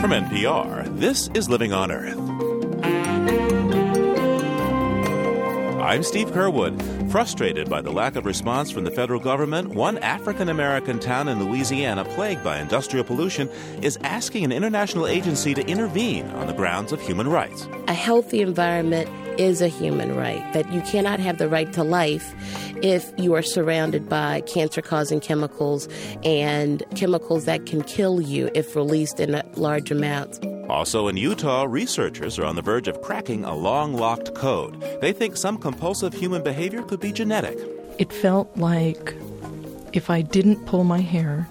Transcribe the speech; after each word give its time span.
From 0.00 0.10
NPR, 0.10 0.98
this 0.98 1.28
is 1.34 1.48
Living 1.48 1.72
on 1.72 1.92
Earth. 1.92 2.18
I'm 5.80 6.02
Steve 6.02 6.30
Curwood. 6.30 7.10
Frustrated 7.12 7.68
by 7.68 7.82
the 7.82 7.92
lack 7.92 8.16
of 8.16 8.24
response 8.24 8.70
from 8.70 8.84
the 8.84 8.90
federal 8.90 9.20
government, 9.20 9.74
one 9.74 9.98
African 9.98 10.48
American 10.48 10.98
town 10.98 11.28
in 11.28 11.44
Louisiana 11.44 12.04
plagued 12.04 12.42
by 12.42 12.58
industrial 12.58 13.04
pollution 13.04 13.48
is 13.82 13.98
asking 14.02 14.44
an 14.44 14.52
international 14.52 15.06
agency 15.06 15.54
to 15.54 15.66
intervene 15.66 16.26
on 16.30 16.46
the 16.46 16.54
grounds 16.54 16.92
of 16.92 17.00
human 17.00 17.28
rights. 17.28 17.68
A 17.88 17.94
healthy 17.94 18.40
environment 18.40 19.08
is 19.38 19.60
a 19.60 19.68
human 19.68 20.14
right, 20.16 20.52
that 20.52 20.70
you 20.72 20.80
cannot 20.82 21.20
have 21.20 21.38
the 21.38 21.48
right 21.48 21.72
to 21.72 21.82
life 21.82 22.34
if 22.82 23.12
you 23.16 23.34
are 23.34 23.42
surrounded 23.42 24.08
by 24.08 24.40
cancer 24.42 24.82
causing 24.82 25.20
chemicals 25.20 25.88
and 26.24 26.82
chemicals 26.96 27.44
that 27.44 27.66
can 27.66 27.82
kill 27.82 28.20
you 28.20 28.50
if 28.54 28.74
released 28.74 29.20
in 29.20 29.40
large 29.54 29.90
amounts. 29.90 30.40
Also 30.68 31.08
in 31.08 31.16
Utah, 31.16 31.66
researchers 31.68 32.38
are 32.38 32.44
on 32.44 32.56
the 32.56 32.62
verge 32.62 32.88
of 32.88 33.02
cracking 33.02 33.44
a 33.44 33.54
long 33.54 33.94
locked 33.94 34.34
code. 34.34 34.80
They 35.00 35.12
think 35.12 35.36
some 35.36 35.58
compulsive 35.58 36.14
human 36.14 36.42
behavior 36.42 36.82
could 36.82 37.00
be 37.00 37.12
genetic. 37.12 37.58
It 37.98 38.12
felt 38.12 38.56
like 38.56 39.14
if 39.92 40.08
I 40.08 40.22
didn't 40.22 40.64
pull 40.66 40.84
my 40.84 41.00
hair, 41.00 41.46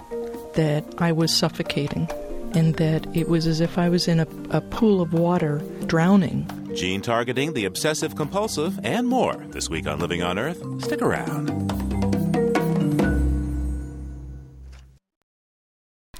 that 0.54 0.84
I 0.98 1.12
was 1.12 1.34
suffocating, 1.34 2.08
and 2.54 2.74
that 2.76 3.06
it 3.16 3.28
was 3.28 3.46
as 3.46 3.60
if 3.60 3.78
I 3.78 3.88
was 3.88 4.08
in 4.08 4.20
a, 4.20 4.26
a 4.50 4.60
pool 4.60 5.00
of 5.00 5.12
water 5.12 5.62
drowning. 5.86 6.46
Gene 6.74 7.00
targeting, 7.00 7.52
the 7.52 7.66
obsessive 7.66 8.16
compulsive, 8.16 8.78
and 8.84 9.06
more 9.06 9.34
this 9.50 9.68
week 9.68 9.86
on 9.86 9.98
Living 9.98 10.22
on 10.22 10.38
Earth. 10.38 10.62
Stick 10.82 11.02
around. 11.02 11.50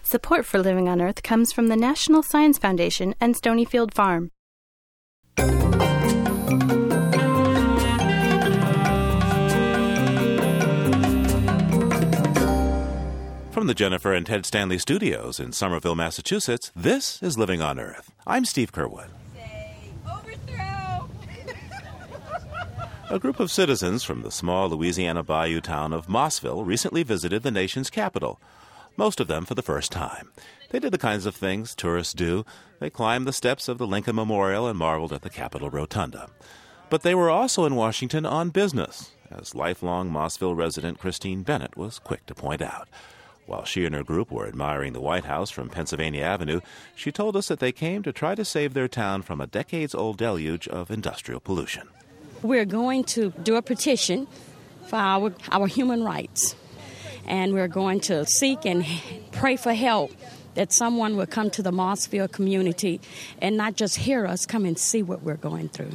Support 0.02 0.44
for 0.44 0.58
Living 0.58 0.88
on 0.88 1.00
Earth 1.00 1.22
comes 1.22 1.52
from 1.52 1.68
the 1.68 1.76
National 1.76 2.22
Science 2.22 2.58
Foundation 2.58 3.14
and 3.18 3.34
Stonyfield 3.34 3.94
Farm. 3.94 4.30
From 13.50 13.68
the 13.68 13.74
Jennifer 13.74 14.12
and 14.12 14.26
Ted 14.26 14.44
Stanley 14.44 14.78
studios 14.78 15.38
in 15.38 15.52
Somerville, 15.52 15.94
Massachusetts, 15.94 16.72
this 16.74 17.22
is 17.22 17.38
Living 17.38 17.62
on 17.62 17.78
Earth. 17.78 18.12
I'm 18.26 18.44
Steve 18.44 18.72
Curwood. 18.72 19.21
A 23.12 23.18
group 23.18 23.40
of 23.40 23.50
citizens 23.50 24.02
from 24.02 24.22
the 24.22 24.30
small 24.30 24.70
Louisiana 24.70 25.22
bayou 25.22 25.60
town 25.60 25.92
of 25.92 26.06
Mossville 26.06 26.64
recently 26.64 27.02
visited 27.02 27.42
the 27.42 27.50
nation's 27.50 27.90
capital 27.90 28.40
most 28.96 29.20
of 29.20 29.28
them 29.28 29.44
for 29.44 29.54
the 29.54 29.60
first 29.60 29.92
time. 29.92 30.30
They 30.70 30.78
did 30.78 30.92
the 30.92 30.98
kinds 30.98 31.26
of 31.26 31.36
things 31.36 31.74
tourists 31.74 32.14
do. 32.14 32.46
They 32.80 32.88
climbed 32.88 33.26
the 33.26 33.32
steps 33.34 33.68
of 33.68 33.76
the 33.76 33.86
Lincoln 33.86 34.16
Memorial 34.16 34.66
and 34.66 34.78
marveled 34.78 35.12
at 35.12 35.20
the 35.20 35.28
Capitol 35.28 35.68
Rotunda. 35.68 36.30
But 36.88 37.02
they 37.02 37.14
were 37.14 37.28
also 37.28 37.66
in 37.66 37.76
Washington 37.76 38.24
on 38.24 38.48
business, 38.48 39.12
as 39.30 39.54
lifelong 39.54 40.10
Mossville 40.10 40.56
resident 40.56 40.98
Christine 40.98 41.42
Bennett 41.42 41.76
was 41.76 41.98
quick 41.98 42.24
to 42.24 42.34
point 42.34 42.62
out. 42.62 42.88
While 43.44 43.66
she 43.66 43.84
and 43.84 43.94
her 43.94 44.02
group 44.02 44.32
were 44.32 44.48
admiring 44.48 44.94
the 44.94 45.02
White 45.02 45.26
House 45.26 45.50
from 45.50 45.68
Pennsylvania 45.68 46.22
Avenue, 46.22 46.62
she 46.94 47.12
told 47.12 47.36
us 47.36 47.48
that 47.48 47.60
they 47.60 47.72
came 47.72 48.02
to 48.04 48.12
try 48.12 48.34
to 48.34 48.44
save 48.44 48.72
their 48.72 48.88
town 48.88 49.20
from 49.20 49.38
a 49.38 49.46
decades 49.46 49.94
old 49.94 50.16
deluge 50.16 50.66
of 50.66 50.90
industrial 50.90 51.40
pollution. 51.40 51.90
We're 52.42 52.64
going 52.64 53.04
to 53.04 53.30
do 53.42 53.56
a 53.56 53.62
petition 53.62 54.26
for 54.86 54.96
our, 54.96 55.32
our 55.50 55.66
human 55.66 56.02
rights 56.02 56.56
and 57.26 57.52
we're 57.52 57.68
going 57.68 58.00
to 58.00 58.26
seek 58.26 58.66
and 58.66 58.84
pray 59.30 59.56
for 59.56 59.72
help 59.72 60.10
that 60.54 60.72
someone 60.72 61.16
will 61.16 61.26
come 61.26 61.50
to 61.50 61.62
the 61.62 61.70
Mossville 61.70 62.30
community 62.30 63.00
and 63.40 63.56
not 63.56 63.76
just 63.76 63.96
hear 63.96 64.26
us, 64.26 64.44
come 64.44 64.64
and 64.64 64.78
see 64.78 65.02
what 65.02 65.22
we're 65.22 65.36
going 65.36 65.68
through. 65.68 65.92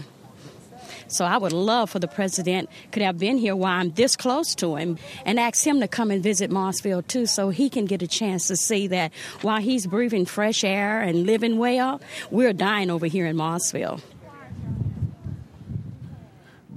So 1.09 1.25
I 1.25 1.37
would 1.37 1.53
love 1.53 1.89
for 1.89 1.99
the 1.99 2.07
president 2.07 2.69
could 2.91 3.01
have 3.01 3.17
been 3.17 3.37
here 3.37 3.55
while 3.55 3.79
I'm 3.79 3.91
this 3.91 4.15
close 4.15 4.55
to 4.55 4.75
him 4.75 4.97
and 5.25 5.39
ask 5.39 5.65
him 5.65 5.79
to 5.79 5.87
come 5.87 6.11
and 6.11 6.21
visit 6.21 6.51
Mossville 6.51 7.05
too 7.07 7.25
so 7.25 7.49
he 7.49 7.69
can 7.69 7.85
get 7.85 8.01
a 8.01 8.07
chance 8.07 8.47
to 8.47 8.57
see 8.57 8.87
that 8.87 9.13
while 9.41 9.61
he's 9.61 9.87
breathing 9.87 10.25
fresh 10.25 10.63
air 10.63 11.01
and 11.01 11.25
living 11.25 11.57
well, 11.57 12.01
we're 12.31 12.53
dying 12.53 12.89
over 12.89 13.05
here 13.05 13.25
in 13.25 13.35
Mossville. 13.37 14.01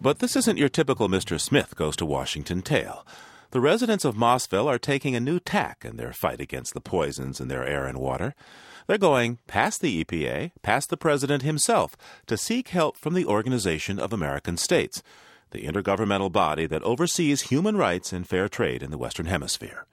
But 0.00 0.20
this 0.20 0.34
isn't 0.34 0.58
your 0.58 0.68
typical 0.68 1.08
Mr. 1.08 1.38
Smith 1.38 1.76
goes 1.76 1.94
to 1.96 2.06
Washington 2.06 2.62
tale 2.62 3.04
the 3.52 3.60
residents 3.60 4.04
of 4.04 4.14
Mossville 4.14 4.68
are 4.68 4.78
taking 4.78 5.16
a 5.16 5.20
new 5.20 5.40
tack 5.40 5.84
in 5.84 5.96
their 5.96 6.12
fight 6.12 6.40
against 6.40 6.72
the 6.72 6.80
poisons 6.80 7.40
in 7.40 7.48
their 7.48 7.66
air 7.66 7.86
and 7.86 7.98
water. 7.98 8.34
They're 8.86 8.98
going 8.98 9.38
past 9.48 9.80
the 9.80 10.04
EPA, 10.04 10.52
past 10.62 10.88
the 10.88 10.96
president 10.96 11.42
himself, 11.42 11.96
to 12.26 12.36
seek 12.36 12.68
help 12.68 12.96
from 12.96 13.14
the 13.14 13.26
Organization 13.26 13.98
of 13.98 14.12
American 14.12 14.56
States, 14.56 15.02
the 15.50 15.62
intergovernmental 15.62 16.30
body 16.30 16.66
that 16.66 16.82
oversees 16.84 17.42
human 17.42 17.76
rights 17.76 18.12
and 18.12 18.26
fair 18.26 18.48
trade 18.48 18.84
in 18.84 18.92
the 18.92 18.98
Western 18.98 19.26
Hemisphere. 19.26 19.84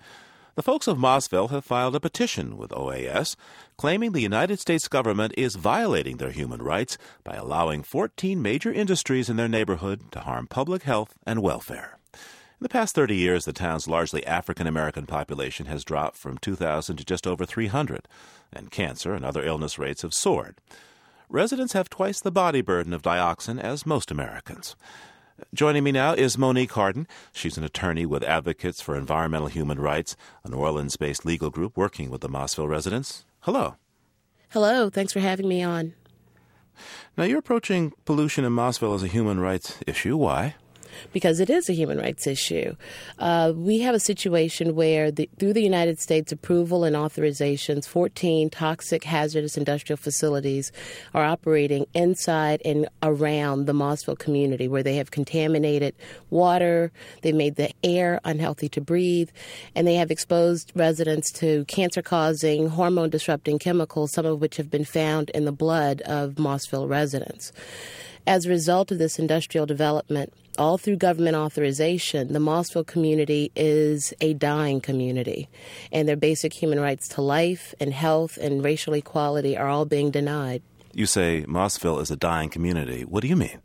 The 0.58 0.64
folks 0.64 0.88
of 0.88 0.98
Mossville 0.98 1.52
have 1.52 1.64
filed 1.64 1.96
a 1.96 2.00
petition 2.00 2.58
with 2.58 2.72
OAS 2.72 3.36
claiming 3.78 4.14
the 4.14 4.22
United 4.22 4.60
States 4.60 4.88
government 4.88 5.36
is 5.38 5.54
violating 5.56 6.18
their 6.18 6.32
human 6.32 6.64
rights 6.64 6.98
by 7.24 7.36
allowing 7.36 7.84
14 7.84 8.42
major 8.42 8.74
industries 8.74 9.30
in 9.30 9.36
their 9.36 9.48
neighborhood 9.48 10.12
to 10.14 10.22
harm 10.22 10.48
public 10.48 10.82
health 10.82 11.14
and 11.28 11.44
welfare. 11.44 12.00
In 12.12 12.20
the 12.62 12.70
past 12.70 12.96
30 12.96 13.16
years, 13.16 13.46
the 13.46 13.54
town's 13.54 13.88
largely 13.88 14.26
African 14.26 14.66
American 14.66 15.06
population 15.06 15.68
has 15.68 15.86
dropped 15.86 16.18
from 16.18 16.40
2,000 16.40 16.98
to 16.98 17.06
just 17.06 17.28
over 17.28 17.46
300, 17.46 18.08
and 18.52 18.72
cancer 18.72 19.14
and 19.14 19.24
other 19.24 19.44
illness 19.46 19.78
rates 19.78 20.02
have 20.02 20.16
soared. 20.16 20.58
Residents 21.30 21.74
have 21.74 21.88
twice 21.88 22.20
the 22.20 22.32
body 22.32 22.62
burden 22.62 22.94
of 22.94 23.04
dioxin 23.04 23.62
as 23.62 23.86
most 23.86 24.10
Americans. 24.10 24.76
Joining 25.54 25.84
me 25.84 25.92
now 25.92 26.14
is 26.14 26.38
Monique 26.38 26.72
Harden. 26.72 27.08
She's 27.32 27.58
an 27.58 27.64
attorney 27.64 28.06
with 28.08 28.24
Advocates 28.24 28.82
for 28.82 28.96
Environmental 28.96 29.48
Human 29.48 29.80
Rights, 29.80 30.16
a 30.44 30.50
New 30.50 30.58
Orleans 30.58 30.98
based 30.98 31.26
legal 31.26 31.52
group 31.52 31.78
working 31.78 32.10
with 32.10 32.22
the 32.22 32.30
Mossville 32.30 32.68
residents. 32.68 33.24
Hello. 33.42 33.76
Hello. 34.50 34.90
Thanks 34.90 35.14
for 35.14 35.20
having 35.20 35.48
me 35.48 35.62
on. 35.62 35.94
Now, 37.16 37.24
you're 37.24 37.40
approaching 37.40 37.94
pollution 38.06 38.46
in 38.46 38.54
Mossville 38.54 38.96
as 38.96 39.04
a 39.04 39.08
human 39.08 39.40
rights 39.40 39.80
issue. 39.86 40.18
Why? 40.18 40.56
Because 41.14 41.40
it 41.40 41.50
is 41.50 41.70
a 41.70 41.74
human 41.74 41.98
rights 41.98 42.28
issue. 42.28 42.76
Uh, 43.20 43.54
we 43.56 43.80
have 43.80 43.96
a 43.96 44.00
situation 44.00 44.76
where, 44.76 45.12
the, 45.12 45.30
through 45.40 45.54
the 45.54 45.62
United 45.62 46.00
States 46.00 46.32
approval 46.32 46.84
and 46.84 46.96
authorizations, 46.96 47.88
14 47.88 48.50
toxic 48.50 49.04
hazardous 49.04 49.58
industrial 49.58 49.98
facilities 49.98 50.72
are 51.14 51.24
operating 51.24 51.86
inside 51.94 52.62
and 52.66 52.88
around 53.04 53.66
the 53.66 53.74
Mossville 53.74 54.18
community, 54.18 54.68
where 54.68 54.84
they 54.84 54.96
have 54.96 55.12
contaminated 55.12 55.96
water, 56.30 56.92
they 57.22 57.32
made 57.32 57.56
the 57.56 57.72
air 57.84 58.20
unhealthy 58.24 58.70
to 58.70 58.82
breathe, 58.82 59.30
and 59.76 59.88
they 59.88 59.96
have 59.96 60.12
exposed 60.12 60.72
residents 60.76 61.32
to 61.32 61.66
cancer 61.66 62.02
causing, 62.02 62.70
hormone 62.70 63.10
disrupting 63.10 63.60
chemicals, 63.60 64.12
some 64.12 64.26
of 64.26 64.40
which 64.42 64.58
have 64.58 64.70
been 64.70 64.86
found 64.86 65.30
in 65.32 65.46
the 65.46 65.52
blood 65.52 66.02
of 66.02 66.36
Mossville 66.36 66.90
residents. 66.90 67.52
As 68.28 68.46
a 68.46 68.50
result 68.50 68.92
of 68.92 68.98
this 68.98 69.20
industrial 69.20 69.66
development, 69.66 70.34
all 70.58 70.78
through 70.78 70.98
government 70.98 71.38
authorization, 71.38 72.34
the 72.34 72.40
Mossville 72.40 72.86
community 72.86 73.54
is 73.56 74.14
a 74.20 74.34
dying 74.34 74.82
community, 74.82 75.48
and 75.94 76.10
their 76.10 76.18
basic 76.18 76.52
human 76.52 76.78
rights 76.78 77.08
to 77.08 77.22
life 77.22 77.74
and 77.80 77.94
health 77.94 78.36
and 78.36 78.66
racial 78.66 78.94
equality 78.96 79.56
are 79.56 79.70
all 79.70 79.86
being 79.86 80.12
denied. 80.12 80.62
You 80.94 81.06
say 81.06 81.46
Mossville 81.48 82.02
is 82.02 82.12
a 82.12 82.18
dying 82.18 82.50
community. 82.50 83.06
What 83.06 83.22
do 83.22 83.30
you 83.30 83.38
mean? 83.38 83.62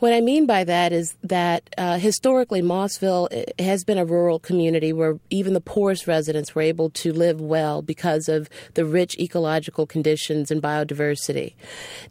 What 0.00 0.12
I 0.12 0.20
mean 0.20 0.46
by 0.46 0.62
that 0.62 0.92
is 0.92 1.16
that 1.24 1.70
uh, 1.76 1.98
historically, 1.98 2.62
Mossville 2.62 3.26
eh, 3.32 3.64
has 3.64 3.82
been 3.82 3.98
a 3.98 4.04
rural 4.04 4.38
community 4.38 4.92
where 4.92 5.18
even 5.28 5.54
the 5.54 5.60
poorest 5.60 6.06
residents 6.06 6.54
were 6.54 6.62
able 6.62 6.90
to 6.90 7.12
live 7.12 7.40
well 7.40 7.82
because 7.82 8.28
of 8.28 8.48
the 8.74 8.84
rich 8.84 9.18
ecological 9.18 9.86
conditions 9.86 10.52
and 10.52 10.62
biodiversity. 10.62 11.54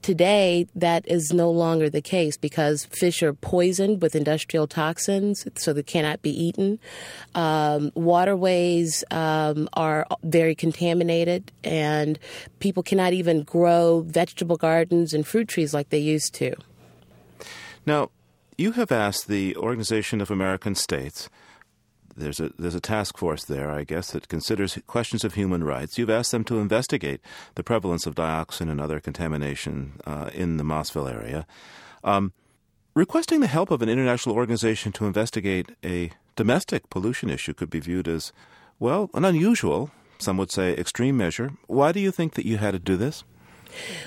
Today, 0.01 0.68
that 0.75 1.07
is 1.07 1.31
no 1.31 1.50
longer 1.50 1.89
the 1.89 2.01
case 2.01 2.36
because 2.36 2.84
fish 2.84 3.24
are 3.24 3.31
poisoned 3.31 4.01
with 4.01 4.16
industrial 4.16 4.68
toxins, 4.68 5.48
so 5.56 5.72
they 5.72 5.81
cannot 5.81 6.22
be 6.22 6.31
eaten. 6.31 6.80
Um, 7.36 7.94
waterways 7.95 9.06
um, 9.12 9.69
are 9.72 10.06
very 10.24 10.56
contaminated, 10.56 11.54
and 11.63 12.19
people 12.60 12.84
cannot 12.84 13.13
even 13.13 13.44
grow 13.44 14.01
vegetable 14.01 14.57
gardens 14.57 15.13
and 15.13 15.25
fruit 15.25 15.48
trees 15.48 15.74
like 15.74 15.88
they 15.88 16.00
used 16.00 16.34
to. 16.34 16.54
Now, 17.88 18.12
you 18.57 18.74
have 18.74 18.92
asked 18.92 19.30
the 19.30 19.56
Organization 19.56 20.19
of 20.19 20.30
American 20.30 20.75
States. 20.75 21.30
There's 22.18 22.42
a 22.42 22.51
there's 22.60 22.75
a 22.75 22.81
task 22.81 23.18
force 23.18 23.45
there, 23.45 23.72
I 23.72 23.86
guess, 23.86 24.12
that 24.12 24.28
considers 24.28 24.78
questions 24.88 25.24
of 25.24 25.36
human 25.36 25.63
rights. 25.63 25.98
You've 25.98 26.10
asked 26.10 26.34
them 26.34 26.44
to 26.45 26.60
investigate 26.60 27.22
the 27.56 27.63
prevalence 27.63 28.06
of 28.06 28.16
dioxin 28.16 28.69
and 28.69 28.81
other 28.81 29.00
contamination 29.00 30.01
uh, 30.06 30.30
in 30.34 30.57
the 30.57 30.66
Mossville 30.66 31.10
area. 31.10 31.48
Um, 32.04 32.34
requesting 32.94 33.39
the 33.39 33.48
help 33.48 33.72
of 33.72 33.81
an 33.81 33.88
international 33.88 34.36
organization 34.36 34.92
to 34.94 35.06
investigate 35.06 35.72
a 35.81 36.12
domestic 36.36 36.89
pollution 36.89 37.30
issue 37.30 37.54
could 37.54 37.69
be 37.69 37.80
viewed 37.80 38.10
as 38.10 38.34
well, 38.80 39.10
an 39.13 39.24
unusual, 39.24 39.92
some 40.18 40.36
would 40.38 40.51
say 40.51 40.74
extreme 40.74 41.16
measure. 41.16 41.51
Why 41.68 41.94
do 41.94 42.01
you 42.01 42.12
think 42.12 42.34
that 42.34 42.45
you 42.45 42.57
had 42.57 42.72
to 42.72 42.80
do 42.80 42.98
this? 42.98 43.24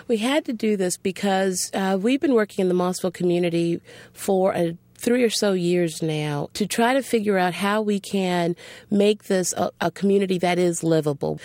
We 0.08 0.18
had 0.18 0.44
to 0.46 0.52
do 0.52 0.76
this 0.76 0.96
because 0.96 1.70
uh, 1.74 1.98
we've 2.00 2.20
been 2.20 2.34
working 2.34 2.62
in 2.62 2.68
the 2.68 2.74
Mossville 2.74 3.12
community 3.12 3.80
for 4.12 4.54
a 4.54 4.76
three 5.00 5.22
or 5.22 5.30
so 5.30 5.52
years 5.52 6.02
now 6.02 6.48
to 6.52 6.66
try 6.66 6.92
to 6.92 7.02
figure 7.02 7.38
out 7.38 7.54
how 7.54 7.80
we 7.80 7.98
can 7.98 8.54
make 8.90 9.24
this 9.24 9.52
a, 9.54 9.70
a, 9.80 9.90
community 9.90 10.38
that 10.38 10.58
is 10.58 10.84
livable. 10.84 11.40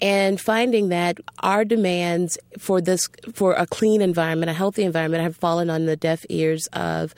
And 0.00 0.40
finding 0.40 0.90
that 0.90 1.18
our 1.40 1.64
demands 1.64 2.38
for 2.58 2.80
this 2.80 3.08
for 3.32 3.54
a 3.54 3.66
clean 3.66 4.02
environment 4.02 4.50
a 4.50 4.52
healthy 4.52 4.82
environment 4.82 5.22
have 5.22 5.36
fallen 5.36 5.70
on 5.70 5.86
the 5.86 5.96
deaf 5.96 6.24
ears 6.28 6.68
of 6.74 7.14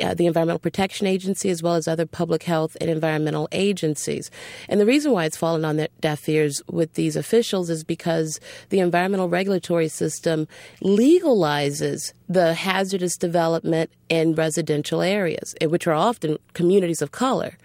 uh, 0.00 0.14
the 0.14 0.26
environmental 0.26 0.58
protection 0.58 1.06
agency 1.06 1.50
as 1.50 1.62
well 1.62 1.74
as 1.74 1.86
other 1.86 2.06
public 2.06 2.42
health 2.42 2.76
and 2.80 2.90
environmental 2.90 3.48
agencies. 3.52 4.30
And 4.68 4.80
the 4.80 4.86
reason 4.86 5.12
why 5.12 5.26
it's 5.26 5.36
fallen 5.36 5.64
on 5.64 5.76
the 5.76 5.90
deaf 6.00 6.28
ears 6.28 6.62
with 6.70 6.94
these 6.94 7.14
officials 7.14 7.68
is 7.68 7.84
because 7.84 8.40
the 8.70 8.80
environmental 8.80 9.28
regulatory 9.28 9.88
system 9.88 10.48
legalizes 10.82 12.12
the 12.28 12.54
hazardous 12.54 13.16
development 13.16 13.90
in 14.08 14.34
residential 14.34 15.02
areas, 15.02 15.54
eh, 15.60 15.66
which 15.66 15.86
are 15.86 15.94
often 15.94 16.38
communities 16.54 17.02
of 17.02 17.12
color. 17.12 17.56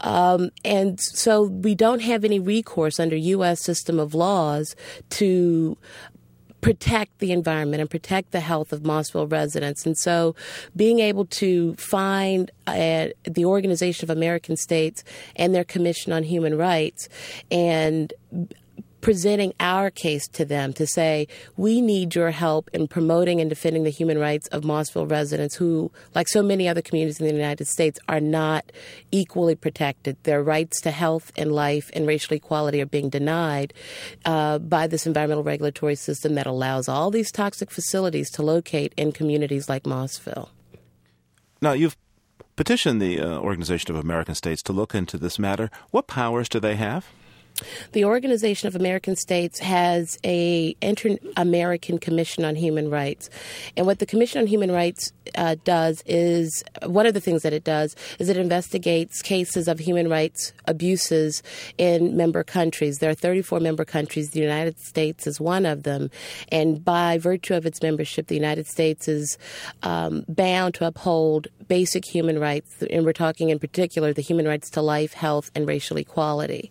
Um, 0.00 0.50
and 0.64 1.00
so 1.00 1.42
we 1.42 1.74
don't 1.74 2.00
have 2.02 2.24
any 2.24 2.38
recourse 2.38 3.00
under 3.00 3.16
U.S. 3.16 3.60
system 3.60 3.98
of 3.98 4.14
laws 4.14 4.76
to 5.10 5.76
protect 6.60 7.18
the 7.20 7.32
environment 7.32 7.80
and 7.80 7.90
protect 7.90 8.32
the 8.32 8.40
health 8.40 8.72
of 8.72 8.82
Mossville 8.82 9.30
residents. 9.30 9.86
And 9.86 9.96
so 9.96 10.34
being 10.74 10.98
able 10.98 11.24
to 11.26 11.74
find 11.76 12.50
uh, 12.66 13.08
the 13.24 13.44
Organization 13.44 14.04
of 14.04 14.16
American 14.16 14.56
States 14.56 15.04
and 15.36 15.54
their 15.54 15.64
Commission 15.64 16.12
on 16.12 16.24
Human 16.24 16.56
Rights 16.58 17.08
and 17.50 18.12
presenting 19.08 19.54
our 19.58 19.90
case 19.90 20.28
to 20.28 20.44
them 20.44 20.70
to 20.70 20.86
say, 20.86 21.26
we 21.56 21.80
need 21.80 22.14
your 22.14 22.30
help 22.30 22.68
in 22.74 22.86
promoting 22.86 23.40
and 23.40 23.48
defending 23.48 23.82
the 23.82 23.88
human 23.88 24.18
rights 24.18 24.46
of 24.48 24.64
Mossville 24.64 25.10
residents 25.10 25.54
who, 25.54 25.90
like 26.14 26.28
so 26.28 26.42
many 26.42 26.68
other 26.68 26.82
communities 26.82 27.18
in 27.18 27.26
the 27.26 27.32
United 27.32 27.66
States, 27.66 27.98
are 28.06 28.20
not 28.20 28.70
equally 29.10 29.54
protected. 29.54 30.22
Their 30.24 30.42
rights 30.42 30.82
to 30.82 30.90
health 30.90 31.32
and 31.38 31.52
life 31.52 31.90
and 31.94 32.06
racial 32.06 32.36
equality 32.36 32.82
are 32.82 32.86
being 32.86 33.08
denied 33.08 33.72
uh, 34.26 34.58
by 34.58 34.86
this 34.86 35.06
environmental 35.06 35.42
regulatory 35.42 35.94
system 35.94 36.34
that 36.34 36.46
allows 36.46 36.86
all 36.86 37.10
these 37.10 37.32
toxic 37.32 37.70
facilities 37.70 38.28
to 38.32 38.42
locate 38.42 38.92
in 38.98 39.12
communities 39.12 39.70
like 39.70 39.84
Mossville. 39.84 40.50
Now, 41.62 41.72
you've 41.72 41.96
petitioned 42.56 43.00
the 43.00 43.22
uh, 43.22 43.38
Organization 43.38 43.90
of 43.90 43.96
American 43.96 44.34
States 44.34 44.62
to 44.64 44.74
look 44.74 44.94
into 44.94 45.16
this 45.16 45.38
matter. 45.38 45.70
What 45.92 46.08
powers 46.08 46.50
do 46.50 46.60
they 46.60 46.76
have? 46.76 47.06
The 47.92 48.04
Organization 48.04 48.68
of 48.68 48.76
American 48.76 49.16
States 49.16 49.58
has 49.58 50.18
a 50.24 50.76
Inter-American 50.80 51.98
Commission 51.98 52.44
on 52.44 52.56
Human 52.56 52.90
Rights, 52.90 53.30
and 53.76 53.86
what 53.86 53.98
the 53.98 54.06
Commission 54.06 54.40
on 54.40 54.46
Human 54.46 54.70
Rights 54.70 55.12
uh, 55.34 55.56
does 55.64 56.02
is 56.06 56.62
one 56.84 57.06
of 57.06 57.14
the 57.14 57.20
things 57.20 57.42
that 57.42 57.52
it 57.52 57.64
does 57.64 57.94
is 58.18 58.28
it 58.28 58.36
investigates 58.36 59.22
cases 59.22 59.68
of 59.68 59.78
human 59.78 60.08
rights 60.08 60.52
abuses 60.66 61.42
in 61.76 62.16
member 62.16 62.42
countries. 62.42 62.98
There 62.98 63.10
are 63.10 63.14
34 63.14 63.60
member 63.60 63.84
countries. 63.84 64.30
The 64.30 64.40
United 64.40 64.78
States 64.78 65.26
is 65.26 65.40
one 65.40 65.66
of 65.66 65.82
them, 65.82 66.10
and 66.50 66.84
by 66.84 67.18
virtue 67.18 67.54
of 67.54 67.66
its 67.66 67.82
membership, 67.82 68.26
the 68.28 68.34
United 68.34 68.66
States 68.66 69.08
is 69.08 69.38
um, 69.82 70.24
bound 70.28 70.74
to 70.74 70.86
uphold 70.86 71.48
basic 71.66 72.04
human 72.04 72.38
rights, 72.38 72.82
and 72.90 73.04
we're 73.04 73.12
talking 73.12 73.50
in 73.50 73.58
particular 73.58 74.12
the 74.12 74.22
human 74.22 74.46
rights 74.46 74.70
to 74.70 74.82
life, 74.82 75.12
health, 75.12 75.50
and 75.54 75.66
racial 75.68 75.96
equality 75.96 76.70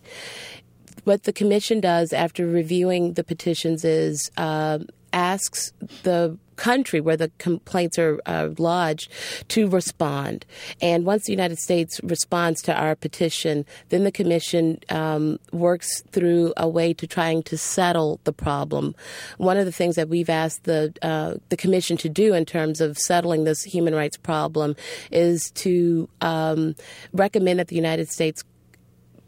what 1.08 1.22
the 1.22 1.32
commission 1.32 1.80
does 1.80 2.12
after 2.12 2.46
reviewing 2.46 3.14
the 3.14 3.24
petitions 3.24 3.82
is 3.82 4.30
uh, 4.36 4.78
asks 5.14 5.72
the 6.02 6.36
country 6.56 7.00
where 7.00 7.16
the 7.16 7.30
complaints 7.38 7.98
are 7.98 8.20
uh, 8.26 8.50
lodged 8.58 9.10
to 9.46 9.68
respond. 9.68 10.44
And 10.82 11.06
once 11.06 11.24
the 11.24 11.32
United 11.32 11.58
States 11.58 11.98
responds 12.02 12.60
to 12.62 12.74
our 12.74 12.94
petition, 12.94 13.64
then 13.88 14.04
the 14.04 14.12
Commission 14.12 14.80
um, 14.90 15.38
works 15.50 16.02
through 16.10 16.52
a 16.56 16.68
way 16.68 16.92
to 16.94 17.06
trying 17.06 17.42
to 17.44 17.56
settle 17.56 18.20
the 18.24 18.32
problem. 18.32 18.94
One 19.38 19.56
of 19.56 19.64
the 19.64 19.72
things 19.72 19.94
that 19.94 20.08
we've 20.10 20.28
asked 20.28 20.64
the 20.64 20.92
uh, 21.00 21.36
the 21.48 21.56
Commission 21.56 21.96
to 21.98 22.08
do 22.08 22.34
in 22.34 22.44
terms 22.44 22.80
of 22.82 22.98
settling 22.98 23.44
this 23.44 23.62
human 23.62 23.94
rights 23.94 24.18
problem 24.18 24.76
is 25.10 25.50
to 25.52 26.08
um, 26.20 26.74
recommend 27.12 27.60
that 27.60 27.68
the 27.68 27.76
United 27.76 28.10
States 28.10 28.44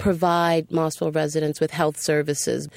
provide 0.01 0.69
Mossville 0.71 1.15
residents 1.15 1.61
with 1.61 1.71
health 1.71 2.01
services. 2.01 2.69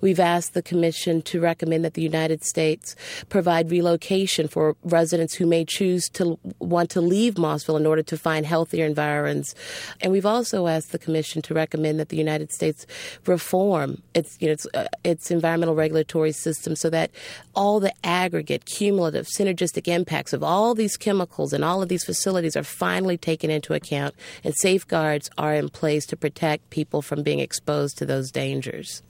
We've 0.00 0.20
asked 0.20 0.54
the 0.54 0.62
Commission 0.62 1.20
to 1.22 1.40
recommend 1.40 1.84
that 1.84 1.94
the 1.94 2.02
United 2.02 2.44
States 2.44 2.94
provide 3.28 3.70
relocation 3.70 4.48
for 4.48 4.76
residents 4.84 5.34
who 5.34 5.44
may 5.44 5.64
choose 5.64 6.08
to 6.10 6.38
want 6.60 6.88
to 6.90 7.00
leave 7.00 7.34
Mossville 7.34 7.78
in 7.78 7.86
order 7.86 8.02
to 8.04 8.16
find 8.16 8.46
healthier 8.46 8.86
environs. 8.86 9.54
And 10.00 10.12
we've 10.12 10.24
also 10.24 10.68
asked 10.68 10.92
the 10.92 10.98
Commission 10.98 11.42
to 11.42 11.54
recommend 11.54 11.98
that 11.98 12.08
the 12.08 12.16
United 12.16 12.52
States 12.52 12.86
reform 13.26 14.00
its, 14.14 14.36
you 14.40 14.46
know, 14.46 14.52
its, 14.52 14.66
uh, 14.72 14.86
its 15.04 15.30
environmental 15.30 15.74
regulatory 15.74 16.32
system 16.32 16.76
so 16.76 16.88
that 16.90 17.10
all 17.54 17.80
the 17.80 17.92
aggregate, 18.04 18.64
cumulative, 18.66 19.26
synergistic 19.26 19.88
impacts 19.88 20.32
of 20.32 20.44
all 20.44 20.74
these 20.74 20.96
chemicals 20.96 21.52
and 21.52 21.64
all 21.64 21.82
of 21.82 21.88
these 21.88 22.04
facilities 22.04 22.56
are 22.56 22.62
finally 22.62 23.18
taken 23.18 23.50
into 23.50 23.74
account 23.74 24.14
and 24.44 24.54
safeguards 24.54 25.28
are 25.36 25.54
in 25.54 25.68
place 25.68 26.06
to 26.06 26.16
protect 26.16 26.67
people 26.70 27.02
from 27.02 27.22
being 27.22 27.40
exposed 27.40 27.98
to 27.98 28.06
those 28.06 28.30
dangers. 28.30 29.02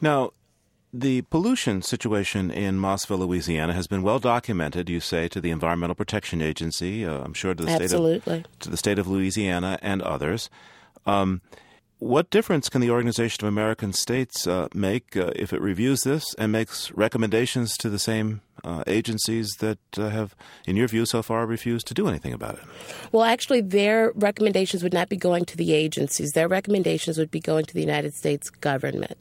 Now, 0.00 0.32
the 0.92 1.22
pollution 1.22 1.82
situation 1.82 2.50
in 2.50 2.78
Mossville, 2.78 3.18
Louisiana, 3.18 3.74
has 3.74 3.86
been 3.86 4.02
well 4.02 4.18
documented. 4.18 4.88
You 4.88 5.00
say 5.00 5.28
to 5.28 5.40
the 5.40 5.50
Environmental 5.50 5.94
Protection 5.94 6.40
Agency, 6.40 7.04
uh, 7.04 7.20
I'm 7.20 7.34
sure 7.34 7.54
to 7.54 7.62
the 7.62 7.70
Absolutely. 7.70 8.20
state 8.20 8.46
of 8.46 8.58
to 8.60 8.70
the 8.70 8.76
state 8.76 8.98
of 8.98 9.06
Louisiana 9.06 9.78
and 9.82 10.00
others. 10.00 10.48
Um, 11.04 11.42
what 11.98 12.30
difference 12.30 12.68
can 12.68 12.80
the 12.80 12.90
Organization 12.90 13.44
of 13.44 13.48
American 13.48 13.92
States 13.92 14.46
uh, 14.46 14.68
make 14.74 15.16
uh, 15.16 15.32
if 15.34 15.52
it 15.52 15.60
reviews 15.60 16.02
this 16.02 16.34
and 16.34 16.52
makes 16.52 16.92
recommendations 16.92 17.76
to 17.78 17.90
the 17.90 17.98
same 17.98 18.40
uh, 18.64 18.82
agencies 18.86 19.48
that 19.60 19.78
uh, 19.96 20.08
have, 20.08 20.34
in 20.66 20.76
your 20.76 20.88
view, 20.88 21.06
so 21.06 21.22
far 21.22 21.46
refused 21.46 21.86
to 21.88 21.94
do 21.94 22.08
anything 22.08 22.32
about 22.32 22.54
it? 22.54 22.64
Well, 23.12 23.24
actually, 23.24 23.60
their 23.62 24.12
recommendations 24.14 24.82
would 24.82 24.94
not 24.94 25.08
be 25.08 25.16
going 25.16 25.44
to 25.46 25.56
the 25.56 25.72
agencies. 25.72 26.30
Their 26.32 26.48
recommendations 26.48 27.18
would 27.18 27.30
be 27.30 27.40
going 27.40 27.64
to 27.66 27.74
the 27.74 27.80
United 27.80 28.14
States 28.14 28.48
government 28.50 29.18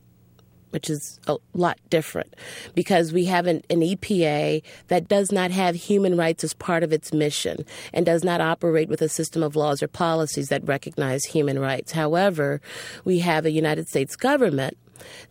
which 0.77 0.91
is 0.91 1.19
a 1.25 1.35
lot 1.55 1.79
different 1.89 2.35
because 2.75 3.11
we 3.11 3.25
have 3.25 3.47
an, 3.47 3.63
an, 3.71 3.79
EPA 3.79 4.61
that 4.89 5.07
does 5.07 5.31
not 5.31 5.49
have 5.49 5.73
human 5.73 6.15
rights 6.15 6.43
as 6.43 6.53
part 6.53 6.83
of 6.83 6.93
its 6.93 7.11
mission 7.11 7.65
and 7.95 8.05
does 8.05 8.23
not 8.23 8.41
operate 8.41 8.87
with 8.87 9.01
a 9.01 9.09
system 9.09 9.41
of 9.41 9.55
laws 9.55 9.81
or 9.81 9.87
policies 9.87 10.49
that 10.49 10.63
recognize 10.67 11.25
human 11.25 11.57
rights. 11.57 11.93
However, 11.93 12.61
we 13.05 13.17
have 13.21 13.43
a 13.43 13.49
United 13.49 13.89
States 13.89 14.15
government 14.15 14.77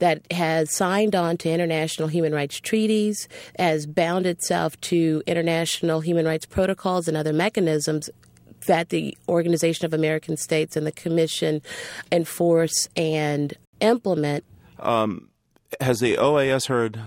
that 0.00 0.20
has 0.32 0.72
signed 0.72 1.14
on 1.14 1.36
to 1.36 1.48
international 1.48 2.08
human 2.08 2.34
rights 2.34 2.58
treaties, 2.58 3.28
has 3.56 3.86
bound 3.86 4.26
itself 4.26 4.80
to 4.80 5.22
international 5.28 6.00
human 6.00 6.26
rights 6.26 6.44
protocols 6.44 7.06
and 7.06 7.16
other 7.16 7.32
mechanisms 7.32 8.10
that 8.66 8.88
the 8.88 9.16
Organization 9.28 9.86
of 9.86 9.94
American 9.94 10.36
States 10.36 10.76
and 10.76 10.84
the 10.84 10.90
Commission 10.90 11.62
enforce 12.10 12.88
and 12.96 13.54
implement 13.80 14.42
um, 14.78 15.28
has 15.80 16.00
the 16.00 16.16
OAS 16.16 16.66
heard 16.68 17.00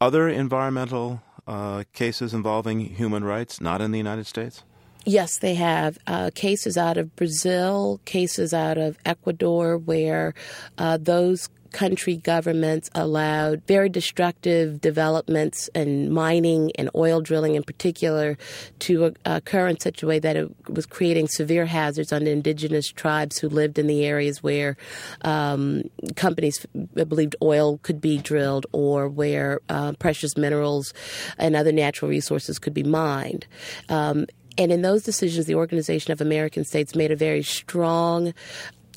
other 0.00 0.28
environmental 0.28 1.22
uh, 1.46 1.84
cases 1.92 2.32
involving 2.32 2.80
human 2.80 3.24
rights 3.24 3.60
not 3.60 3.80
in 3.80 3.90
the 3.90 3.98
United 3.98 4.26
States? 4.26 4.62
Yes, 5.06 5.38
they 5.38 5.54
have 5.54 5.98
uh, 6.06 6.30
cases 6.34 6.76
out 6.76 6.98
of 6.98 7.16
Brazil, 7.16 8.00
cases 8.04 8.52
out 8.52 8.76
of 8.76 8.98
Ecuador, 9.04 9.78
where 9.78 10.34
uh, 10.76 10.98
those 10.98 11.48
country 11.72 12.16
governments 12.16 12.90
allowed 12.94 13.62
very 13.66 13.88
destructive 13.88 14.80
developments 14.80 15.68
and 15.74 16.10
mining 16.10 16.72
and 16.76 16.90
oil 16.94 17.20
drilling 17.20 17.54
in 17.54 17.62
particular 17.62 18.36
to 18.80 19.14
occur 19.24 19.68
in 19.68 19.78
such 19.80 20.02
a 20.02 20.06
way 20.06 20.18
that 20.18 20.36
it 20.36 20.50
was 20.68 20.86
creating 20.86 21.28
severe 21.28 21.66
hazards 21.66 22.12
on 22.12 22.26
indigenous 22.26 22.88
tribes 22.88 23.38
who 23.38 23.48
lived 23.48 23.78
in 23.78 23.86
the 23.86 24.04
areas 24.04 24.42
where 24.42 24.76
um, 25.22 25.82
companies 26.16 26.66
believed 26.94 27.36
oil 27.42 27.78
could 27.82 28.00
be 28.00 28.18
drilled 28.18 28.66
or 28.72 29.08
where 29.08 29.60
uh, 29.68 29.92
precious 29.98 30.36
minerals 30.36 30.92
and 31.38 31.56
other 31.56 31.72
natural 31.72 32.08
resources 32.08 32.58
could 32.58 32.74
be 32.74 32.82
mined. 32.82 33.46
Um, 33.88 34.26
and 34.58 34.72
in 34.72 34.82
those 34.82 35.04
decisions, 35.04 35.46
the 35.46 35.54
Organization 35.54 36.12
of 36.12 36.20
American 36.20 36.64
States 36.64 36.94
made 36.94 37.10
a 37.10 37.16
very 37.16 37.42
strong 37.42 38.34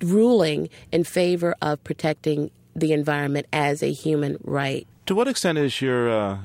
ruling 0.02 0.70
in 0.92 1.04
favor 1.04 1.56
of 1.62 1.84
protecting 1.84 2.52
the 2.76 2.94
environment 2.94 3.48
as 3.54 3.84
a 3.84 3.92
human 3.92 4.38
right. 4.44 4.88
To 5.08 5.16
what 5.16 5.28
extent 5.28 5.58
is 5.58 5.82
your 5.82 6.10
uh, 6.10 6.38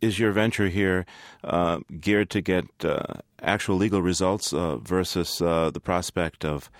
is 0.00 0.18
your 0.18 0.32
venture 0.32 0.68
here 0.68 1.06
uh, 1.44 1.80
geared 2.00 2.30
to 2.30 2.40
get 2.40 2.64
uh, 2.84 3.14
actual 3.40 3.76
legal 3.76 4.02
results 4.02 4.52
uh, 4.52 4.76
versus 4.78 5.40
uh, 5.40 5.70
the 5.70 5.80
prospect 5.80 6.44
of 6.44 6.70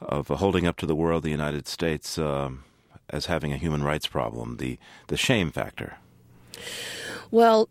of 0.00 0.28
holding 0.28 0.66
up 0.66 0.76
to 0.76 0.86
the 0.86 0.94
world 0.94 1.22
the 1.22 1.30
United 1.30 1.66
States 1.66 2.18
um, 2.18 2.64
as 3.10 3.26
having 3.26 3.52
a 3.52 3.56
human 3.56 3.82
rights 3.82 4.06
problem, 4.06 4.56
the, 4.58 4.78
the 5.08 5.16
shame 5.16 5.50
factor? 5.50 5.96
Well, 7.30 7.68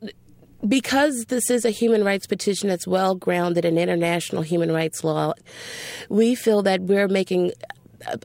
because 0.68 1.26
this 1.26 1.50
is 1.50 1.66
a 1.66 1.70
human 1.70 2.04
rights 2.04 2.26
petition 2.26 2.70
that's 2.70 2.88
well 2.88 3.16
grounded 3.16 3.66
in 3.66 3.78
international 3.78 4.42
human 4.42 4.72
rights 4.72 5.04
law, 5.04 5.34
we 6.10 6.36
feel 6.36 6.64
that 6.64 6.82
we're 6.82 7.08
making 7.08 7.52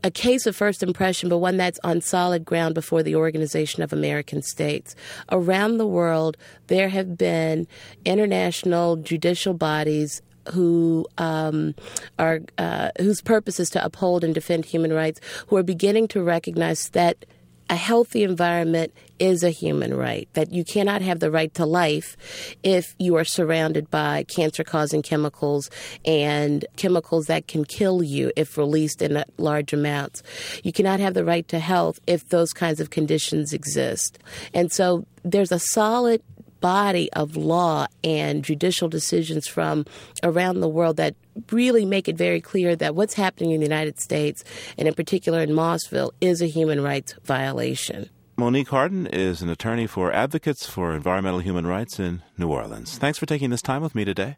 a 0.03 0.11
case 0.11 0.47
of 0.47 0.57
first 0.57 0.83
impression, 0.83 1.29
but 1.29 1.39
one 1.39 1.57
that's 1.57 1.81
on 1.85 2.01
solid 2.01 2.45
ground 2.45 2.75
before 2.75 3.03
the 3.03 3.17
Organization 3.17 3.83
of 3.83 3.93
American 3.93 4.43
States. 4.43 4.95
Around 5.31 5.79
the 5.79 5.87
world, 5.87 6.37
there 6.67 6.89
have 6.89 7.17
been 7.17 7.67
international 8.05 8.97
judicial 8.97 9.55
bodies 9.55 10.23
who 10.53 11.07
um, 11.19 11.75
are 12.19 12.41
uh, 12.59 12.91
whose 12.99 13.23
purpose 13.23 13.61
is 13.61 13.71
to 13.71 13.85
uphold 13.85 14.25
and 14.25 14.35
defend 14.35 14.65
human 14.65 14.93
rights, 14.93 15.21
who 15.47 15.57
are 15.57 15.63
beginning 15.63 16.09
to 16.09 16.23
recognize 16.23 16.89
that 16.91 17.25
a 17.73 17.75
healthy 17.75 18.23
environment 18.23 18.93
is 19.19 19.43
a 19.43 19.49
human 19.49 19.95
right, 19.95 20.29
that 20.35 20.53
you 20.53 20.63
cannot 20.63 21.01
have 21.01 21.21
the 21.21 21.31
right 21.31 21.55
to 21.55 21.65
life 21.65 22.19
if 22.63 22.95
you 22.99 23.17
are 23.17 23.25
surrounded 23.25 23.91
by 23.91 24.25
cancer 24.25 24.63
causing 24.63 25.01
chemicals 25.01 25.71
and 26.05 26.67
chemicals 26.77 27.27
that 27.27 27.49
can 27.49 27.65
kill 27.65 28.03
you 28.03 28.31
if 28.37 28.59
released 28.59 29.01
in 29.01 29.25
large 29.39 29.73
amounts. 29.73 30.23
You 30.63 30.71
cannot 30.71 31.01
have 31.01 31.15
the 31.15 31.25
right 31.25 31.49
to 31.49 31.59
health 31.59 31.99
if 32.07 32.29
those 32.29 32.53
kinds 32.53 32.79
of 32.79 32.91
conditions 32.91 33.55
exist. 33.55 34.19
And 34.53 34.71
so 34.71 35.07
there's 35.25 35.51
a 35.51 35.59
solid 35.59 36.23
body 36.63 37.13
of 37.13 37.37
law 37.37 37.87
and 38.03 38.43
judicial 38.43 38.89
decisions 38.89 39.47
from 39.47 39.85
around 40.23 40.61
the 40.61 40.69
world 40.69 40.97
that 40.97 41.15
really 41.51 41.85
make 41.85 42.09
it 42.09 42.17
very 42.17 42.41
clear 42.41 42.75
that 42.77 42.95
what's 42.95 43.13
happening 43.15 43.51
in 43.51 43.61
the 43.61 43.67
United 43.67 44.01
States, 44.01 44.43
and 44.79 44.89
in 44.89 44.95
particular 44.95 45.43
in 45.43 45.51
Mossville, 45.51 46.13
is 46.23 46.41
a 46.41 46.47
human 46.47 46.81
rights 46.83 47.15
violation. 47.25 48.09
Monique 48.39 48.69
Harden 48.69 49.07
is 49.07 49.43
an 49.43 49.51
attorney 49.51 49.87
for 49.87 50.11
Advocates 50.11 50.67
for 50.67 50.95
Environmental 50.95 51.41
Human 51.41 51.67
Rights 51.67 52.01
in 52.01 52.23
New 52.39 52.49
Orleans. 52.49 52.97
Thanks 52.97 53.19
for 53.19 53.27
taking 53.27 53.51
this 53.51 53.61
time 53.61 53.83
with 53.83 53.95
me 53.95 54.07
today. 54.07 54.37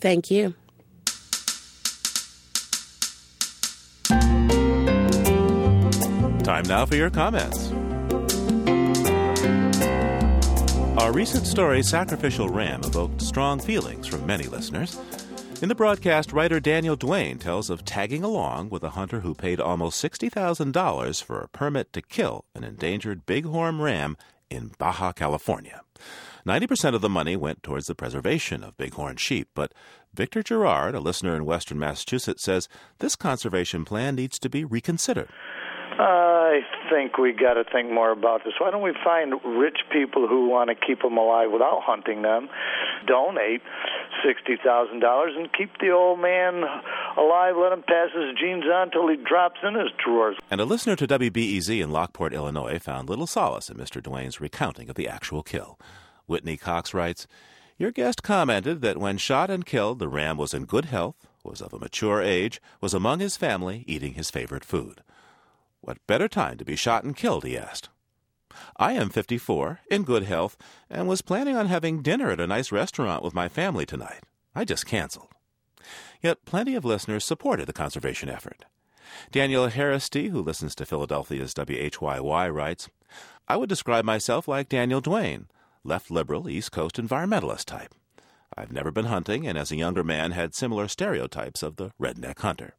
Thank 0.00 0.30
you. 0.30 0.54
Time 6.42 6.64
now 6.66 6.86
for 6.86 6.96
your 6.96 7.10
comments. 7.10 7.70
Our 10.98 11.12
recent 11.12 11.46
story, 11.46 11.84
Sacrificial 11.84 12.48
Ram, 12.48 12.80
evoked 12.82 13.22
strong 13.22 13.60
feelings 13.60 14.08
from 14.08 14.26
many 14.26 14.48
listeners. 14.48 14.98
In 15.62 15.68
the 15.68 15.74
broadcast, 15.76 16.32
writer 16.32 16.58
Daniel 16.58 16.96
Duane 16.96 17.38
tells 17.38 17.70
of 17.70 17.84
tagging 17.84 18.24
along 18.24 18.70
with 18.70 18.82
a 18.82 18.90
hunter 18.90 19.20
who 19.20 19.32
paid 19.32 19.60
almost 19.60 20.02
$60,000 20.02 21.22
for 21.22 21.40
a 21.40 21.48
permit 21.48 21.92
to 21.92 22.02
kill 22.02 22.46
an 22.52 22.64
endangered 22.64 23.26
bighorn 23.26 23.80
ram 23.80 24.16
in 24.50 24.72
Baja, 24.76 25.12
California. 25.12 25.82
90% 26.44 26.96
of 26.96 27.00
the 27.00 27.08
money 27.08 27.36
went 27.36 27.62
towards 27.62 27.86
the 27.86 27.94
preservation 27.94 28.64
of 28.64 28.76
bighorn 28.76 29.16
sheep, 29.18 29.48
but 29.54 29.72
Victor 30.12 30.42
Gerard, 30.42 30.96
a 30.96 31.00
listener 31.00 31.36
in 31.36 31.44
western 31.44 31.78
Massachusetts, 31.78 32.42
says 32.42 32.68
this 32.98 33.14
conservation 33.14 33.84
plan 33.84 34.16
needs 34.16 34.36
to 34.40 34.50
be 34.50 34.64
reconsidered. 34.64 35.28
I 35.98 36.60
think 36.88 37.18
we 37.18 37.32
got 37.32 37.54
to 37.54 37.64
think 37.64 37.90
more 37.90 38.12
about 38.12 38.44
this. 38.44 38.54
Why 38.58 38.70
don't 38.70 38.82
we 38.82 38.94
find 39.04 39.34
rich 39.44 39.78
people 39.92 40.28
who 40.28 40.48
want 40.48 40.70
to 40.70 40.76
keep 40.76 41.02
them 41.02 41.18
alive 41.18 41.50
without 41.50 41.82
hunting 41.82 42.22
them, 42.22 42.48
donate 43.06 43.62
sixty 44.24 44.56
thousand 44.62 45.00
dollars, 45.00 45.32
and 45.36 45.52
keep 45.52 45.70
the 45.80 45.90
old 45.90 46.20
man 46.20 46.62
alive. 47.16 47.56
Let 47.60 47.72
him 47.72 47.82
pass 47.82 48.10
his 48.14 48.34
genes 48.40 48.64
on 48.64 48.92
till 48.92 49.08
he 49.08 49.16
drops 49.16 49.58
in 49.64 49.74
his 49.74 49.90
drawers. 50.02 50.36
And 50.50 50.60
a 50.60 50.64
listener 50.64 50.94
to 50.96 51.06
WBEZ 51.06 51.82
in 51.82 51.90
Lockport, 51.90 52.32
Illinois, 52.32 52.78
found 52.78 53.08
little 53.08 53.26
solace 53.26 53.68
in 53.68 53.76
Mr. 53.76 54.00
Duane's 54.00 54.40
recounting 54.40 54.88
of 54.88 54.94
the 54.94 55.08
actual 55.08 55.42
kill. 55.42 55.78
Whitney 56.26 56.56
Cox 56.56 56.94
writes. 56.94 57.26
Your 57.76 57.92
guest 57.92 58.24
commented 58.24 58.80
that 58.82 58.98
when 58.98 59.18
shot 59.18 59.50
and 59.50 59.64
killed, 59.64 60.00
the 60.00 60.08
ram 60.08 60.36
was 60.36 60.52
in 60.52 60.64
good 60.64 60.86
health, 60.86 61.28
was 61.44 61.62
of 61.62 61.72
a 61.72 61.78
mature 61.78 62.20
age, 62.20 62.60
was 62.80 62.92
among 62.92 63.20
his 63.20 63.36
family, 63.36 63.84
eating 63.86 64.14
his 64.14 64.32
favorite 64.32 64.64
food. 64.64 65.00
What 65.80 66.06
better 66.06 66.28
time 66.28 66.58
to 66.58 66.64
be 66.64 66.76
shot 66.76 67.04
and 67.04 67.16
killed? 67.16 67.44
he 67.44 67.56
asked. 67.56 67.88
I 68.76 68.92
am 68.92 69.10
54, 69.10 69.80
in 69.90 70.02
good 70.02 70.24
health, 70.24 70.56
and 70.90 71.08
was 71.08 71.22
planning 71.22 71.56
on 71.56 71.66
having 71.66 72.02
dinner 72.02 72.30
at 72.30 72.40
a 72.40 72.46
nice 72.46 72.72
restaurant 72.72 73.22
with 73.22 73.34
my 73.34 73.48
family 73.48 73.86
tonight. 73.86 74.22
I 74.54 74.64
just 74.64 74.86
canceled. 74.86 75.28
Yet 76.20 76.44
plenty 76.44 76.74
of 76.74 76.84
listeners 76.84 77.24
supported 77.24 77.66
the 77.66 77.72
conservation 77.72 78.28
effort. 78.28 78.64
Daniel 79.30 79.68
Harristy, 79.68 80.30
who 80.30 80.42
listens 80.42 80.74
to 80.74 80.86
Philadelphia's 80.86 81.54
WHYY, 81.54 82.52
writes 82.52 82.88
I 83.46 83.56
would 83.56 83.68
describe 83.68 84.04
myself 84.04 84.48
like 84.48 84.68
Daniel 84.68 85.00
Duane, 85.00 85.46
left 85.84 86.10
liberal, 86.10 86.48
East 86.48 86.72
Coast 86.72 86.96
environmentalist 86.96 87.64
type. 87.64 87.94
I've 88.56 88.72
never 88.72 88.90
been 88.90 89.06
hunting, 89.06 89.46
and 89.46 89.56
as 89.56 89.70
a 89.70 89.76
younger 89.76 90.02
man 90.02 90.32
had 90.32 90.54
similar 90.54 90.88
stereotypes 90.88 91.62
of 91.62 91.76
the 91.76 91.92
redneck 92.00 92.40
hunter. 92.40 92.74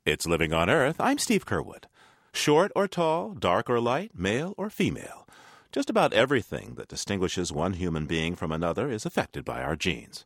It's 0.05 0.27
Living 0.27 0.53
on 0.53 0.69
Earth. 0.69 0.97
I'm 1.01 1.17
Steve 1.19 1.47
Curwood. 1.47 1.85
Short 2.33 2.71
or 2.77 2.87
tall, 2.87 3.35
dark 3.35 3.71
or 3.71 3.81
light, 3.81 4.11
male 4.15 4.53
or 4.59 4.69
female. 4.69 5.27
Just 5.71 5.91
about 5.91 6.15
everything 6.15 6.77
that 6.77 6.89
distinguishes 6.89 7.53
one 7.53 7.75
human 7.75 8.07
being 8.07 8.35
from 8.35 8.51
another 8.51 8.91
is 8.91 9.05
affected 9.05 9.45
by 9.45 9.63
our 9.63 9.77
genes. 9.77 10.25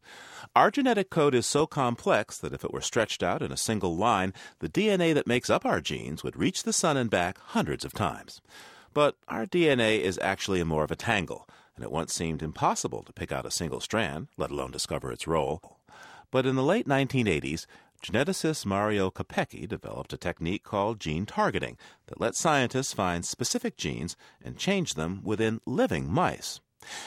Our 0.54 0.70
genetic 0.70 1.10
code 1.10 1.34
is 1.34 1.46
so 1.46 1.66
complex 1.66 2.38
that 2.38 2.52
if 2.52 2.64
it 2.64 2.72
were 2.72 2.80
stretched 2.80 3.24
out 3.24 3.42
in 3.42 3.50
a 3.50 3.56
single 3.56 3.96
line, 3.96 4.32
the 4.60 4.68
DNA 4.68 5.12
that 5.14 5.26
makes 5.26 5.50
up 5.50 5.66
our 5.66 5.80
genes 5.80 6.22
would 6.22 6.36
reach 6.36 6.62
the 6.62 6.72
sun 6.72 6.96
and 6.96 7.10
back 7.10 7.38
hundreds 7.38 7.84
of 7.84 7.92
times. 7.92 8.40
But 8.94 9.16
our 9.26 9.44
DNA 9.44 9.98
is 9.98 10.16
actually 10.22 10.62
more 10.62 10.84
of 10.84 10.92
a 10.92 10.96
tangle, 10.96 11.48
and 11.74 11.84
it 11.84 11.90
once 11.90 12.14
seemed 12.14 12.40
impossible 12.40 13.02
to 13.02 13.12
pick 13.12 13.32
out 13.32 13.46
a 13.46 13.50
single 13.50 13.80
strand, 13.80 14.28
let 14.36 14.52
alone 14.52 14.70
discover 14.70 15.10
its 15.10 15.26
role. 15.26 15.78
But 16.30 16.46
in 16.46 16.54
the 16.54 16.62
late 16.62 16.86
1980s, 16.86 17.66
geneticist 18.02 18.66
Mario 18.66 19.10
Capecchi 19.10 19.66
developed 19.68 20.12
a 20.12 20.16
technique 20.16 20.64
called 20.64 21.00
gene 21.00 21.24
targeting 21.24 21.76
that 22.06 22.20
lets 22.20 22.40
scientists 22.40 22.92
find 22.92 23.24
specific 23.24 23.76
genes 23.76 24.16
and 24.44 24.58
change 24.58 24.94
them 24.94 25.20
within 25.22 25.60
living 25.64 26.12
mice. 26.12 26.60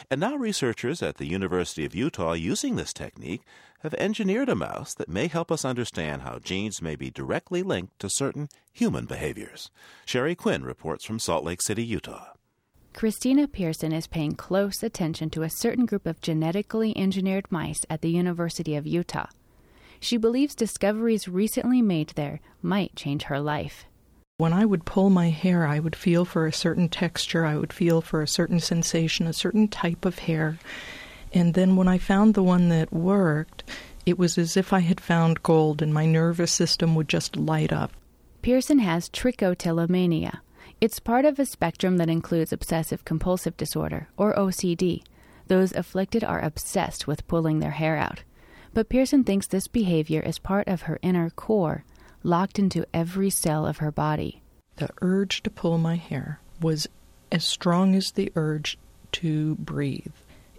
And 0.09 0.21
now 0.21 0.35
researchers 0.35 1.03
at 1.03 1.17
the 1.17 1.25
University 1.25 1.85
of 1.85 1.93
Utah 1.93 2.33
using 2.33 2.75
this 2.75 2.93
technique 2.93 3.43
have 3.79 3.93
engineered 3.95 4.49
a 4.49 4.55
mouse 4.55 4.93
that 4.93 5.09
may 5.09 5.27
help 5.27 5.51
us 5.51 5.65
understand 5.65 6.21
how 6.21 6.39
genes 6.39 6.81
may 6.81 6.95
be 6.95 7.11
directly 7.11 7.61
linked 7.61 7.99
to 7.99 8.09
certain 8.09 8.47
human 8.71 9.05
behaviors. 9.05 9.69
Sherry 10.05 10.33
Quinn 10.33 10.63
reports 10.63 11.03
from 11.03 11.19
Salt 11.19 11.43
Lake 11.43 11.61
City, 11.61 11.83
Utah. 11.83 12.31
Christina 12.93 13.45
Pearson 13.45 13.91
is 13.91 14.07
paying 14.07 14.35
close 14.35 14.81
attention 14.81 15.29
to 15.31 15.43
a 15.43 15.49
certain 15.49 15.85
group 15.85 16.05
of 16.05 16.21
genetically 16.21 16.97
engineered 16.97 17.51
mice 17.51 17.85
at 17.89 18.01
the 18.01 18.09
University 18.09 18.77
of 18.77 18.87
Utah. 18.87 19.27
She 19.99 20.17
believes 20.17 20.55
discoveries 20.55 21.27
recently 21.27 21.81
made 21.81 22.09
there 22.09 22.39
might 22.61 22.95
change 22.95 23.23
her 23.23 23.39
life. 23.39 23.85
When 24.37 24.51
I 24.51 24.65
would 24.65 24.85
pull 24.85 25.09
my 25.09 25.29
hair, 25.29 25.65
I 25.65 25.79
would 25.79 25.95
feel 25.95 26.25
for 26.25 26.45
a 26.45 26.51
certain 26.51 26.89
texture, 26.89 27.45
I 27.45 27.55
would 27.55 27.71
feel 27.71 28.01
for 28.01 28.21
a 28.21 28.27
certain 28.27 28.59
sensation, 28.59 29.27
a 29.27 29.33
certain 29.33 29.69
type 29.69 30.03
of 30.03 30.19
hair. 30.19 30.59
And 31.33 31.53
then 31.53 31.75
when 31.75 31.87
I 31.87 31.97
found 31.97 32.33
the 32.33 32.43
one 32.43 32.67
that 32.69 32.91
worked, 32.91 33.63
it 34.05 34.19
was 34.19 34.37
as 34.37 34.57
if 34.57 34.73
I 34.73 34.79
had 34.79 34.99
found 34.99 35.41
gold 35.41 35.81
and 35.81 35.93
my 35.93 36.05
nervous 36.05 36.51
system 36.51 36.95
would 36.95 37.07
just 37.07 37.37
light 37.37 37.71
up. 37.71 37.91
Pearson 38.41 38.79
has 38.79 39.09
trichotillomania. 39.09 40.39
It's 40.81 40.99
part 40.99 41.25
of 41.25 41.39
a 41.39 41.45
spectrum 41.45 41.97
that 41.97 42.09
includes 42.09 42.51
obsessive 42.51 43.05
compulsive 43.05 43.55
disorder, 43.55 44.09
or 44.17 44.35
OCD. 44.35 45.01
Those 45.47 45.71
afflicted 45.71 46.23
are 46.23 46.43
obsessed 46.43 47.07
with 47.07 47.27
pulling 47.27 47.59
their 47.59 47.71
hair 47.71 47.95
out. 47.95 48.23
But 48.75 48.89
Pearson 48.89 49.23
thinks 49.23 49.47
this 49.47 49.69
behavior 49.69 50.19
is 50.19 50.37
part 50.37 50.67
of 50.67 50.81
her 50.81 50.99
inner 51.01 51.29
core 51.29 51.85
locked 52.23 52.59
into 52.59 52.85
every 52.93 53.29
cell 53.29 53.65
of 53.65 53.77
her 53.77 53.89
body. 53.89 54.41
The 54.75 54.89
urge 55.01 55.41
to 55.43 55.49
pull 55.49 55.77
my 55.77 55.95
hair 55.95 56.41
was 56.61 56.85
as 57.31 57.45
strong 57.45 57.95
as 57.95 58.11
the 58.11 58.33
urge 58.35 58.77
to 59.13 59.55
breathe. 59.55 60.11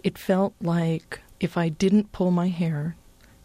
It 0.03 0.17
felt 0.17 0.55
like 0.59 1.21
if 1.39 1.57
I 1.57 1.69
didn't 1.69 2.11
pull 2.11 2.31
my 2.31 2.47
hair, 2.47 2.95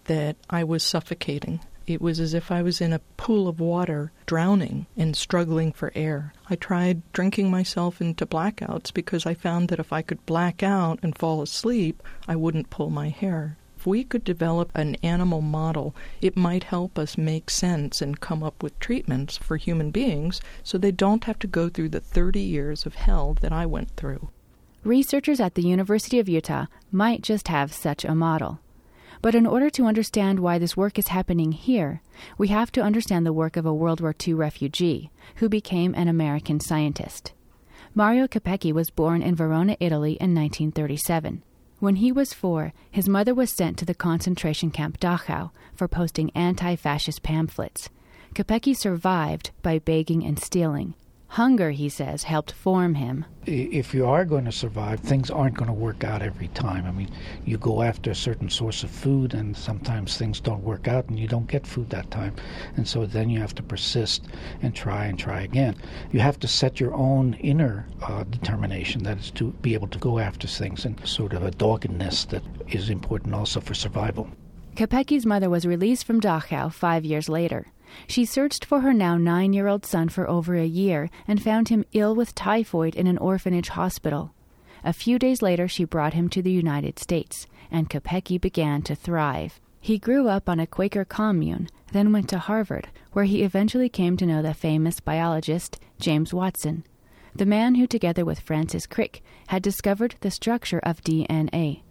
that 0.04 0.36
I 0.48 0.64
was 0.64 0.82
suffocating. 0.82 1.60
It 1.86 2.00
was 2.00 2.18
as 2.18 2.32
if 2.32 2.50
I 2.50 2.62
was 2.62 2.80
in 2.80 2.94
a 2.94 3.00
pool 3.18 3.48
of 3.48 3.60
water, 3.60 4.10
drowning 4.24 4.86
and 4.96 5.14
struggling 5.14 5.72
for 5.72 5.92
air. 5.94 6.32
I 6.48 6.56
tried 6.56 7.02
drinking 7.12 7.50
myself 7.50 8.00
into 8.00 8.24
blackouts 8.24 8.90
because 8.94 9.26
I 9.26 9.34
found 9.34 9.68
that 9.68 9.80
if 9.80 9.92
I 9.92 10.00
could 10.00 10.24
black 10.24 10.62
out 10.62 10.98
and 11.02 11.14
fall 11.14 11.42
asleep, 11.42 12.02
I 12.26 12.36
wouldn't 12.36 12.70
pull 12.70 12.88
my 12.88 13.10
hair. 13.10 13.58
If 13.82 13.86
we 13.88 14.04
could 14.04 14.22
develop 14.22 14.70
an 14.76 14.94
animal 15.02 15.40
model, 15.40 15.92
it 16.20 16.36
might 16.36 16.62
help 16.62 17.00
us 17.00 17.18
make 17.18 17.50
sense 17.50 18.00
and 18.00 18.20
come 18.20 18.40
up 18.40 18.62
with 18.62 18.78
treatments 18.78 19.36
for 19.36 19.56
human 19.56 19.90
beings 19.90 20.40
so 20.62 20.78
they 20.78 20.92
don't 20.92 21.24
have 21.24 21.40
to 21.40 21.48
go 21.48 21.68
through 21.68 21.88
the 21.88 21.98
30 21.98 22.38
years 22.38 22.86
of 22.86 22.94
hell 22.94 23.36
that 23.40 23.50
I 23.50 23.66
went 23.66 23.90
through. 23.96 24.28
Researchers 24.84 25.40
at 25.40 25.56
the 25.56 25.64
University 25.64 26.20
of 26.20 26.28
Utah 26.28 26.66
might 26.92 27.22
just 27.22 27.48
have 27.48 27.72
such 27.72 28.04
a 28.04 28.14
model. 28.14 28.60
But 29.20 29.34
in 29.34 29.48
order 29.48 29.68
to 29.70 29.86
understand 29.86 30.38
why 30.38 30.58
this 30.58 30.76
work 30.76 30.96
is 30.96 31.08
happening 31.08 31.50
here, 31.50 32.02
we 32.38 32.46
have 32.48 32.70
to 32.72 32.82
understand 32.82 33.26
the 33.26 33.32
work 33.32 33.56
of 33.56 33.66
a 33.66 33.74
World 33.74 34.00
War 34.00 34.14
II 34.14 34.34
refugee 34.34 35.10
who 35.38 35.48
became 35.48 35.92
an 35.96 36.06
American 36.06 36.60
scientist. 36.60 37.32
Mario 37.96 38.28
Capecchi 38.28 38.72
was 38.72 38.90
born 38.90 39.22
in 39.22 39.34
Verona, 39.34 39.76
Italy 39.80 40.12
in 40.20 40.36
1937. 40.36 41.42
When 41.82 41.96
he 41.96 42.12
was 42.12 42.32
four, 42.32 42.72
his 42.92 43.08
mother 43.08 43.34
was 43.34 43.50
sent 43.50 43.76
to 43.78 43.84
the 43.84 43.92
concentration 43.92 44.70
camp 44.70 45.00
Dachau 45.00 45.50
for 45.74 45.88
posting 45.88 46.30
anti 46.30 46.76
fascist 46.76 47.24
pamphlets. 47.24 47.88
Capecchi 48.36 48.76
survived 48.76 49.50
by 49.62 49.80
begging 49.80 50.24
and 50.24 50.38
stealing. 50.38 50.94
Hunger, 51.32 51.70
he 51.70 51.88
says, 51.88 52.24
helped 52.24 52.52
form 52.52 52.92
him. 52.92 53.24
If 53.46 53.94
you 53.94 54.06
are 54.06 54.26
going 54.26 54.44
to 54.44 54.52
survive, 54.52 55.00
things 55.00 55.30
aren't 55.30 55.56
going 55.56 55.68
to 55.68 55.72
work 55.72 56.04
out 56.04 56.20
every 56.20 56.48
time. 56.48 56.84
I 56.84 56.90
mean, 56.90 57.10
you 57.46 57.56
go 57.56 57.80
after 57.80 58.10
a 58.10 58.14
certain 58.14 58.50
source 58.50 58.82
of 58.82 58.90
food, 58.90 59.32
and 59.32 59.56
sometimes 59.56 60.18
things 60.18 60.40
don't 60.40 60.62
work 60.62 60.88
out, 60.88 61.08
and 61.08 61.18
you 61.18 61.26
don't 61.26 61.46
get 61.46 61.66
food 61.66 61.88
that 61.88 62.10
time. 62.10 62.34
And 62.76 62.86
so 62.86 63.06
then 63.06 63.30
you 63.30 63.40
have 63.40 63.54
to 63.54 63.62
persist 63.62 64.26
and 64.60 64.74
try 64.74 65.06
and 65.06 65.18
try 65.18 65.40
again. 65.40 65.74
You 66.10 66.20
have 66.20 66.38
to 66.40 66.46
set 66.46 66.78
your 66.78 66.92
own 66.92 67.32
inner 67.40 67.86
uh, 68.02 68.24
determination, 68.24 69.02
that 69.04 69.16
is, 69.16 69.30
to 69.30 69.52
be 69.62 69.72
able 69.72 69.88
to 69.88 69.98
go 69.98 70.18
after 70.18 70.46
things, 70.46 70.84
and 70.84 71.00
sort 71.08 71.32
of 71.32 71.44
a 71.44 71.50
doggedness 71.50 72.26
that 72.26 72.42
is 72.68 72.90
important 72.90 73.34
also 73.34 73.58
for 73.58 73.72
survival. 73.72 74.28
Capecchi's 74.76 75.24
mother 75.24 75.48
was 75.48 75.64
released 75.64 76.04
from 76.04 76.20
Dachau 76.20 76.70
five 76.70 77.06
years 77.06 77.30
later. 77.30 77.68
She 78.06 78.24
searched 78.24 78.64
for 78.64 78.80
her 78.80 78.92
now 78.92 79.16
nine 79.16 79.52
year 79.52 79.68
old 79.68 79.84
son 79.84 80.08
for 80.08 80.28
over 80.28 80.54
a 80.54 80.64
year 80.64 81.10
and 81.26 81.42
found 81.42 81.68
him 81.68 81.84
ill 81.92 82.14
with 82.14 82.34
typhoid 82.34 82.94
in 82.94 83.06
an 83.06 83.18
orphanage 83.18 83.70
hospital. 83.70 84.34
A 84.84 84.92
few 84.92 85.18
days 85.18 85.42
later, 85.42 85.68
she 85.68 85.84
brought 85.84 86.14
him 86.14 86.28
to 86.30 86.42
the 86.42 86.50
United 86.50 86.98
States, 86.98 87.46
and 87.70 87.88
Capecchi 87.88 88.40
began 88.40 88.82
to 88.82 88.94
thrive. 88.94 89.60
He 89.80 89.98
grew 89.98 90.28
up 90.28 90.48
on 90.48 90.60
a 90.60 90.66
Quaker 90.66 91.04
commune, 91.04 91.68
then 91.92 92.12
went 92.12 92.28
to 92.30 92.38
Harvard, 92.38 92.88
where 93.12 93.24
he 93.24 93.42
eventually 93.42 93.88
came 93.88 94.16
to 94.16 94.26
know 94.26 94.42
the 94.42 94.54
famous 94.54 95.00
biologist 95.00 95.78
James 96.00 96.32
Watson, 96.34 96.84
the 97.34 97.46
man 97.46 97.76
who, 97.76 97.86
together 97.86 98.24
with 98.24 98.40
Francis 98.40 98.86
Crick, 98.86 99.22
had 99.48 99.62
discovered 99.62 100.16
the 100.20 100.30
structure 100.30 100.80
of 100.80 101.02
DNA. 101.02 101.82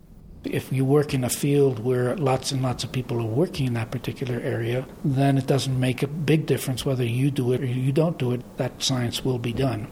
If 0.44 0.72
you 0.72 0.84
work 0.84 1.14
in 1.14 1.24
a 1.24 1.30
field 1.30 1.80
where 1.80 2.16
lots 2.18 2.52
and 2.52 2.64
lots 2.64 2.84
of 2.84 2.92
people 2.92 3.20
are 3.20 3.26
working 3.26 3.68
in 3.68 3.74
that 3.74 3.92
particular 3.92 4.40
area, 4.40 4.88
then 5.06 5.38
it 5.38 5.46
doesn't 5.46 5.80
make 5.80 6.02
a 6.02 6.08
big 6.08 6.48
difference 6.48 6.84
whether 6.84 7.04
you 7.04 7.30
do 7.30 7.54
it 7.54 7.62
or 7.62 7.66
you 7.66 7.92
don't 7.92 8.18
do 8.18 8.32
it. 8.32 8.58
That 8.58 8.82
science 8.82 9.24
will 9.24 9.38
be 9.38 9.54
done. 9.54 9.88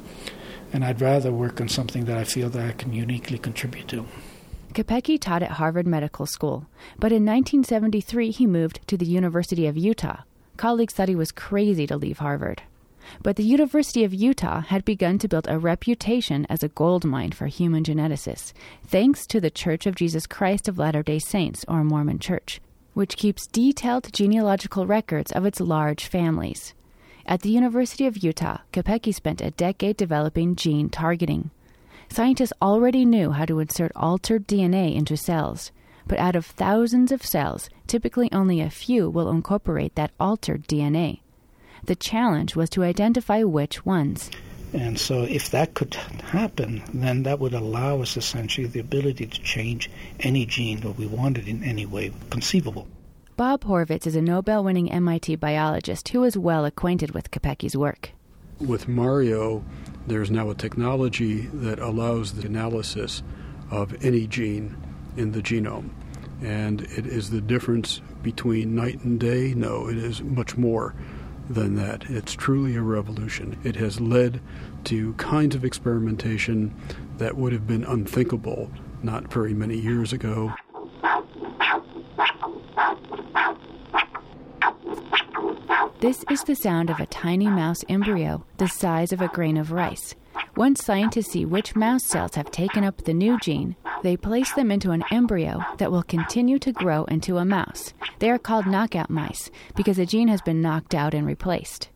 And 0.74 0.84
I'd 0.84 1.02
rather 1.02 1.32
work 1.32 1.62
on 1.62 1.68
something 1.68 2.06
that 2.06 2.18
I 2.18 2.24
feel 2.24 2.50
that 2.50 2.68
I 2.68 2.72
can 2.72 2.94
uniquely 2.94 3.38
contribute 3.38 3.88
to. 3.90 4.06
Capecchi 4.74 5.20
taught 5.20 5.44
at 5.44 5.52
Harvard 5.52 5.88
Medical 5.88 6.26
School, 6.26 6.68
but 6.98 7.12
in 7.12 7.26
1973 7.26 8.32
he 8.32 8.46
moved 8.46 8.80
to 8.88 8.98
the 8.98 9.06
University 9.06 9.66
of 9.66 9.78
Utah. 9.78 10.22
Colleagues 10.58 10.94
thought 10.94 11.10
he 11.10 11.16
was 11.16 11.32
crazy 11.32 11.88
to 11.88 11.98
leave 11.98 12.20
Harvard. 12.20 12.64
But 13.24 13.36
the 13.36 13.44
University 13.44 14.04
of 14.04 14.14
Utah 14.14 14.62
had 14.62 14.86
begun 14.86 15.18
to 15.20 15.28
build 15.28 15.48
a 15.48 15.60
reputation 15.60 16.46
as 16.50 16.64
a 16.64 16.70
gold 16.70 17.06
mine 17.06 17.32
for 17.32 17.48
human 17.48 17.84
geneticists, 17.84 18.54
thanks 18.86 19.26
to 19.28 19.42
the 19.42 19.50
Church 19.50 19.86
of 19.86 19.96
Jesus 19.96 20.28
Christ 20.28 20.68
of 20.68 20.78
Latter 20.78 21.04
day 21.04 21.20
Saints, 21.20 21.66
or 21.68 21.84
Mormon 21.84 22.20
Church, 22.20 22.62
which 22.94 23.18
keeps 23.18 23.48
detailed 23.48 24.14
genealogical 24.14 24.86
records 24.86 25.32
of 25.32 25.46
its 25.46 25.60
large 25.60 26.06
families. 26.06 26.74
At 27.26 27.42
the 27.42 27.50
University 27.50 28.06
of 28.08 28.24
Utah, 28.24 28.60
Capecchi 28.74 29.14
spent 29.14 29.42
a 29.42 29.52
decade 29.52 29.98
developing 29.98 30.56
gene 30.56 30.90
targeting. 30.90 31.52
Scientists 32.10 32.54
already 32.62 33.06
knew 33.06 33.32
how 33.32 33.46
to 33.46 33.60
insert 33.60 33.92
altered 33.96 34.48
DNA 34.48 34.96
into 34.96 35.16
cells, 35.16 35.72
but 36.08 36.18
out 36.18 36.36
of 36.36 36.46
thousands 36.46 37.12
of 37.12 37.24
cells, 37.24 37.70
typically 37.86 38.32
only 38.32 38.62
a 38.62 38.70
few 38.70 39.10
will 39.10 39.30
incorporate 39.30 39.94
that 39.94 40.12
altered 40.20 40.68
DNA. 40.68 41.20
The 41.86 41.96
challenge 41.96 42.56
was 42.56 42.70
to 42.72 42.84
identify 42.84 43.44
which 43.44 43.86
ones. 43.86 44.30
And 44.74 45.00
so, 45.00 45.24
if 45.24 45.50
that 45.50 45.74
could 45.74 45.96
happen, 45.96 46.84
then 46.94 47.24
that 47.24 47.40
would 47.40 47.54
allow 47.54 48.02
us 48.02 48.18
essentially 48.18 48.68
the 48.68 48.80
ability 48.80 49.26
to 49.26 49.42
change 49.42 49.90
any 50.20 50.46
gene 50.46 50.82
that 50.82 50.98
we 50.98 51.08
wanted 51.08 51.48
in 51.48 51.64
any 51.64 51.86
way 51.88 52.12
conceivable. 52.30 52.88
Bob 53.36 53.64
Horvitz 53.64 54.06
is 54.06 54.16
a 54.16 54.22
Nobel 54.22 54.64
winning 54.64 54.92
MIT 54.92 55.38
biologist 55.38 56.10
who 56.10 56.24
is 56.24 56.38
well 56.38 56.66
acquainted 56.66 57.12
with 57.12 57.32
Capecchi's 57.32 57.76
work. 57.76 58.12
With 58.60 58.88
Mario, 58.88 59.64
there's 60.06 60.30
now 60.30 60.50
a 60.50 60.56
technology 60.56 61.48
that 61.54 61.80
allows 61.80 62.34
the 62.34 62.46
analysis 62.46 63.24
of 63.72 64.04
any 64.04 64.28
gene 64.28 64.76
in 65.18 65.32
the 65.32 65.42
genome. 65.42 65.90
And 66.42 66.82
it 66.82 67.06
is 67.06 67.30
the 67.30 67.42
difference 67.42 68.02
between 68.22 68.76
night 68.76 69.04
and 69.04 69.20
day? 69.20 69.54
No, 69.54 69.88
it 69.88 69.98
is 69.98 70.22
much 70.22 70.58
more 70.58 70.94
than 71.50 71.76
that. 71.76 72.10
It's 72.10 72.34
truly 72.34 72.76
a 72.76 72.82
revolution. 72.82 73.60
It 73.64 73.76
has 73.78 74.00
led 74.00 74.40
to 74.86 75.14
kinds 75.14 75.56
of 75.56 75.66
experimentation 75.66 76.74
that 77.18 77.36
would 77.36 77.52
have 77.52 77.68
been 77.68 77.84
unthinkable 77.84 78.72
not 79.04 79.32
very 79.32 79.54
many 79.54 79.78
years 79.78 80.14
ago. 80.14 80.54
This 86.00 86.24
is 86.30 86.44
the 86.44 86.56
sound 86.56 86.90
of 86.90 87.00
a 87.00 87.06
tiny 87.08 87.48
mouse 87.48 87.84
embryo 87.90 88.46
the 88.58 88.68
size 88.68 89.12
of 89.12 89.22
a 89.22 89.28
grain 89.28 89.58
of 89.58 89.72
rice. 89.72 90.16
Once 90.56 90.84
scientists 90.84 91.32
see 91.32 91.46
which 91.46 91.76
mouse 91.76 92.04
cells 92.04 92.36
have 92.36 92.52
taken 92.52 92.84
up 92.84 92.98
the 93.04 93.14
new 93.14 93.40
gene, 93.40 93.76
they 94.04 94.18
place 94.18 94.52
them 94.54 94.72
into 94.72 94.92
an 94.92 95.04
embryo 95.12 95.64
that 95.78 95.92
will 95.92 96.04
continue 96.04 96.60
to 96.60 96.72
grow 96.72 97.06
into 97.06 97.38
a 97.38 97.46
mouse. 97.46 97.94
They 98.20 98.30
are 98.30 98.38
called 98.38 98.66
knockout 98.66 99.10
mice 99.10 99.50
because 99.76 99.98
a 99.98 100.06
gene 100.06 100.28
has 100.28 100.42
been 100.42 100.62
knocked 100.62 100.94
out 100.94 101.14
and 101.14 101.26
replaced. 101.26 101.90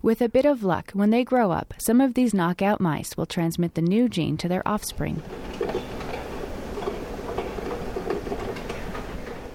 With 0.00 0.20
a 0.20 0.28
bit 0.28 0.44
of 0.44 0.62
luck, 0.62 0.92
when 0.92 1.10
they 1.10 1.24
grow 1.24 1.50
up, 1.50 1.74
some 1.78 2.00
of 2.00 2.14
these 2.14 2.32
knockout 2.32 2.80
mice 2.80 3.16
will 3.16 3.26
transmit 3.26 3.74
the 3.74 3.82
new 3.82 4.08
gene 4.08 4.36
to 4.38 4.48
their 4.48 4.66
offspring. 4.66 5.22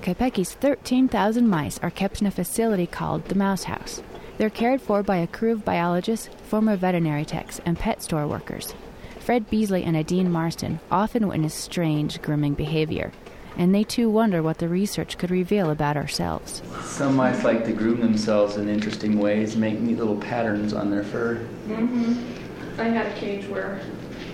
Capecchi's 0.01 0.53
13,000 0.53 1.47
mice 1.47 1.79
are 1.79 1.89
kept 1.89 2.19
in 2.19 2.27
a 2.27 2.31
facility 2.31 2.85
called 2.85 3.25
the 3.25 3.35
Mouse 3.35 3.63
House. 3.63 4.03
They're 4.37 4.49
cared 4.49 4.81
for 4.81 5.03
by 5.03 5.17
a 5.17 5.27
crew 5.27 5.51
of 5.51 5.63
biologists, 5.63 6.29
former 6.43 6.75
veterinary 6.75 7.25
techs, 7.25 7.59
and 7.65 7.77
pet 7.77 8.01
store 8.01 8.27
workers. 8.27 8.73
Fred 9.19 9.49
Beasley 9.49 9.83
and 9.83 9.95
Adine 9.95 10.31
Marston 10.31 10.79
often 10.91 11.27
witness 11.27 11.53
strange 11.53 12.21
grooming 12.21 12.55
behavior, 12.55 13.11
and 13.57 13.73
they 13.73 13.83
too 13.83 14.09
wonder 14.09 14.41
what 14.41 14.57
the 14.57 14.67
research 14.67 15.17
could 15.17 15.29
reveal 15.29 15.69
about 15.69 15.95
ourselves. 15.95 16.63
Some 16.81 17.15
mice 17.15 17.43
like 17.43 17.63
to 17.65 17.73
groom 17.73 18.01
themselves 18.01 18.57
in 18.57 18.67
interesting 18.67 19.19
ways, 19.19 19.55
make 19.55 19.79
neat 19.79 19.97
little 19.97 20.17
patterns 20.17 20.73
on 20.73 20.89
their 20.89 21.03
fur. 21.03 21.35
Mm-hmm. 21.67 22.81
I 22.81 22.85
had 22.85 23.05
a 23.05 23.15
cage 23.15 23.47
where 23.47 23.79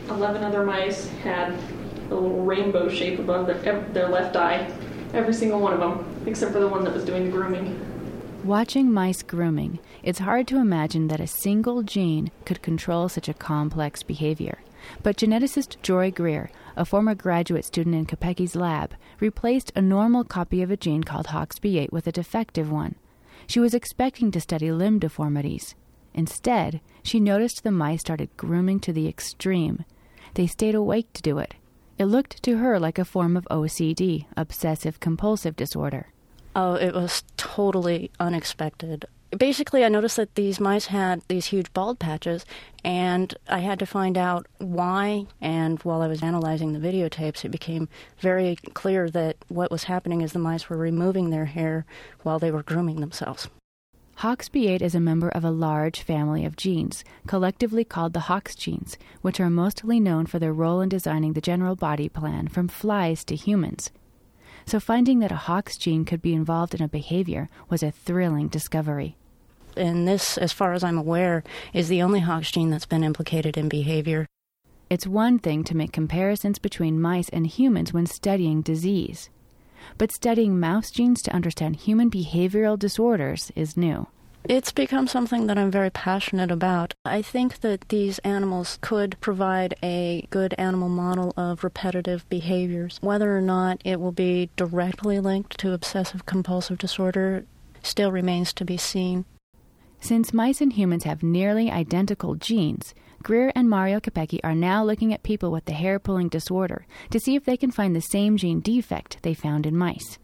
11 0.09 0.43
other 0.43 0.65
mice 0.65 1.09
had 1.23 1.53
a 2.09 2.15
little 2.15 2.41
rainbow 2.43 2.89
shape 2.89 3.19
above 3.19 3.47
their, 3.47 3.81
their 3.91 4.07
left 4.07 4.37
eye, 4.37 4.71
every 5.13 5.33
single 5.33 5.59
one 5.59 5.73
of 5.73 5.79
them, 5.79 6.23
except 6.25 6.53
for 6.53 6.59
the 6.59 6.67
one 6.67 6.83
that 6.85 6.93
was 6.93 7.03
doing 7.03 7.25
the 7.25 7.31
grooming. 7.31 7.85
Watching 8.45 8.91
mice 8.91 9.21
grooming, 9.21 9.79
it's 10.01 10.19
hard 10.19 10.47
to 10.47 10.57
imagine 10.57 11.09
that 11.09 11.19
a 11.19 11.27
single 11.27 11.83
gene 11.83 12.31
could 12.45 12.61
control 12.61 13.09
such 13.09 13.27
a 13.27 13.33
complex 13.33 14.01
behavior. 14.01 14.59
But 15.03 15.17
geneticist 15.17 15.75
Joy 15.81 16.09
Greer, 16.09 16.49
a 16.77 16.85
former 16.85 17.15
graduate 17.15 17.65
student 17.65 17.95
in 17.95 18.05
Capecchi's 18.05 18.55
lab, 18.55 18.95
replaced 19.19 19.73
a 19.75 19.81
normal 19.81 20.23
copy 20.23 20.61
of 20.61 20.71
a 20.71 20.77
gene 20.77 21.03
called 21.03 21.27
HOXB8 21.27 21.91
with 21.91 22.07
a 22.07 22.13
defective 22.13 22.71
one. 22.71 22.95
She 23.45 23.59
was 23.59 23.73
expecting 23.73 24.31
to 24.31 24.39
study 24.39 24.71
limb 24.71 24.99
deformities. 24.99 25.75
Instead, 26.13 26.79
she 27.03 27.19
noticed 27.19 27.63
the 27.63 27.71
mice 27.71 27.99
started 27.99 28.35
grooming 28.37 28.79
to 28.79 28.93
the 28.93 29.07
extreme. 29.07 29.83
They 30.35 30.47
stayed 30.47 30.75
awake 30.75 31.11
to 31.13 31.21
do 31.21 31.39
it. 31.39 31.55
It 31.97 32.05
looked 32.05 32.41
to 32.43 32.57
her 32.57 32.79
like 32.79 32.97
a 32.97 33.05
form 33.05 33.35
of 33.35 33.47
OCD, 33.51 34.27
obsessive 34.37 35.01
compulsive 35.01 35.57
disorder. 35.57 36.13
Oh, 36.55 36.73
it 36.73 36.93
was 36.93 37.23
totally 37.37 38.11
unexpected 38.19 39.05
basically, 39.37 39.85
I 39.85 39.89
noticed 39.89 40.15
that 40.17 40.35
these 40.35 40.59
mice 40.59 40.87
had 40.87 41.21
these 41.27 41.47
huge 41.47 41.71
bald 41.73 41.99
patches, 41.99 42.45
and 42.83 43.33
I 43.47 43.59
had 43.59 43.79
to 43.79 43.85
find 43.85 44.17
out 44.17 44.47
why. 44.57 45.27
And 45.41 45.79
while 45.79 46.01
I 46.01 46.07
was 46.07 46.23
analyzing 46.23 46.73
the 46.73 46.79
videotapes, 46.79 47.45
it 47.45 47.49
became 47.49 47.89
very 48.19 48.55
clear 48.73 49.09
that 49.11 49.37
what 49.47 49.71
was 49.71 49.83
happening 49.83 50.21
is 50.21 50.33
the 50.33 50.39
mice 50.39 50.69
were 50.69 50.77
removing 50.77 51.29
their 51.29 51.45
hair 51.45 51.85
while 52.23 52.39
they 52.39 52.51
were 52.51 52.63
grooming 52.63 53.01
themselves. 53.01 53.49
HOXB8 54.19 54.81
is 54.81 54.95
a 54.95 54.99
member 54.99 55.29
of 55.29 55.45
a 55.45 55.51
large 55.51 56.01
family 56.01 56.43
of 56.43 56.57
genes, 56.57 57.05
collectively 57.25 57.85
called 57.85 58.11
the 58.11 58.21
HOX 58.21 58.53
genes, 58.53 58.97
which 59.21 59.39
are 59.39 59.49
mostly 59.49 59.97
known 59.97 60.25
for 60.25 60.39
their 60.39 60.51
role 60.51 60.81
in 60.81 60.89
designing 60.89 61.33
the 61.33 61.41
general 61.41 61.77
body 61.77 62.09
plan 62.09 62.49
from 62.49 62.67
flies 62.67 63.23
to 63.23 63.35
humans. 63.35 63.91
So 64.65 64.79
finding 64.79 65.19
that 65.19 65.31
a 65.31 65.35
HOX 65.47 65.77
gene 65.77 66.05
could 66.05 66.21
be 66.21 66.33
involved 66.33 66.73
in 66.73 66.81
a 66.81 66.87
behavior 66.87 67.49
was 67.69 67.83
a 67.83 67.91
thrilling 67.91 68.47
discovery 68.47 69.17
and 69.79 70.07
this, 70.07 70.37
as 70.37 70.51
far 70.51 70.73
as 70.73 70.83
I'm 70.83 70.97
aware, 70.97 71.43
is 71.73 71.87
the 71.87 72.01
only 72.01 72.19
Hox 72.19 72.51
gene 72.51 72.69
that's 72.69 72.85
been 72.85 73.03
implicated 73.03 73.57
in 73.57 73.69
behavior. 73.69 74.27
It's 74.89 75.07
one 75.07 75.39
thing 75.39 75.63
to 75.65 75.77
make 75.77 75.91
comparisons 75.91 76.59
between 76.59 77.01
mice 77.01 77.29
and 77.29 77.47
humans 77.47 77.93
when 77.93 78.05
studying 78.05 78.61
disease, 78.61 79.29
but 79.97 80.11
studying 80.11 80.59
mouse 80.59 80.91
genes 80.91 81.21
to 81.23 81.33
understand 81.33 81.77
human 81.77 82.09
behavioral 82.09 82.77
disorders 82.77 83.51
is 83.55 83.77
new. 83.77 84.07
It's 84.45 84.71
become 84.71 85.07
something 85.07 85.47
that 85.47 85.57
I'm 85.57 85.69
very 85.69 85.89
passionate 85.89 86.49
about. 86.49 86.93
I 87.05 87.21
think 87.21 87.59
that 87.59 87.89
these 87.89 88.19
animals 88.19 88.79
could 88.81 89.19
provide 89.19 89.75
a 89.83 90.27
good 90.29 90.55
animal 90.57 90.89
model 90.89 91.33
of 91.37 91.63
repetitive 91.63 92.27
behaviors. 92.29 92.97
Whether 93.01 93.37
or 93.37 93.41
not 93.41 93.81
it 93.83 93.99
will 93.99 94.11
be 94.11 94.49
directly 94.55 95.19
linked 95.19 95.59
to 95.59 95.73
obsessive 95.73 96.25
compulsive 96.25 96.77
disorder 96.77 97.45
still 97.83 98.11
remains 98.11 98.53
to 98.53 98.65
be 98.65 98.77
seen. 98.77 99.25
Since 100.01 100.33
mice 100.33 100.61
and 100.61 100.73
humans 100.73 101.03
have 101.03 101.21
nearly 101.21 101.69
identical 101.69 102.35
genes, 102.35 102.95
Greer 103.21 103.51
and 103.53 103.69
Mario 103.69 103.99
Capecchi 103.99 104.39
are 104.45 104.55
now 104.55 104.83
looking 104.83 105.13
at 105.13 105.23
people 105.23 105.51
with 105.51 105.65
the 105.65 105.73
hair 105.73 105.99
pulling 105.99 106.29
disorder 106.29 106.85
to 107.09 107.19
see 107.19 107.35
if 107.35 107.43
they 107.43 107.57
can 107.57 107.69
find 107.69 107.93
the 107.93 108.01
same 108.01 108.37
gene 108.37 108.61
defect 108.61 109.21
they 109.21 109.33
found 109.33 109.65
in 109.65 109.75
mice. 109.75 110.17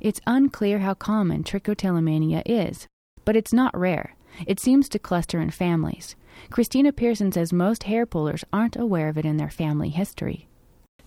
It's 0.00 0.20
unclear 0.26 0.78
how 0.78 0.94
common 0.94 1.44
trichotillomania 1.44 2.42
is, 2.46 2.86
but 3.28 3.36
it's 3.36 3.52
not 3.52 3.78
rare. 3.78 4.16
It 4.46 4.58
seems 4.58 4.88
to 4.88 4.98
cluster 4.98 5.38
in 5.38 5.50
families. 5.50 6.16
Christina 6.48 6.94
Pearson 6.94 7.30
says 7.30 7.52
most 7.52 7.82
hair 7.82 8.06
pullers 8.06 8.42
aren't 8.54 8.76
aware 8.76 9.10
of 9.10 9.18
it 9.18 9.26
in 9.26 9.36
their 9.36 9.50
family 9.50 9.90
history. 9.90 10.48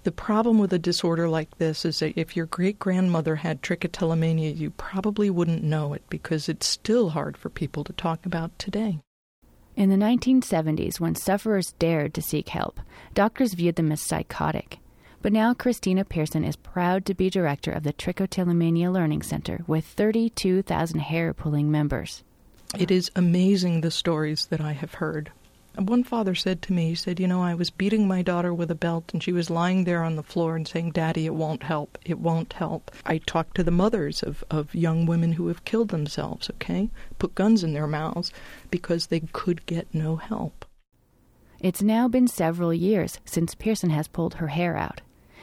The 0.04 0.12
problem 0.12 0.60
with 0.60 0.72
a 0.72 0.78
disorder 0.78 1.28
like 1.28 1.58
this 1.58 1.84
is 1.84 1.98
that 1.98 2.16
if 2.16 2.36
your 2.36 2.46
great 2.46 2.78
grandmother 2.78 3.38
had 3.38 3.64
trichotillomania, 3.64 4.56
you 4.56 4.70
probably 4.70 5.32
wouldn't 5.32 5.64
know 5.64 5.94
it 5.94 6.04
because 6.12 6.48
it's 6.48 6.68
still 6.68 7.10
hard 7.10 7.38
for 7.38 7.50
people 7.50 7.84
to 7.86 7.94
talk 7.94 8.24
about 8.24 8.52
today. 8.60 9.00
In 9.76 9.90
the 9.90 9.96
1970s, 9.96 11.00
when 11.00 11.16
sufferers 11.16 11.74
dared 11.80 12.14
to 12.14 12.22
seek 12.22 12.50
help, 12.50 12.80
doctors 13.16 13.56
viewed 13.56 13.78
them 13.78 13.92
as 13.92 14.00
psychotic. 14.00 14.78
But 15.22 15.34
now 15.34 15.54
Christina 15.54 16.04
Pearson 16.04 16.44
is 16.44 16.56
proud 16.56 17.06
to 17.06 17.14
be 17.14 17.30
director 17.30 17.72
of 17.72 17.84
the 17.84 17.94
Trichotillomania 17.94 18.92
Learning 18.92 19.22
Center 19.22 19.64
with 19.68 19.86
32,000 19.86 21.00
hair 21.00 21.34
pulling 21.34 21.70
members. 21.70 22.24
It 22.78 22.90
is 22.90 23.12
amazing 23.16 23.82
the 23.82 23.92
stories 23.92 24.48
that 24.48 24.62
I 24.62 24.72
have 24.72 24.96
heard 24.96 25.32
one 25.80 26.04
father 26.04 26.36
said 26.36 26.62
to 26.64 26.74
me, 26.74 26.90
he 26.90 26.96
said, 26.96 27.20
You 27.20 27.28
know, 27.28 27.42
I 27.42 27.56
was 27.56 27.70
beating 27.70 28.08
my 28.08 28.22
daughter 28.22 28.54
with 28.54 28.70
a 28.72 28.76
belt 28.76 29.12
and 29.14 29.24
she 29.24 29.32
was 29.32 29.50
lying 29.50 29.84
there 29.84 30.04
on 30.04 30.16
the 30.16 30.24
floor 30.24 30.56
and 30.56 30.68
saying, 30.68 30.92
Daddy, 30.92 31.26
it 31.26 31.34
won't 31.34 31.64
help. 31.64 31.98
It 32.04 32.20
won't 32.20 32.54
help. 32.54 32.92
I 33.06 33.20
talked 33.20 33.56
to 33.56 33.64
the 33.64 33.72
mothers 33.72 34.22
of, 34.22 34.44
of 34.52 34.76
young 34.76 35.06
women 35.06 35.34
who 35.34 35.48
have 35.48 35.66
killed 35.66 35.90
themselves, 35.90 36.50
okay? 36.56 36.90
Put 37.20 37.36
guns 37.36 37.64
in 37.64 37.74
their 37.74 37.88
mouths 37.88 38.32
because 38.70 39.08
they 39.08 39.22
could 39.32 39.66
get 39.66 39.94
no 39.94 40.18
help. 40.18 40.66
It's 41.60 41.82
now 41.82 42.08
been 42.08 42.28
several 42.28 42.74
years 42.74 43.20
since 43.24 43.56
Pearson 43.56 43.92
has 43.92 44.08
pulled 44.08 44.36
her 44.36 44.48
hair 44.48 44.76
out. 44.76 45.02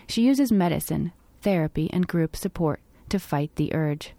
She 0.08 0.22
uses 0.22 0.50
medicine, 0.50 1.12
therapy, 1.42 1.90
and 1.92 2.08
group 2.08 2.34
support 2.34 2.80
to 3.10 3.18
fight 3.18 3.54
the 3.56 3.74
urge. 3.74 4.14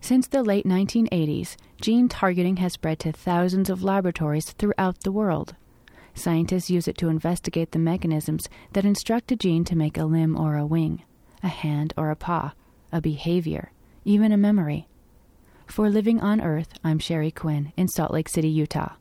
Since 0.00 0.28
the 0.28 0.44
late 0.44 0.64
1980s, 0.64 1.56
gene 1.80 2.08
targeting 2.08 2.58
has 2.58 2.74
spread 2.74 3.00
to 3.00 3.12
thousands 3.12 3.68
of 3.68 3.82
laboratories 3.82 4.52
throughout 4.52 5.00
the 5.00 5.10
world. 5.10 5.56
Scientists 6.14 6.70
use 6.70 6.86
it 6.86 6.96
to 6.98 7.08
investigate 7.08 7.72
the 7.72 7.78
mechanisms 7.78 8.48
that 8.72 8.84
instruct 8.84 9.32
a 9.32 9.36
gene 9.36 9.64
to 9.64 9.76
make 9.76 9.98
a 9.98 10.04
limb 10.04 10.38
or 10.38 10.56
a 10.56 10.64
wing, 10.64 11.02
a 11.42 11.48
hand 11.48 11.92
or 11.96 12.10
a 12.10 12.16
paw, 12.16 12.52
a 12.92 13.00
behavior, 13.00 13.72
even 14.04 14.30
a 14.30 14.36
memory. 14.36 14.86
For 15.66 15.90
Living 15.90 16.20
on 16.20 16.40
Earth, 16.40 16.68
I'm 16.84 17.00
Sherry 17.00 17.32
Quinn 17.32 17.72
in 17.76 17.88
Salt 17.88 18.12
Lake 18.12 18.28
City, 18.28 18.48
Utah. 18.48 18.94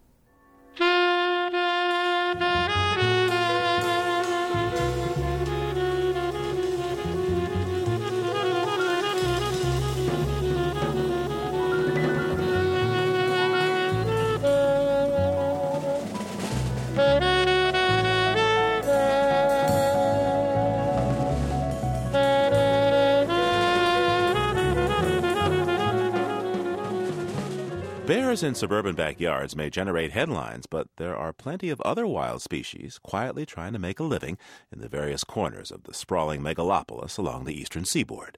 Bears 28.36 28.44
in 28.44 28.54
suburban 28.54 28.96
backyards 28.96 29.56
may 29.56 29.70
generate 29.70 30.12
headlines, 30.12 30.66
but 30.66 30.90
there 30.98 31.16
are 31.16 31.32
plenty 31.32 31.70
of 31.70 31.80
other 31.80 32.06
wild 32.06 32.42
species 32.42 33.00
quietly 33.02 33.46
trying 33.46 33.72
to 33.72 33.80
make 33.80 33.98
a 33.98 34.04
living 34.04 34.38
in 34.74 34.82
the 34.82 34.90
various 34.90 35.24
corners 35.24 35.72
of 35.72 35.84
the 35.84 35.94
sprawling 35.94 36.42
megalopolis 36.42 37.18
along 37.18 37.46
the 37.46 37.58
eastern 37.58 37.86
seaboard. 37.86 38.38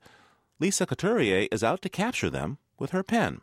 Lisa 0.59 0.85
Couturier 0.85 1.47
is 1.51 1.63
out 1.63 1.81
to 1.81 1.89
capture 1.89 2.29
them 2.29 2.59
with 2.77 2.91
her 2.91 3.01
pen. 3.01 3.41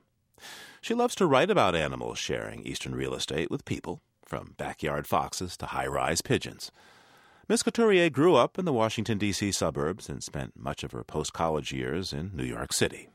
She 0.81 0.95
loves 0.95 1.17
to 1.17 1.27
write 1.27 1.51
about 1.51 1.75
animals 1.75 2.21
sharing 2.21 2.63
eastern 2.63 2.95
real 2.95 3.15
estate 3.15 3.51
with 3.51 3.65
people, 3.65 4.01
from 4.25 4.55
backyard 4.57 5.09
foxes 5.09 5.57
to 5.57 5.67
high 5.67 5.89
rise 5.89 6.23
pigeons. 6.23 6.71
Miss 7.49 7.65
Couturier 7.65 8.11
grew 8.11 8.37
up 8.37 8.61
in 8.61 8.65
the 8.65 8.73
Washington, 8.73 9.19
D.C. 9.19 9.51
suburbs 9.51 10.09
and 10.09 10.23
spent 10.23 10.57
much 10.57 10.85
of 10.85 10.93
her 10.93 11.03
post 11.03 11.33
college 11.33 11.73
years 11.73 12.13
in 12.13 12.31
New 12.33 12.45
York 12.45 12.73
City. 12.73 13.09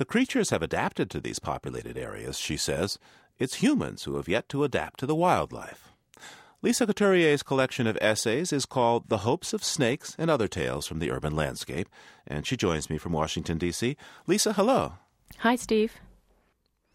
The 0.00 0.06
creatures 0.06 0.48
have 0.48 0.62
adapted 0.62 1.10
to 1.10 1.20
these 1.20 1.38
populated 1.38 1.98
areas, 1.98 2.38
she 2.38 2.56
says. 2.56 2.98
It's 3.38 3.56
humans 3.56 4.04
who 4.04 4.16
have 4.16 4.28
yet 4.28 4.48
to 4.48 4.64
adapt 4.64 4.98
to 5.00 5.06
the 5.06 5.14
wildlife. 5.14 5.90
Lisa 6.62 6.86
Couturier's 6.86 7.42
collection 7.42 7.86
of 7.86 7.98
essays 8.00 8.50
is 8.50 8.64
called 8.64 9.10
The 9.10 9.28
Hopes 9.28 9.52
of 9.52 9.62
Snakes 9.62 10.16
and 10.18 10.30
Other 10.30 10.48
Tales 10.48 10.86
from 10.86 11.00
the 11.00 11.10
Urban 11.10 11.36
Landscape, 11.36 11.86
and 12.26 12.46
she 12.46 12.56
joins 12.56 12.88
me 12.88 12.96
from 12.96 13.12
Washington, 13.12 13.58
D.C. 13.58 13.94
Lisa, 14.26 14.54
hello. 14.54 14.94
Hi, 15.40 15.54
Steve. 15.54 15.92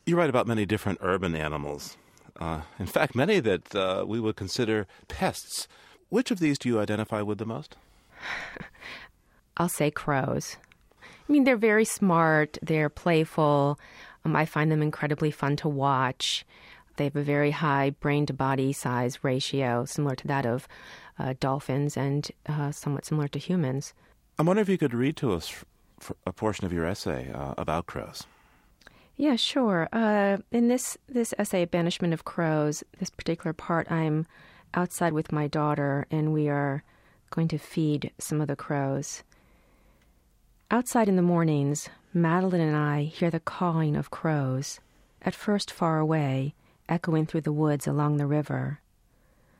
You 0.07 0.17
write 0.17 0.31
about 0.31 0.47
many 0.47 0.65
different 0.65 0.97
urban 0.99 1.35
animals. 1.35 1.97
Uh, 2.39 2.61
in 2.79 2.87
fact, 2.87 3.13
many 3.13 3.39
that 3.39 3.75
uh, 3.75 4.03
we 4.07 4.19
would 4.19 4.35
consider 4.35 4.87
pests. 5.07 5.67
Which 6.09 6.31
of 6.31 6.39
these 6.39 6.57
do 6.57 6.69
you 6.69 6.79
identify 6.79 7.21
with 7.21 7.37
the 7.37 7.45
most? 7.45 7.75
I'll 9.57 9.69
say 9.69 9.91
crows 9.91 10.57
I 11.27 11.31
mean, 11.31 11.43
they're 11.43 11.57
very 11.57 11.85
smart, 11.85 12.57
they're 12.61 12.89
playful. 12.89 13.79
Um, 14.23 14.35
I 14.35 14.45
find 14.45 14.71
them 14.71 14.81
incredibly 14.81 15.31
fun 15.31 15.55
to 15.57 15.69
watch. 15.69 16.45
They 16.97 17.05
have 17.05 17.15
a 17.15 17.23
very 17.23 17.51
high 17.51 17.91
brain 17.91 18.25
to 18.27 18.33
body 18.33 18.73
size 18.73 19.23
ratio, 19.23 19.85
similar 19.85 20.15
to 20.15 20.27
that 20.27 20.45
of 20.45 20.67
uh, 21.19 21.33
dolphins 21.39 21.97
and 21.97 22.29
uh, 22.47 22.71
somewhat 22.71 23.05
similar 23.05 23.27
to 23.29 23.39
humans. 23.39 23.93
I 24.37 24.43
wonder 24.43 24.61
if 24.61 24.69
you 24.69 24.77
could 24.77 24.93
read 24.93 25.17
to 25.17 25.33
us 25.33 25.63
a 26.25 26.33
portion 26.33 26.65
of 26.65 26.73
your 26.73 26.85
essay 26.85 27.31
uh, 27.33 27.53
about 27.57 27.85
crows. 27.85 28.25
Yeah, 29.17 29.37
sure. 29.37 29.87
Uh, 29.93 30.37
in 30.51 30.67
this 30.67 30.97
this 31.07 31.33
essay, 31.37 31.63
"Banishment 31.65 32.13
of 32.13 32.25
Crows," 32.25 32.83
this 32.99 33.09
particular 33.09 33.53
part, 33.53 33.89
I'm 33.89 34.27
outside 34.73 35.13
with 35.13 35.31
my 35.31 35.47
daughter, 35.47 36.05
and 36.11 36.33
we 36.33 36.49
are 36.49 36.83
going 37.29 37.47
to 37.47 37.57
feed 37.57 38.11
some 38.19 38.41
of 38.41 38.47
the 38.47 38.57
crows. 38.57 39.23
Outside 40.75 41.07
in 41.07 41.15
the 41.15 41.21
mornings, 41.21 41.87
Madeline 42.13 42.59
and 42.59 42.75
I 42.75 43.03
hear 43.03 43.31
the 43.31 43.39
cawing 43.39 43.95
of 43.95 44.11
crows, 44.11 44.81
at 45.21 45.33
first 45.33 45.71
far 45.71 45.99
away, 45.99 46.53
echoing 46.89 47.25
through 47.25 47.47
the 47.47 47.53
woods 47.53 47.87
along 47.87 48.17
the 48.17 48.27
river. 48.27 48.81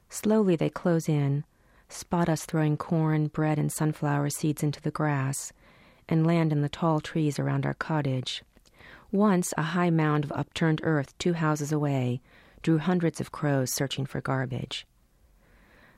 Slowly 0.10 0.58
they 0.58 0.70
close 0.70 1.08
in, 1.08 1.46
spot 1.88 2.28
us 2.28 2.44
throwing 2.46 2.76
corn, 2.76 3.28
bread, 3.28 3.58
and 3.58 3.72
sunflower 3.72 4.32
seeds 4.32 4.62
into 4.62 4.82
the 4.82 4.92
grass, 4.92 5.54
and 6.10 6.28
land 6.28 6.52
in 6.52 6.60
the 6.60 6.68
tall 6.68 7.00
trees 7.00 7.40
around 7.40 7.66
our 7.66 7.76
cottage. 7.76 8.44
Once 9.10 9.54
a 9.58 9.72
high 9.72 9.92
mound 9.92 10.26
of 10.26 10.34
upturned 10.34 10.82
earth 10.84 11.18
two 11.18 11.32
houses 11.32 11.72
away 11.72 12.20
drew 12.62 12.78
hundreds 12.78 13.22
of 13.22 13.32
crows 13.32 13.72
searching 13.72 14.06
for 14.06 14.20
garbage. 14.20 14.86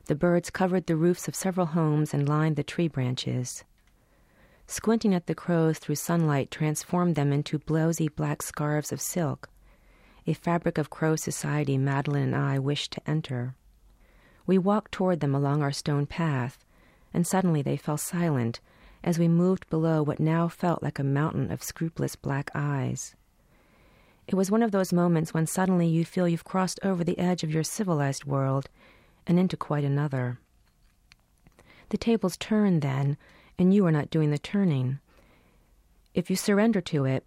The 0.04 0.14
birds 0.14 0.48
covered 0.48 0.86
the 0.86 0.94
roofs 0.94 1.26
of 1.26 1.34
several 1.34 1.66
homes 1.66 2.14
and 2.14 2.28
lined 2.28 2.54
the 2.54 2.62
tree 2.62 2.86
branches. 2.86 3.64
Squinting 4.70 5.14
at 5.14 5.26
the 5.26 5.34
crows 5.34 5.78
through 5.78 5.94
sunlight 5.94 6.50
transformed 6.50 7.14
them 7.14 7.32
into 7.32 7.58
blowsy 7.58 8.06
black 8.06 8.42
scarves 8.42 8.92
of 8.92 9.00
silk, 9.00 9.48
a 10.26 10.34
fabric 10.34 10.76
of 10.76 10.90
crow 10.90 11.16
society 11.16 11.78
Madeline 11.78 12.34
and 12.34 12.36
I 12.36 12.58
wished 12.58 12.92
to 12.92 13.10
enter. 13.10 13.54
We 14.46 14.58
walked 14.58 14.92
toward 14.92 15.20
them 15.20 15.34
along 15.34 15.62
our 15.62 15.72
stone 15.72 16.04
path, 16.04 16.66
and 17.14 17.26
suddenly 17.26 17.62
they 17.62 17.78
fell 17.78 17.96
silent 17.96 18.60
as 19.02 19.18
we 19.18 19.26
moved 19.26 19.70
below 19.70 20.02
what 20.02 20.20
now 20.20 20.48
felt 20.48 20.82
like 20.82 20.98
a 20.98 21.04
mountain 21.04 21.50
of 21.50 21.62
scrupulous 21.62 22.14
black 22.14 22.50
eyes. 22.54 23.16
It 24.26 24.34
was 24.34 24.50
one 24.50 24.62
of 24.62 24.70
those 24.70 24.92
moments 24.92 25.32
when 25.32 25.46
suddenly 25.46 25.86
you 25.86 26.04
feel 26.04 26.28
you've 26.28 26.44
crossed 26.44 26.78
over 26.82 27.02
the 27.02 27.18
edge 27.18 27.42
of 27.42 27.50
your 27.50 27.64
civilized 27.64 28.26
world 28.26 28.68
and 29.26 29.38
into 29.38 29.56
quite 29.56 29.84
another. 29.84 30.38
The 31.88 31.96
tables 31.96 32.36
turned 32.36 32.82
then, 32.82 33.16
and 33.58 33.74
you 33.74 33.84
are 33.86 33.92
not 33.92 34.10
doing 34.10 34.30
the 34.30 34.38
turning. 34.38 35.00
If 36.14 36.30
you 36.30 36.36
surrender 36.36 36.80
to 36.82 37.04
it, 37.04 37.24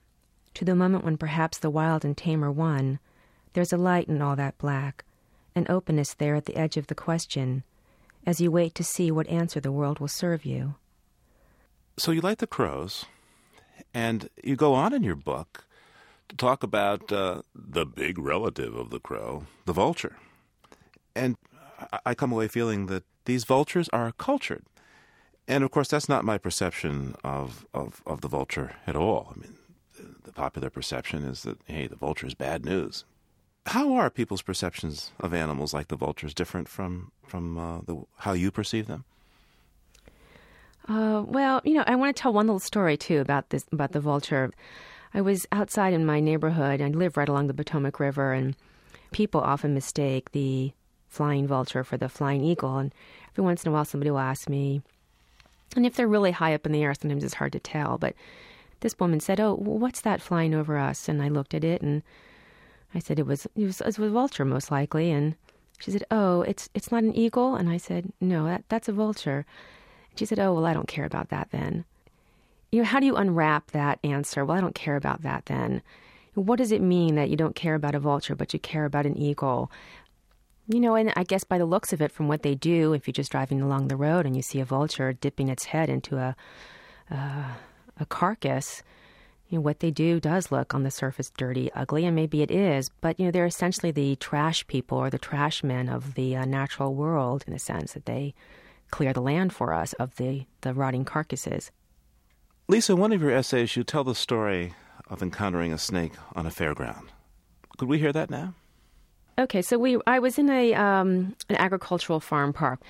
to 0.55 0.65
the 0.65 0.75
moment 0.75 1.03
when 1.03 1.17
perhaps 1.17 1.57
the 1.57 1.69
wild 1.69 2.03
and 2.03 2.17
tame 2.17 2.43
are 2.43 2.51
one, 2.51 2.99
there's 3.53 3.73
a 3.73 3.77
light 3.77 4.07
in 4.07 4.21
all 4.21 4.35
that 4.35 4.57
black, 4.57 5.03
an 5.55 5.65
openness 5.69 6.13
there 6.13 6.35
at 6.35 6.45
the 6.45 6.55
edge 6.55 6.77
of 6.77 6.87
the 6.87 6.95
question, 6.95 7.63
as 8.25 8.39
you 8.39 8.51
wait 8.51 8.75
to 8.75 8.83
see 8.83 9.11
what 9.11 9.27
answer 9.27 9.59
the 9.59 9.71
world 9.71 9.99
will 9.99 10.07
serve 10.07 10.45
you. 10.45 10.75
So 11.97 12.11
you 12.11 12.21
like 12.21 12.37
the 12.37 12.47
crows, 12.47 13.05
and 13.93 14.29
you 14.43 14.55
go 14.55 14.73
on 14.73 14.93
in 14.93 15.03
your 15.03 15.15
book 15.15 15.65
to 16.29 16.35
talk 16.35 16.63
about 16.63 17.11
uh, 17.11 17.41
the 17.53 17.85
big 17.85 18.17
relative 18.17 18.75
of 18.75 18.89
the 18.89 18.99
crow, 18.99 19.45
the 19.65 19.73
vulture. 19.73 20.17
And 21.13 21.35
I 22.05 22.13
come 22.13 22.31
away 22.31 22.47
feeling 22.47 22.85
that 22.85 23.03
these 23.25 23.43
vultures 23.43 23.89
are 23.89 24.13
cultured. 24.13 24.63
And 25.47 25.63
of 25.63 25.71
course, 25.71 25.89
that's 25.89 26.07
not 26.07 26.23
my 26.23 26.37
perception 26.37 27.15
of, 27.23 27.65
of, 27.73 28.01
of 28.05 28.21
the 28.21 28.27
vulture 28.27 28.75
at 28.87 28.95
all. 28.95 29.33
I 29.35 29.39
mean, 29.39 29.55
the 30.23 30.31
popular 30.31 30.69
perception 30.69 31.23
is 31.23 31.43
that, 31.43 31.57
hey, 31.65 31.87
the 31.87 31.95
vulture 31.95 32.27
is 32.27 32.33
bad 32.33 32.63
news. 32.63 33.05
How 33.65 33.93
are 33.93 34.09
people's 34.09 34.41
perceptions 34.41 35.11
of 35.19 35.33
animals 35.33 35.73
like 35.73 35.89
the 35.89 35.95
vultures 35.95 36.33
different 36.33 36.67
from, 36.67 37.11
from 37.23 37.57
uh, 37.57 37.81
the, 37.81 38.03
how 38.17 38.33
you 38.33 38.49
perceive 38.49 38.87
them? 38.87 39.03
Uh, 40.87 41.23
well, 41.25 41.61
you 41.63 41.75
know, 41.75 41.83
I 41.85 41.95
want 41.95 42.15
to 42.15 42.21
tell 42.21 42.33
one 42.33 42.47
little 42.47 42.59
story 42.59 42.97
too 42.97 43.19
about 43.19 43.49
this 43.49 43.65
about 43.71 43.91
the 43.91 43.99
vulture. 43.99 44.51
I 45.13 45.21
was 45.21 45.45
outside 45.51 45.93
in 45.93 46.05
my 46.05 46.19
neighborhood. 46.19 46.81
I 46.81 46.87
live 46.87 47.17
right 47.17 47.29
along 47.29 47.47
the 47.47 47.53
Potomac 47.53 47.99
River, 47.99 48.33
and 48.33 48.55
people 49.11 49.41
often 49.41 49.73
mistake 49.73 50.31
the 50.31 50.71
flying 51.07 51.45
vulture 51.45 51.83
for 51.83 51.97
the 51.97 52.09
flying 52.09 52.43
eagle. 52.43 52.77
And 52.77 52.93
every 53.33 53.43
once 53.43 53.63
in 53.63 53.69
a 53.69 53.73
while, 53.73 53.85
somebody 53.85 54.09
will 54.09 54.19
ask 54.19 54.49
me, 54.49 54.81
and 55.75 55.85
if 55.85 55.95
they're 55.95 56.07
really 56.07 56.31
high 56.31 56.53
up 56.53 56.65
in 56.65 56.71
the 56.71 56.83
air, 56.83 56.93
sometimes 56.93 57.23
it's 57.23 57.35
hard 57.35 57.53
to 57.53 57.59
tell. 57.59 57.97
But 57.97 58.15
this 58.81 58.99
woman 58.99 59.19
said, 59.19 59.39
"Oh, 59.39 59.55
what's 59.55 60.01
that 60.01 60.21
flying 60.21 60.53
over 60.53 60.77
us?" 60.77 61.07
And 61.09 61.21
I 61.21 61.29
looked 61.29 61.53
at 61.53 61.63
it, 61.63 61.81
and 61.81 62.03
I 62.93 62.99
said, 62.99 63.19
"It 63.19 63.25
was 63.25 63.45
it 63.55 63.65
was, 63.65 63.81
it 63.81 63.85
was 63.87 63.99
a 63.99 64.09
vulture, 64.09 64.45
most 64.45 64.71
likely." 64.71 65.11
And 65.11 65.35
she 65.79 65.91
said, 65.91 66.03
"Oh, 66.11 66.41
it's 66.41 66.69
it's 66.73 66.91
not 66.91 67.03
an 67.03 67.15
eagle." 67.15 67.55
And 67.55 67.69
I 67.69 67.77
said, 67.77 68.11
"No, 68.21 68.45
that 68.45 68.63
that's 68.69 68.89
a 68.89 68.93
vulture." 68.93 69.45
And 70.11 70.19
She 70.19 70.25
said, 70.25 70.39
Oh, 70.39 70.53
well, 70.53 70.65
I 70.65 70.73
don't 70.73 70.87
care 70.87 71.05
about 71.05 71.29
that 71.29 71.49
then. 71.51 71.85
You 72.71 72.79
know, 72.79 72.85
how 72.85 72.99
do 72.99 73.05
you 73.05 73.15
unwrap 73.15 73.71
that 73.71 73.99
answer? 74.03 74.45
Well, 74.45 74.57
I 74.57 74.61
don't 74.61 74.75
care 74.75 74.95
about 74.95 75.23
that 75.23 75.45
then. 75.47 75.81
What 76.33 76.57
does 76.57 76.71
it 76.71 76.81
mean 76.81 77.15
that 77.15 77.29
you 77.29 77.35
don't 77.35 77.55
care 77.55 77.75
about 77.75 77.95
a 77.95 77.99
vulture, 77.99 78.35
but 78.35 78.53
you 78.53 78.59
care 78.59 78.85
about 78.85 79.05
an 79.05 79.17
eagle? 79.17 79.69
You 80.67 80.79
know, 80.79 80.95
and 80.95 81.11
I 81.15 81.23
guess 81.23 81.43
by 81.43 81.57
the 81.57 81.65
looks 81.65 81.91
of 81.91 82.01
it, 82.01 82.11
from 82.11 82.27
what 82.27 82.43
they 82.43 82.55
do, 82.55 82.93
if 82.93 83.07
you're 83.07 83.13
just 83.13 83.31
driving 83.31 83.61
along 83.61 83.87
the 83.87 83.95
road 83.95 84.25
and 84.25 84.35
you 84.35 84.41
see 84.41 84.59
a 84.59 84.65
vulture 84.65 85.11
dipping 85.11 85.49
its 85.49 85.65
head 85.65 85.89
into 85.89 86.17
a 86.17 86.35
uh, 87.09 87.53
a 87.97 88.05
carcass, 88.05 88.83
you 89.49 89.57
know, 89.57 89.61
what 89.61 89.79
they 89.79 89.91
do 89.91 90.19
does 90.19 90.51
look 90.51 90.73
on 90.73 90.83
the 90.83 90.91
surface 90.91 91.29
dirty, 91.37 91.71
ugly, 91.73 92.05
and 92.05 92.15
maybe 92.15 92.41
it 92.41 92.49
is. 92.49 92.89
But 93.01 93.19
you 93.19 93.25
know, 93.25 93.31
they're 93.31 93.45
essentially 93.45 93.91
the 93.91 94.15
trash 94.15 94.65
people 94.67 94.97
or 94.97 95.09
the 95.09 95.19
trash 95.19 95.63
men 95.63 95.89
of 95.89 96.13
the 96.13 96.37
uh, 96.37 96.45
natural 96.45 96.95
world, 96.95 97.43
in 97.45 97.53
the 97.53 97.59
sense 97.59 97.93
that 97.93 98.05
they 98.05 98.33
clear 98.91 99.13
the 99.13 99.21
land 99.21 99.53
for 99.53 99.73
us 99.73 99.93
of 99.93 100.15
the, 100.15 100.45
the 100.61 100.73
rotting 100.73 101.05
carcasses. 101.05 101.71
Lisa, 102.67 102.95
one 102.95 103.11
of 103.11 103.21
your 103.21 103.31
essays, 103.31 103.75
you 103.75 103.83
tell 103.83 104.03
the 104.03 104.15
story 104.15 104.73
of 105.09 105.21
encountering 105.21 105.73
a 105.73 105.77
snake 105.77 106.13
on 106.33 106.45
a 106.45 106.49
fairground. 106.49 107.07
Could 107.77 107.89
we 107.89 107.99
hear 107.99 108.13
that 108.13 108.29
now? 108.29 108.53
Okay, 109.39 109.61
so 109.61 109.77
we 109.77 109.97
I 110.07 110.19
was 110.19 110.37
in 110.37 110.49
a 110.49 110.73
um, 110.73 111.35
an 111.49 111.55
agricultural 111.57 112.19
farm 112.19 112.53
park. 112.53 112.81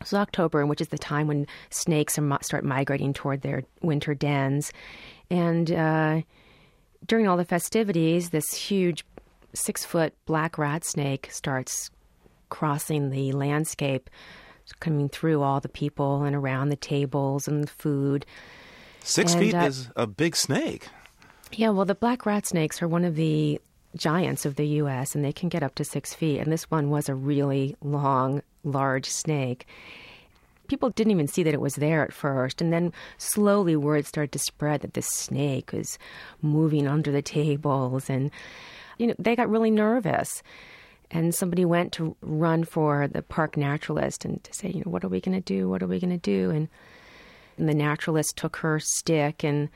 It 0.00 0.04
was 0.04 0.14
October, 0.14 0.64
which 0.66 0.80
is 0.80 0.88
the 0.88 0.98
time 0.98 1.26
when 1.26 1.46
snakes 1.70 2.18
start 2.42 2.64
migrating 2.64 3.12
toward 3.12 3.42
their 3.42 3.64
winter 3.82 4.14
dens, 4.14 4.72
and 5.30 5.70
uh, 5.70 6.22
during 7.06 7.26
all 7.26 7.36
the 7.36 7.44
festivities, 7.44 8.30
this 8.30 8.52
huge 8.54 9.04
six 9.52 9.84
foot 9.84 10.14
black 10.26 10.58
rat 10.58 10.84
snake 10.84 11.28
starts 11.30 11.90
crossing 12.50 13.10
the 13.10 13.32
landscape 13.32 14.10
coming 14.78 15.08
through 15.08 15.42
all 15.42 15.60
the 15.60 15.68
people 15.68 16.22
and 16.22 16.36
around 16.36 16.68
the 16.68 16.76
tables 16.76 17.48
and 17.48 17.64
the 17.64 17.68
food. 17.70 18.24
Six 19.02 19.32
and, 19.32 19.40
feet 19.40 19.54
uh, 19.54 19.64
is 19.64 19.88
a 19.96 20.06
big 20.06 20.36
snake. 20.36 20.88
Yeah, 21.52 21.70
well, 21.70 21.84
the 21.84 21.94
black 21.94 22.26
rat 22.26 22.46
snakes 22.46 22.80
are 22.80 22.88
one 22.88 23.04
of 23.04 23.16
the 23.16 23.60
giants 23.96 24.46
of 24.46 24.56
the 24.56 24.66
U.S., 24.66 25.14
and 25.14 25.24
they 25.24 25.32
can 25.32 25.48
get 25.48 25.62
up 25.62 25.74
to 25.76 25.84
six 25.84 26.14
feet. 26.14 26.38
And 26.38 26.52
this 26.52 26.70
one 26.70 26.90
was 26.90 27.08
a 27.08 27.14
really 27.14 27.76
long, 27.82 28.42
large 28.64 29.06
snake. 29.06 29.66
People 30.68 30.90
didn't 30.90 31.10
even 31.10 31.26
see 31.26 31.42
that 31.42 31.54
it 31.54 31.60
was 31.60 31.74
there 31.74 32.04
at 32.04 32.12
first. 32.12 32.60
And 32.60 32.72
then 32.72 32.92
slowly 33.18 33.74
word 33.74 34.06
started 34.06 34.32
to 34.32 34.38
spread 34.38 34.82
that 34.82 34.94
this 34.94 35.08
snake 35.08 35.72
was 35.72 35.98
moving 36.42 36.86
under 36.86 37.10
the 37.10 37.22
tables. 37.22 38.08
And, 38.08 38.30
you 38.98 39.08
know, 39.08 39.14
they 39.18 39.34
got 39.34 39.50
really 39.50 39.70
nervous 39.70 40.42
and 41.10 41.34
somebody 41.34 41.64
went 41.64 41.92
to 41.92 42.16
run 42.20 42.64
for 42.64 43.08
the 43.08 43.22
park 43.22 43.56
naturalist 43.56 44.24
and 44.24 44.42
to 44.44 44.54
say, 44.54 44.68
you 44.68 44.82
know, 44.84 44.90
what 44.90 45.04
are 45.04 45.08
we 45.08 45.20
going 45.20 45.36
to 45.36 45.40
do? 45.40 45.68
What 45.68 45.82
are 45.82 45.88
we 45.88 45.98
going 45.98 46.10
to 46.10 46.16
do? 46.18 46.50
And, 46.50 46.68
and 47.58 47.68
the 47.68 47.74
naturalist 47.74 48.36
took 48.36 48.56
her 48.58 48.78
stick 48.78 49.42
and 49.42 49.68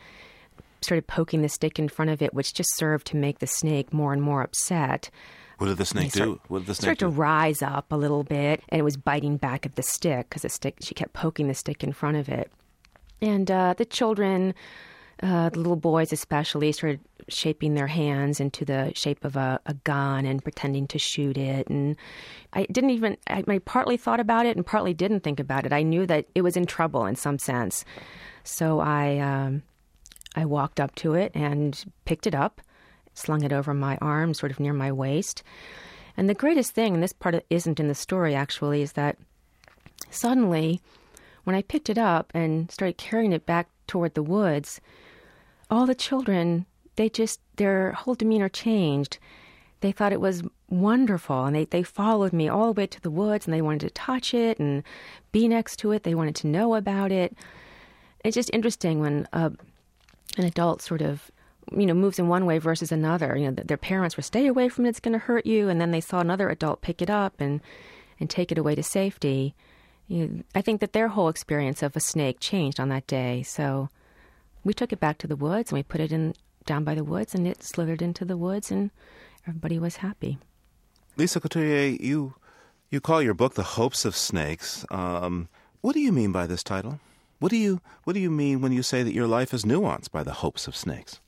started 0.85 1.07
poking 1.07 1.42
the 1.42 1.49
stick 1.49 1.79
in 1.79 1.88
front 1.88 2.11
of 2.11 2.23
it, 2.23 2.35
which 2.35 2.55
just 2.55 2.77
served 2.77 3.07
to 3.09 3.16
make 3.16 3.38
the 3.40 3.47
snake 3.47 3.92
more 3.92 4.12
and 4.12 4.23
more 4.23 4.42
upset. 4.42 5.11
What 5.59 5.68
did 5.68 5.79
the 5.79 5.85
snake 5.85 6.12
do? 6.12 6.40
What 6.49 6.61
did 6.61 6.66
the 6.66 6.75
snake 6.75 6.83
start 6.83 6.99
to 6.99 7.09
rise 7.09 7.62
up 7.62 7.90
a 7.90 7.97
little 7.97 8.25
bit, 8.25 8.62
and 8.68 8.79
it 8.79 8.83
was 8.85 8.97
biting 8.97 9.37
back 9.37 9.66
at 9.66 9.77
the 9.77 9.83
stick 9.83 10.29
because 10.29 10.42
the 10.42 10.49
stick. 10.49 10.77
She 10.81 10.94
kept 10.94 11.12
poking 11.12 11.49
the 11.49 11.55
stick 11.55 11.83
in 11.83 11.92
front 11.92 12.16
of 12.16 12.29
it, 12.29 12.51
and 13.20 13.51
uh, 13.51 13.75
the 13.77 13.85
children 13.85 14.55
uh, 15.23 15.49
the 15.51 15.59
little 15.59 15.77
boys 15.77 16.12
especially 16.12 16.73
started 16.73 17.01
shaping 17.29 17.75
their 17.75 17.87
hands 17.87 18.40
into 18.40 18.64
the 18.64 18.92
shape 18.94 19.25
of 19.25 19.37
a, 19.37 19.61
a, 19.66 19.75
gun 19.75 20.27
and 20.27 20.42
pretending 20.42 20.87
to 20.88 20.99
shoot 20.99 21.38
it. 21.38 21.68
And 21.68 21.97
I 22.53 22.64
didn't 22.64 22.90
even, 22.90 23.16
I, 23.29 23.44
I, 23.47 23.59
partly 23.61 23.97
thought 23.97 24.20
about 24.20 24.44
it 24.44 24.57
and 24.57 24.66
partly 24.66 24.92
didn't 24.92 25.20
think 25.20 25.40
about 25.40 25.64
it. 25.64 25.73
I 25.73 25.83
knew 25.83 26.05
that 26.07 26.27
it 26.35 26.42
was 26.42 26.57
in 26.57 26.66
trouble 26.66 27.07
in 27.07 27.14
some 27.16 27.38
sense. 27.38 27.85
So 28.42 28.81
I, 28.81 29.18
um, 29.18 29.62
I 30.35 30.44
walked 30.44 30.81
up 30.81 30.94
to 30.97 31.14
it 31.14 31.33
and 31.35 31.83
picked 32.05 32.27
it 32.27 32.35
up, 32.35 32.61
slung 33.14 33.42
it 33.44 33.53
over 33.53 33.73
my 33.75 33.97
arm, 34.01 34.35
sort 34.35 34.53
of 34.53 34.61
near 34.61 34.73
my 34.73 34.92
waist. 34.92 35.42
And 36.16 36.29
the 36.29 36.35
greatest 36.35 36.73
thing, 36.73 36.94
and 36.94 37.03
this 37.03 37.12
part 37.12 37.44
isn't 37.51 37.81
in 37.81 37.88
the 37.88 37.94
story 37.94 38.35
actually, 38.35 38.83
is 38.83 38.92
that 38.92 39.16
suddenly, 40.11 40.81
when 41.44 41.57
I 41.57 41.62
picked 41.62 41.90
it 41.90 41.99
up 41.99 42.31
and 42.35 42.70
started 42.70 42.97
carrying 42.97 43.33
it 43.33 43.47
back 43.47 43.68
toward 43.87 44.14
the 44.14 44.23
woods, 44.23 44.81
all 45.70 45.87
the 45.87 45.94
children, 45.94 46.66
they 46.97 47.09
just, 47.09 47.40
their 47.57 47.92
whole 47.92 48.14
demeanor 48.14 48.49
changed. 48.49 49.18
They 49.81 49.92
thought 49.92 50.12
it 50.12 50.20
was 50.20 50.42
wonderful 50.70 51.44
and 51.44 51.55
they, 51.55 51.64
they 51.64 51.83
followed 51.83 52.33
me 52.33 52.49
all 52.49 52.73
the 52.73 52.81
way 52.81 52.87
to 52.87 53.01
the 53.01 53.11
woods 53.11 53.47
and 53.47 53.53
they 53.53 53.62
wanted 53.62 53.81
to 53.81 53.90
touch 53.90 54.33
it 54.33 54.59
and 54.59 54.83
be 55.33 55.49
next 55.49 55.77
to 55.81 55.92
it. 55.92 56.05
They 56.05 56.14
wanted 56.14 56.37
to 56.37 56.47
know 56.47 56.75
about 56.75 57.12
it. 57.12 57.37
It's 58.25 58.35
just 58.35 58.51
interesting 58.53 59.01
when 59.01 59.29
uh, 59.33 59.51
an 60.37 60.44
adult 60.44 60.83
sort 60.83 61.03
of 61.03 61.31
you 61.73 61.87
know 61.87 61.94
moves 61.94 62.18
in 62.18 62.29
one 62.29 62.47
way 62.47 62.59
versus 62.59 62.92
another. 62.92 63.37
You 63.37 63.51
know 63.51 63.62
their 63.64 63.77
parents 63.77 64.16
were 64.16 64.23
stay 64.23 64.47
away 64.47 64.68
from 64.68 64.87
it 64.87 64.90
it's 64.90 65.01
going 65.01 65.12
to 65.12 65.18
hurt 65.18 65.47
you 65.47 65.68
and 65.68 65.81
then 65.81 65.90
they 65.90 66.01
saw 66.01 66.20
another 66.20 66.51
adult 66.51 66.83
pick 66.83 67.01
it 67.01 67.11
up 67.11 67.40
and 67.40 67.61
and 68.20 68.29
take 68.29 68.53
it 68.53 68.59
away 68.59 68.75
to 68.75 68.83
safety. 68.83 69.55
You 70.07 70.27
know, 70.27 70.42
i 70.55 70.61
think 70.61 70.81
that 70.81 70.92
their 70.92 71.09
whole 71.09 71.29
experience 71.29 71.83
of 71.83 71.97
a 71.97 72.01
snake 72.01 72.38
changed 72.40 72.79
on 72.79 72.90
that 72.90 73.07
day. 73.07 73.42
So 73.42 73.88
we 74.62 74.75
took 74.75 74.92
it 74.92 75.01
back 75.01 75.18
to 75.18 75.27
the 75.27 75.37
woods 75.37 75.70
and 75.70 75.79
we 75.79 75.83
put 75.83 76.01
it 76.01 76.12
in 76.12 76.35
down 76.66 76.85
by 76.85 76.94
the 76.94 77.05
woods 77.05 77.35
and 77.35 77.47
it 77.47 77.62
slithered 77.62 78.03
into 78.03 78.25
the 78.25 78.37
woods 78.37 78.70
and 78.70 78.90
everybody 79.47 79.79
was 79.79 79.97
happy. 79.97 80.38
Lisa 81.16 81.40
couturier 81.40 81.97
you 82.01 82.35
you 82.90 83.01
call 83.01 83.23
your 83.23 83.35
book 83.35 83.55
the 83.55 83.62
hopes 83.62 84.05
of 84.05 84.14
snakes. 84.14 84.85
Um, 84.90 85.49
what 85.81 85.94
do 85.94 86.01
you 86.01 86.12
mean 86.12 86.33
by 86.33 86.47
this 86.47 86.62
title 86.62 87.01
what 87.44 87.50
do 87.50 87.59
you 87.59 87.80
what 88.04 88.14
do 88.14 88.20
you 88.20 88.30
mean 88.30 88.62
when 88.62 88.72
you 88.72 88.83
say 88.83 89.02
that 89.02 89.12
your 89.12 89.26
life 89.26 89.52
is 89.52 89.64
nuanced 89.64 90.11
by 90.11 90.22
the 90.22 90.33
hopes 90.42 90.66
of 90.66 90.74
snakes 90.74 91.20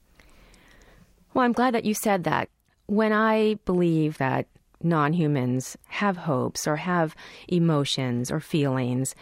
well, 1.36 1.44
I'm 1.44 1.52
glad 1.52 1.74
that 1.74 1.84
you 1.84 1.92
said 1.92 2.24
that. 2.24 2.48
When 2.86 3.12
I 3.12 3.58
believe 3.66 4.16
that 4.16 4.46
non 4.82 5.12
humans 5.12 5.76
have 5.88 6.16
hopes 6.16 6.66
or 6.66 6.76
have 6.76 7.14
emotions 7.46 8.30
or 8.30 8.40
feelings, 8.40 9.14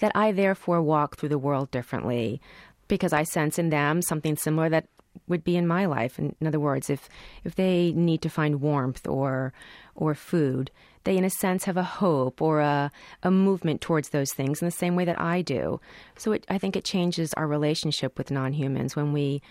that 0.00 0.10
I 0.16 0.32
therefore 0.32 0.82
walk 0.82 1.16
through 1.16 1.28
the 1.28 1.38
world 1.38 1.70
differently 1.70 2.40
because 2.88 3.12
I 3.12 3.22
sense 3.22 3.56
in 3.56 3.70
them 3.70 4.02
something 4.02 4.34
similar 4.34 4.68
that 4.70 4.88
would 5.28 5.44
be 5.44 5.56
in 5.56 5.68
my 5.68 5.86
life. 5.86 6.18
In, 6.18 6.34
in 6.40 6.48
other 6.48 6.58
words, 6.58 6.90
if 6.90 7.08
if 7.44 7.54
they 7.54 7.92
need 7.92 8.20
to 8.22 8.28
find 8.28 8.60
warmth 8.60 9.06
or 9.06 9.52
or 9.94 10.16
food, 10.16 10.72
they 11.04 11.16
in 11.16 11.24
a 11.24 11.30
sense 11.30 11.64
have 11.64 11.76
a 11.76 11.82
hope 11.82 12.42
or 12.42 12.60
a 12.60 12.90
a 13.22 13.30
movement 13.30 13.80
towards 13.80 14.10
those 14.10 14.32
things 14.32 14.60
in 14.60 14.66
the 14.66 14.72
same 14.72 14.96
way 14.96 15.04
that 15.04 15.20
I 15.20 15.42
do. 15.42 15.80
So 16.16 16.32
it, 16.32 16.46
I 16.48 16.58
think 16.58 16.76
it 16.76 16.84
changes 16.84 17.32
our 17.34 17.46
relationship 17.46 18.18
with 18.18 18.30
non-humans 18.30 18.96
when 18.96 19.12
we 19.12 19.42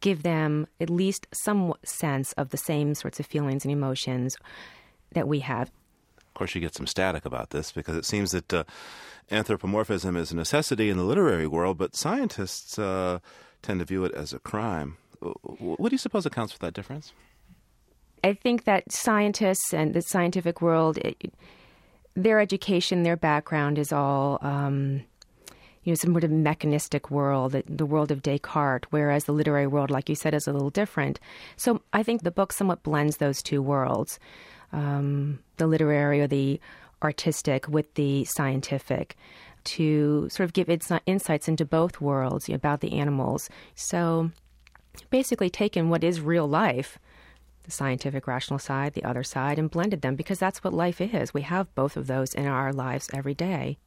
give 0.00 0.22
them 0.22 0.66
at 0.80 0.90
least 0.90 1.26
some 1.32 1.74
sense 1.84 2.32
of 2.34 2.50
the 2.50 2.56
same 2.56 2.94
sorts 2.94 3.18
of 3.18 3.26
feelings 3.26 3.64
and 3.64 3.72
emotions 3.72 4.36
that 5.12 5.26
we 5.26 5.40
have. 5.40 5.70
Of 6.18 6.34
course, 6.34 6.54
you 6.54 6.60
get 6.60 6.74
some 6.74 6.86
static 6.86 7.24
about 7.24 7.50
this 7.50 7.72
because 7.72 7.96
it 7.96 8.04
seems 8.04 8.30
that 8.30 8.54
uh, 8.54 8.64
anthropomorphism 9.30 10.16
is 10.16 10.30
a 10.30 10.36
necessity 10.36 10.88
in 10.88 10.96
the 10.96 11.02
literary 11.02 11.48
world, 11.48 11.78
but 11.78 11.96
scientists 11.96 12.78
uh, 12.78 13.18
tend 13.60 13.80
to 13.80 13.86
view 13.86 14.04
it 14.04 14.12
as 14.14 14.32
a 14.32 14.38
crime. 14.38 14.98
What 15.20 15.88
do 15.88 15.94
you 15.94 15.98
suppose 15.98 16.26
accounts 16.26 16.52
for 16.52 16.60
that 16.60 16.74
difference? 16.74 17.12
I 18.24 18.34
think 18.34 18.64
that 18.64 18.90
scientists 18.90 19.72
and 19.72 19.94
the 19.94 20.02
scientific 20.02 20.60
world, 20.60 20.98
it, 20.98 21.32
their 22.14 22.40
education, 22.40 23.02
their 23.02 23.16
background 23.16 23.78
is 23.78 23.92
all 23.92 24.38
um, 24.42 25.02
you 25.88 25.92
know, 25.92 25.96
some 25.96 26.12
sort 26.12 26.24
of 26.24 26.30
mechanistic 26.30 27.10
world, 27.10 27.52
the 27.66 27.86
world 27.86 28.10
of 28.10 28.20
Descartes, 28.20 28.86
whereas 28.90 29.24
the 29.24 29.32
literary 29.32 29.66
world, 29.66 29.90
like 29.90 30.10
you 30.10 30.14
said, 30.14 30.34
is 30.34 30.46
a 30.46 30.52
little 30.52 30.68
different. 30.68 31.18
So 31.56 31.80
I 31.94 32.02
think 32.02 32.22
the 32.22 32.30
book 32.30 32.52
somewhat 32.52 32.82
blends 32.82 33.16
those 33.16 33.42
two 33.42 33.62
worlds, 33.62 34.18
um, 34.72 35.38
the 35.56 35.66
literary 35.66 36.20
or 36.20 36.26
the 36.26 36.60
artistic 37.02 37.68
with 37.68 37.94
the 37.94 38.26
scientific, 38.26 39.16
to 39.64 40.28
sort 40.30 40.44
of 40.44 40.52
give 40.52 40.68
insights 41.06 41.48
into 41.48 41.64
both 41.64 42.02
worlds 42.02 42.50
about 42.50 42.80
the 42.80 42.92
animals. 42.98 43.48
So 43.74 44.30
basically 45.08 45.48
taken 45.48 45.88
what 45.88 46.04
is 46.04 46.20
real 46.20 46.46
life 46.46 46.98
the 47.68 47.72
scientific 47.72 48.26
rational 48.26 48.58
side, 48.58 48.94
the 48.94 49.04
other 49.04 49.22
side, 49.22 49.58
and 49.58 49.70
blended 49.70 50.00
them 50.00 50.16
because 50.16 50.38
that's 50.38 50.64
what 50.64 50.72
life 50.72 51.00
is. 51.00 51.34
We 51.34 51.42
have 51.42 51.74
both 51.74 51.96
of 51.96 52.06
those 52.06 52.34
in 52.34 52.46
our 52.46 52.72
lives 52.72 53.10
every 53.12 53.34
day. 53.34 53.78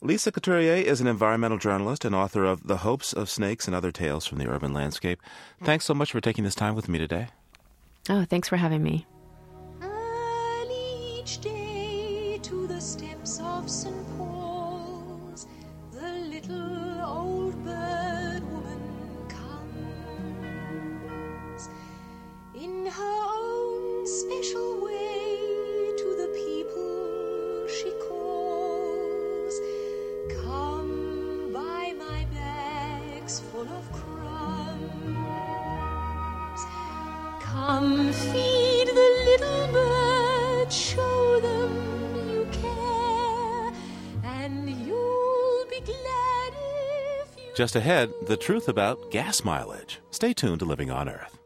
Lisa 0.00 0.30
Couturier 0.30 0.76
is 0.76 1.00
an 1.00 1.08
environmental 1.08 1.58
journalist 1.58 2.04
and 2.04 2.14
author 2.14 2.44
of 2.44 2.68
The 2.68 2.78
Hopes 2.78 3.12
of 3.12 3.28
Snakes 3.28 3.66
and 3.66 3.74
Other 3.74 3.90
Tales 3.90 4.26
from 4.26 4.38
the 4.38 4.48
Urban 4.48 4.72
Landscape. 4.72 5.20
Thanks 5.60 5.84
so 5.84 5.92
much 5.92 6.12
for 6.12 6.20
taking 6.20 6.44
this 6.44 6.54
time 6.54 6.76
with 6.76 6.88
me 6.88 6.98
today. 6.98 7.28
Oh, 8.08 8.24
thanks 8.24 8.48
for 8.48 8.56
having 8.56 8.82
me. 8.84 9.06
Just 47.58 47.74
ahead, 47.74 48.12
the 48.28 48.36
truth 48.36 48.68
about 48.68 49.10
gas 49.10 49.42
mileage. 49.42 49.98
Stay 50.12 50.32
tuned 50.32 50.60
to 50.60 50.64
Living 50.64 50.92
on 50.92 51.08
Earth. 51.08 51.40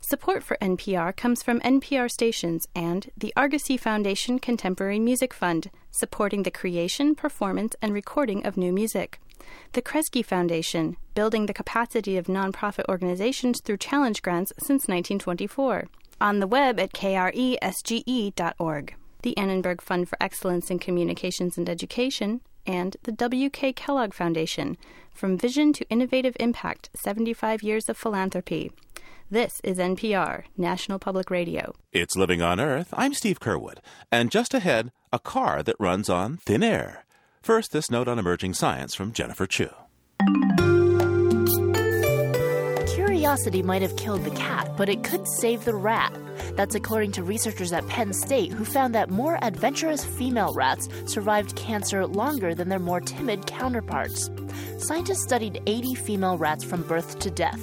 Support 0.00 0.42
for 0.42 0.56
NPR 0.62 1.14
comes 1.14 1.42
from 1.42 1.60
NPR 1.60 2.10
stations 2.10 2.66
and 2.74 3.10
the 3.14 3.34
Argosy 3.36 3.76
Foundation 3.76 4.38
Contemporary 4.38 4.98
Music 4.98 5.34
Fund, 5.34 5.70
supporting 5.90 6.44
the 6.44 6.50
creation, 6.50 7.14
performance, 7.14 7.76
and 7.82 7.92
recording 7.92 8.46
of 8.46 8.56
new 8.56 8.72
music. 8.72 9.20
The 9.74 9.82
Kresge 9.82 10.24
Foundation, 10.24 10.96
building 11.14 11.44
the 11.44 11.52
capacity 11.52 12.16
of 12.16 12.28
nonprofit 12.28 12.88
organizations 12.88 13.60
through 13.60 13.76
challenge 13.76 14.22
grants 14.22 14.54
since 14.56 14.88
1924. 14.88 15.84
On 16.18 16.40
the 16.40 16.46
web 16.46 16.80
at 16.80 16.94
kresge.org. 16.94 17.34
The 19.20 19.36
Annenberg 19.36 19.82
Fund 19.82 20.08
for 20.08 20.16
Excellence 20.18 20.70
in 20.70 20.78
Communications 20.78 21.58
and 21.58 21.68
Education, 21.68 22.40
and 22.66 22.96
the 23.04 23.12
W.K. 23.12 23.72
Kellogg 23.72 24.12
Foundation, 24.12 24.76
From 25.14 25.38
Vision 25.38 25.72
to 25.74 25.88
Innovative 25.88 26.36
Impact 26.40 26.90
75 26.94 27.62
Years 27.62 27.88
of 27.88 27.96
Philanthropy. 27.96 28.72
This 29.30 29.60
is 29.64 29.78
NPR, 29.78 30.44
National 30.56 30.98
Public 30.98 31.30
Radio. 31.30 31.74
It's 31.92 32.16
Living 32.16 32.42
on 32.42 32.60
Earth. 32.60 32.94
I'm 32.96 33.12
Steve 33.12 33.40
Curwood. 33.40 33.78
And 34.12 34.30
just 34.30 34.54
ahead, 34.54 34.92
a 35.12 35.18
car 35.18 35.62
that 35.62 35.76
runs 35.78 36.08
on 36.08 36.36
thin 36.36 36.62
air. 36.62 37.04
First, 37.42 37.72
this 37.72 37.90
note 37.90 38.08
on 38.08 38.18
emerging 38.18 38.54
science 38.54 38.94
from 38.94 39.12
Jennifer 39.12 39.46
Chu. 39.46 39.70
Curiosity 43.36 43.62
might 43.62 43.82
have 43.82 43.96
killed 43.96 44.24
the 44.24 44.30
cat, 44.30 44.72
but 44.78 44.88
it 44.88 45.04
could 45.04 45.28
save 45.28 45.66
the 45.66 45.74
rat. 45.74 46.10
That's 46.56 46.74
according 46.74 47.12
to 47.12 47.22
researchers 47.22 47.70
at 47.70 47.86
Penn 47.86 48.14
State 48.14 48.50
who 48.50 48.64
found 48.64 48.94
that 48.94 49.10
more 49.10 49.38
adventurous 49.42 50.02
female 50.02 50.54
rats 50.54 50.88
survived 51.04 51.54
cancer 51.54 52.06
longer 52.06 52.54
than 52.54 52.70
their 52.70 52.78
more 52.78 53.02
timid 53.02 53.46
counterparts. 53.46 54.30
Scientists 54.78 55.22
studied 55.22 55.60
80 55.66 55.96
female 55.96 56.38
rats 56.38 56.64
from 56.64 56.82
birth 56.84 57.18
to 57.18 57.30
death. 57.30 57.60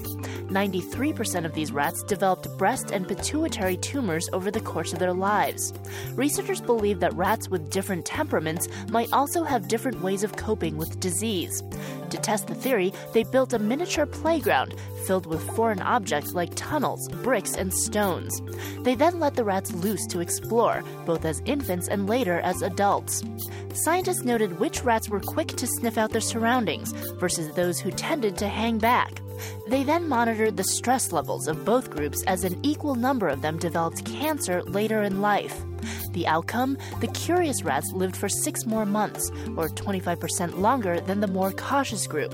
93% 0.53 1.45
of 1.45 1.53
these 1.55 1.71
rats 1.71 2.03
developed 2.03 2.55
breast 2.59 2.91
and 2.91 3.07
pituitary 3.07 3.77
tumors 3.77 4.29
over 4.31 4.51
the 4.51 4.59
course 4.59 4.93
of 4.93 4.99
their 4.99 5.13
lives. 5.13 5.73
Researchers 6.13 6.62
believe 6.62 6.99
that 6.99 7.15
rats 7.15 7.49
with 7.49 7.71
different 7.71 8.05
temperaments 8.05 8.67
might 8.89 9.12
also 9.12 9.43
have 9.43 9.67
different 9.67 10.01
ways 10.01 10.23
of 10.23 10.36
coping 10.36 10.77
with 10.77 10.99
disease. 10.99 11.63
To 12.12 12.17
test 12.17 12.45
the 12.45 12.53
theory, 12.53 12.93
they 13.13 13.23
built 13.23 13.53
a 13.53 13.59
miniature 13.59 14.05
playground 14.05 14.76
filled 15.07 15.26
with 15.26 15.43
foreign 15.64 15.82
objects 15.82 16.34
like 16.34 16.53
tunnels, 16.55 17.07
bricks, 17.24 17.55
and 17.55 17.74
stones. 17.74 18.41
They 18.82 18.95
then 18.95 19.22
let 19.22 19.36
the 19.36 19.45
rats 19.45 19.72
loose 19.72 20.05
to 20.07 20.20
explore, 20.20 20.84
both 21.05 21.24
as 21.24 21.41
infants 21.45 21.88
and 21.88 22.05
later 22.05 22.41
as 22.41 22.61
adults. 22.61 23.24
Scientists 23.74 24.26
noted 24.26 24.59
which 24.59 24.84
rats 24.84 25.07
were 25.07 25.22
quick 25.22 25.47
to 25.47 25.66
sniff 25.66 25.97
out 25.97 26.09
their 26.09 26.20
surroundings 26.20 26.91
versus 27.18 27.55
those 27.55 27.80
who 27.80 27.91
tended 27.91 28.38
to 28.39 28.47
hang 28.49 28.78
back. 28.78 29.22
They 29.70 29.86
then 29.86 30.09
monitored 30.09 30.57
the 30.57 30.66
stress 30.66 31.14
levels 31.14 31.47
of 31.47 31.64
both 31.64 31.89
groups 31.89 32.22
as 32.28 32.43
an 32.43 32.59
equal 32.61 32.95
number 32.95 33.30
of 33.30 33.41
them 33.41 33.57
developed 33.57 34.03
cancer 34.03 34.61
later 34.64 35.03
in 35.03 35.22
life. 35.22 35.64
The 36.11 36.27
outcome? 36.27 36.77
The 37.01 37.07
curious 37.07 37.63
rats 37.63 37.91
lived 37.93 38.15
for 38.15 38.29
six 38.29 38.65
more 38.65 38.86
months, 38.86 39.29
or 39.57 39.69
25% 39.69 40.59
longer 40.59 40.99
than 41.01 41.19
the 41.19 41.27
more 41.27 41.51
cautious 41.51 42.07
group. 42.07 42.34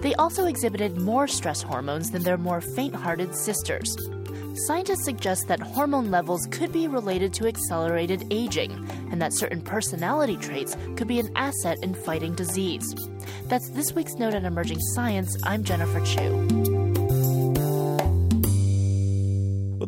They 0.00 0.14
also 0.14 0.46
exhibited 0.46 0.96
more 0.96 1.26
stress 1.26 1.62
hormones 1.62 2.10
than 2.10 2.22
their 2.22 2.38
more 2.38 2.60
faint 2.60 2.94
hearted 2.94 3.34
sisters. 3.34 3.96
Scientists 4.66 5.04
suggest 5.04 5.46
that 5.46 5.60
hormone 5.60 6.10
levels 6.10 6.46
could 6.50 6.72
be 6.72 6.88
related 6.88 7.32
to 7.34 7.46
accelerated 7.46 8.26
aging, 8.30 8.72
and 9.12 9.22
that 9.22 9.32
certain 9.32 9.60
personality 9.60 10.36
traits 10.36 10.76
could 10.96 11.06
be 11.06 11.20
an 11.20 11.30
asset 11.36 11.78
in 11.82 11.94
fighting 11.94 12.34
disease. 12.34 12.94
That's 13.44 13.70
this 13.70 13.92
week's 13.92 14.14
note 14.14 14.34
on 14.34 14.44
emerging 14.44 14.80
science. 14.80 15.36
I'm 15.44 15.62
Jennifer 15.62 16.00
Chu. 16.00 16.87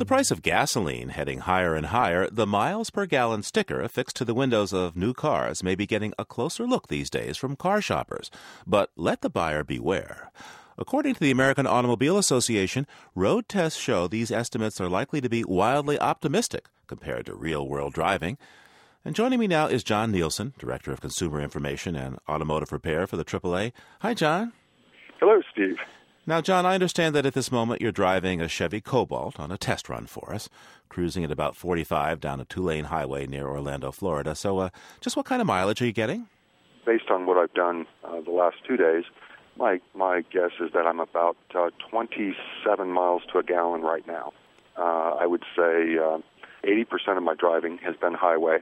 With 0.01 0.09
the 0.09 0.15
price 0.15 0.31
of 0.31 0.41
gasoline 0.41 1.11
heading 1.11 1.41
higher 1.41 1.75
and 1.75 1.85
higher, 1.85 2.27
the 2.31 2.47
miles 2.47 2.89
per 2.89 3.05
gallon 3.05 3.43
sticker 3.43 3.83
affixed 3.83 4.17
to 4.17 4.25
the 4.25 4.33
windows 4.33 4.73
of 4.73 4.97
new 4.97 5.13
cars 5.13 5.63
may 5.63 5.75
be 5.75 5.85
getting 5.85 6.15
a 6.19 6.25
closer 6.25 6.67
look 6.67 6.89
these 6.89 7.11
days 7.11 7.37
from 7.37 7.55
car 7.55 7.83
shoppers. 7.83 8.31
But 8.67 8.93
let 8.97 9.21
the 9.21 9.29
buyer 9.29 9.63
beware. 9.63 10.33
According 10.79 11.13
to 11.17 11.21
the 11.21 11.31
American 11.31 11.67
Automobile 11.67 12.17
Association, 12.17 12.87
road 13.15 13.47
tests 13.47 13.79
show 13.79 14.09
these 14.09 14.31
estimates 14.31 14.81
are 14.81 14.89
likely 14.89 15.21
to 15.21 15.29
be 15.29 15.45
wildly 15.45 15.99
optimistic 15.99 16.71
compared 16.87 17.27
to 17.27 17.35
real 17.35 17.69
world 17.69 17.93
driving. 17.93 18.39
And 19.05 19.15
joining 19.15 19.39
me 19.39 19.49
now 19.49 19.67
is 19.67 19.85
John 19.85 20.13
Nielsen, 20.13 20.55
Director 20.59 20.93
of 20.93 21.03
Consumer 21.03 21.43
Information 21.43 21.95
and 21.95 22.19
Automotive 22.27 22.73
Repair 22.73 23.07
for 23.07 23.19
the 23.19 23.25
AAA. 23.27 23.73
Hi, 24.01 24.15
John. 24.15 24.55
Hello, 25.19 25.43
Steve. 25.53 25.77
Now, 26.31 26.41
John, 26.41 26.65
I 26.65 26.75
understand 26.75 27.17
that 27.17 27.27
at 27.27 27.35
this 27.35 27.51
moment 27.51 27.81
you're 27.81 27.91
driving 27.91 28.41
a 28.41 28.47
Chevy 28.47 28.81
Cobalt 28.81 29.41
on 29.41 29.51
a 29.51 29.59
test 29.59 29.89
run 29.89 30.07
for 30.07 30.33
us, 30.33 30.49
cruising 30.89 31.25
at 31.25 31.33
about 31.33 31.57
45 31.57 32.21
down 32.21 32.39
a 32.39 32.45
two 32.45 32.63
lane 32.63 32.85
highway 32.85 33.27
near 33.27 33.49
Orlando, 33.49 33.91
Florida. 33.91 34.37
So, 34.37 34.61
uh, 34.61 34.71
just 35.01 35.17
what 35.17 35.27
kind 35.27 35.41
of 35.41 35.49
mileage 35.49 35.83
are 35.83 35.87
you 35.87 35.93
getting? 35.93 36.29
Based 36.87 37.11
on 37.11 37.27
what 37.27 37.37
I've 37.37 37.53
done 37.55 37.85
uh, 38.05 38.21
the 38.21 38.31
last 38.31 38.59
two 38.65 38.77
days, 38.77 39.03
my, 39.57 39.81
my 39.93 40.21
guess 40.33 40.53
is 40.61 40.71
that 40.73 40.87
I'm 40.87 41.01
about 41.01 41.37
uh, 41.53 41.71
27 41.91 42.89
miles 42.89 43.23
to 43.33 43.39
a 43.41 43.43
gallon 43.43 43.83
right 43.83 44.07
now. 44.07 44.33
Uh, 44.79 45.17
I 45.19 45.27
would 45.27 45.43
say 45.57 45.97
80% 46.65 47.09
uh, 47.09 47.17
of 47.17 47.23
my 47.25 47.35
driving 47.35 47.79
has 47.79 47.97
been 47.97 48.15
highway, 48.15 48.59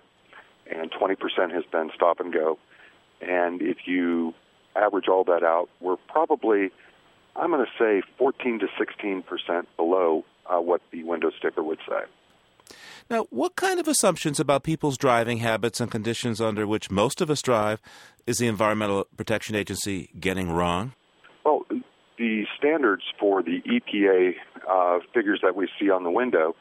and 0.75 0.91
20% 0.91 1.53
has 1.53 1.65
been 1.71 1.91
stop 1.95 2.19
and 2.19 2.33
go. 2.33 2.59
And 3.21 3.61
if 3.61 3.77
you 3.85 4.33
average 4.75 5.09
all 5.09 5.25
that 5.25 5.43
out, 5.43 5.69
we're 5.83 5.99
probably 6.09 6.71
I'm 7.37 7.51
going 7.51 7.65
to 7.65 7.71
say 7.79 8.03
14 8.19 8.61
to 8.61 8.67
16 8.79 9.23
percent 9.23 9.69
below 9.77 10.25
uh, 10.47 10.61
what 10.61 10.81
the 10.91 11.03
window 11.05 11.31
sticker 11.39 11.63
would 11.63 11.79
say. 11.89 12.75
Now, 13.11 13.27
what 13.31 13.57
kind 13.57 13.81
of 13.81 13.89
assumptions 13.89 14.39
about 14.39 14.63
people's 14.63 14.99
driving 14.99 15.39
habits 15.39 15.81
and 15.81 15.91
conditions 15.91 16.41
under 16.41 16.67
which 16.67 16.91
most 16.91 17.21
of 17.21 17.31
us 17.31 17.41
drive 17.41 17.81
is 18.27 18.39
the 18.39 18.47
Environmental 18.47 19.07
Protection 19.17 19.55
Agency 19.55 20.11
getting 20.21 20.51
wrong? 20.51 20.93
Well, 21.45 21.63
the 22.19 22.45
standards 22.59 23.05
for 23.19 23.43
the 23.43 23.63
EPA 23.63 24.35
uh, 24.69 24.99
figures 25.15 25.41
that 25.43 25.57
we 25.57 25.69
see 25.81 25.89
on 25.89 26.05
the 26.05 26.11
window 26.11 26.55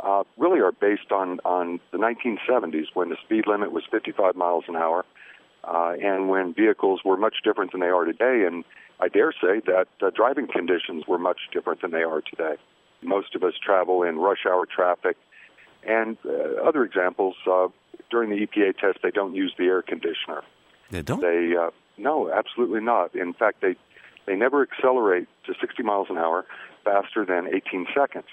uh, 0.00 0.24
really 0.36 0.60
are 0.60 0.72
based 0.72 1.12
on, 1.12 1.38
on 1.44 1.78
the 1.92 1.98
1970s 1.98 2.86
when 2.94 3.08
the 3.08 3.16
speed 3.24 3.44
limit 3.46 3.70
was 3.70 3.84
55 3.90 4.34
miles 4.34 4.64
an 4.66 4.74
hour 4.74 5.04
uh, 5.64 5.92
and 6.02 6.28
when 6.28 6.54
vehicles 6.54 7.02
were 7.04 7.16
much 7.16 7.36
different 7.44 7.70
than 7.70 7.80
they 7.80 7.86
are 7.86 8.04
today. 8.04 8.44
And 8.46 8.64
I 9.02 9.08
dare 9.08 9.32
say 9.32 9.60
that 9.66 9.88
uh, 10.00 10.10
driving 10.14 10.46
conditions 10.46 11.08
were 11.08 11.18
much 11.18 11.40
different 11.52 11.82
than 11.82 11.90
they 11.90 12.04
are 12.04 12.20
today. 12.20 12.54
Most 13.02 13.34
of 13.34 13.42
us 13.42 13.54
travel 13.60 14.04
in 14.04 14.16
rush 14.18 14.46
hour 14.48 14.64
traffic, 14.64 15.16
and 15.84 16.16
uh, 16.24 16.62
other 16.62 16.84
examples 16.84 17.34
uh, 17.50 17.66
during 18.12 18.30
the 18.30 18.46
EPA 18.46 18.78
test, 18.78 18.98
they 19.02 19.10
don't 19.10 19.34
use 19.34 19.52
the 19.58 19.64
air 19.64 19.82
conditioner. 19.82 20.44
They 20.90 21.02
don't. 21.02 21.20
They 21.20 21.56
uh, 21.56 21.70
no, 21.98 22.32
absolutely 22.32 22.80
not. 22.80 23.16
In 23.16 23.32
fact, 23.32 23.60
they 23.60 23.74
they 24.26 24.36
never 24.36 24.62
accelerate 24.62 25.26
to 25.46 25.54
60 25.60 25.82
miles 25.82 26.06
an 26.08 26.16
hour 26.16 26.44
faster 26.84 27.24
than 27.24 27.48
18 27.52 27.86
seconds. 27.92 28.26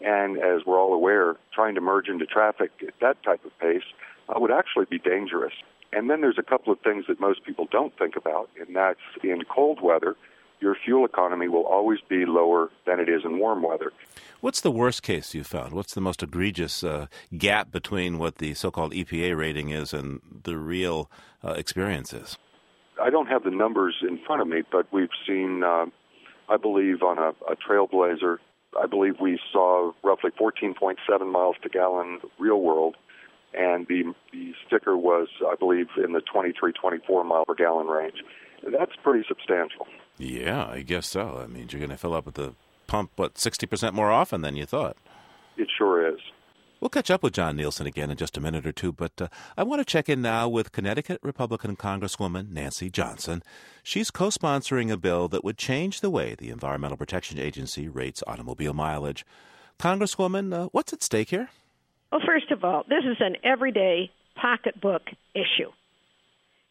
And 0.00 0.38
as 0.38 0.64
we're 0.64 0.80
all 0.80 0.94
aware, 0.94 1.34
trying 1.52 1.74
to 1.74 1.80
merge 1.80 2.06
into 2.06 2.26
traffic 2.26 2.70
at 2.86 2.94
that 3.00 3.20
type 3.24 3.44
of 3.44 3.58
pace 3.58 3.82
uh, 4.28 4.38
would 4.38 4.52
actually 4.52 4.84
be 4.84 4.98
dangerous. 5.00 5.52
And 5.92 6.08
then 6.08 6.20
there's 6.22 6.38
a 6.38 6.42
couple 6.42 6.72
of 6.72 6.80
things 6.80 7.04
that 7.08 7.20
most 7.20 7.44
people 7.44 7.68
don't 7.70 7.96
think 7.98 8.16
about, 8.16 8.48
and 8.58 8.74
that's 8.74 9.00
in 9.22 9.42
cold 9.44 9.80
weather, 9.82 10.16
your 10.60 10.76
fuel 10.76 11.04
economy 11.04 11.48
will 11.48 11.66
always 11.66 11.98
be 12.08 12.24
lower 12.24 12.70
than 12.86 13.00
it 13.00 13.08
is 13.08 13.22
in 13.24 13.38
warm 13.38 13.62
weather. 13.62 13.92
What's 14.40 14.60
the 14.60 14.70
worst 14.70 15.02
case 15.02 15.34
you 15.34 15.44
found? 15.44 15.72
What's 15.72 15.92
the 15.92 16.00
most 16.00 16.22
egregious 16.22 16.82
uh, 16.84 17.06
gap 17.36 17.70
between 17.70 18.18
what 18.18 18.36
the 18.36 18.54
so 18.54 18.70
called 18.70 18.92
EPA 18.92 19.36
rating 19.36 19.70
is 19.70 19.92
and 19.92 20.20
the 20.44 20.56
real 20.56 21.10
uh, 21.44 21.52
experience 21.52 22.12
is? 22.12 22.38
I 23.02 23.10
don't 23.10 23.26
have 23.26 23.42
the 23.42 23.50
numbers 23.50 23.96
in 24.08 24.18
front 24.24 24.40
of 24.40 24.48
me, 24.48 24.62
but 24.70 24.86
we've 24.92 25.10
seen, 25.26 25.62
uh, 25.64 25.86
I 26.48 26.56
believe, 26.56 27.02
on 27.02 27.18
a, 27.18 27.30
a 27.50 27.56
Trailblazer, 27.56 28.38
I 28.80 28.86
believe 28.86 29.14
we 29.20 29.38
saw 29.52 29.92
roughly 30.02 30.30
14.7 30.30 30.96
miles 31.30 31.56
to 31.62 31.68
gallon 31.68 32.20
real 32.38 32.60
world 32.60 32.96
and 33.54 33.86
the 33.88 34.14
the 34.32 34.52
sticker 34.66 34.96
was, 34.96 35.28
I 35.46 35.54
believe, 35.54 35.88
in 36.02 36.12
the 36.12 36.20
23, 36.20 36.72
24 36.72 37.24
mile 37.24 37.44
per 37.44 37.54
gallon 37.54 37.86
range. 37.86 38.22
That's 38.70 38.92
pretty 39.02 39.24
substantial. 39.28 39.86
Yeah, 40.18 40.66
I 40.66 40.82
guess 40.82 41.08
so. 41.08 41.38
That 41.40 41.50
means 41.50 41.72
you're 41.72 41.80
going 41.80 41.90
to 41.90 41.96
fill 41.96 42.14
up 42.14 42.28
at 42.28 42.34
the 42.34 42.54
pump, 42.86 43.10
what, 43.16 43.34
60% 43.34 43.92
more 43.92 44.12
often 44.12 44.42
than 44.42 44.54
you 44.54 44.66
thought? 44.66 44.96
It 45.56 45.68
sure 45.76 46.06
is. 46.06 46.20
We'll 46.80 46.88
catch 46.88 47.10
up 47.10 47.22
with 47.22 47.32
John 47.32 47.56
Nielsen 47.56 47.86
again 47.86 48.10
in 48.10 48.16
just 48.16 48.36
a 48.36 48.40
minute 48.40 48.66
or 48.66 48.72
two, 48.72 48.92
but 48.92 49.12
uh, 49.20 49.28
I 49.56 49.62
want 49.62 49.80
to 49.80 49.84
check 49.84 50.08
in 50.08 50.20
now 50.20 50.48
with 50.48 50.72
Connecticut 50.72 51.20
Republican 51.22 51.76
Congresswoman 51.76 52.50
Nancy 52.50 52.90
Johnson. 52.90 53.42
She's 53.84 54.10
co 54.10 54.28
sponsoring 54.28 54.90
a 54.90 54.96
bill 54.96 55.28
that 55.28 55.44
would 55.44 55.56
change 55.56 56.00
the 56.00 56.10
way 56.10 56.34
the 56.34 56.50
Environmental 56.50 56.96
Protection 56.96 57.38
Agency 57.38 57.88
rates 57.88 58.22
automobile 58.26 58.74
mileage. 58.74 59.24
Congresswoman, 59.78 60.52
uh, 60.52 60.68
what's 60.72 60.92
at 60.92 61.04
stake 61.04 61.30
here? 61.30 61.50
Well, 62.12 62.20
first 62.26 62.50
of 62.50 62.62
all, 62.62 62.84
this 62.86 63.04
is 63.10 63.16
an 63.20 63.36
everyday 63.42 64.10
pocketbook 64.36 65.00
issue. 65.34 65.72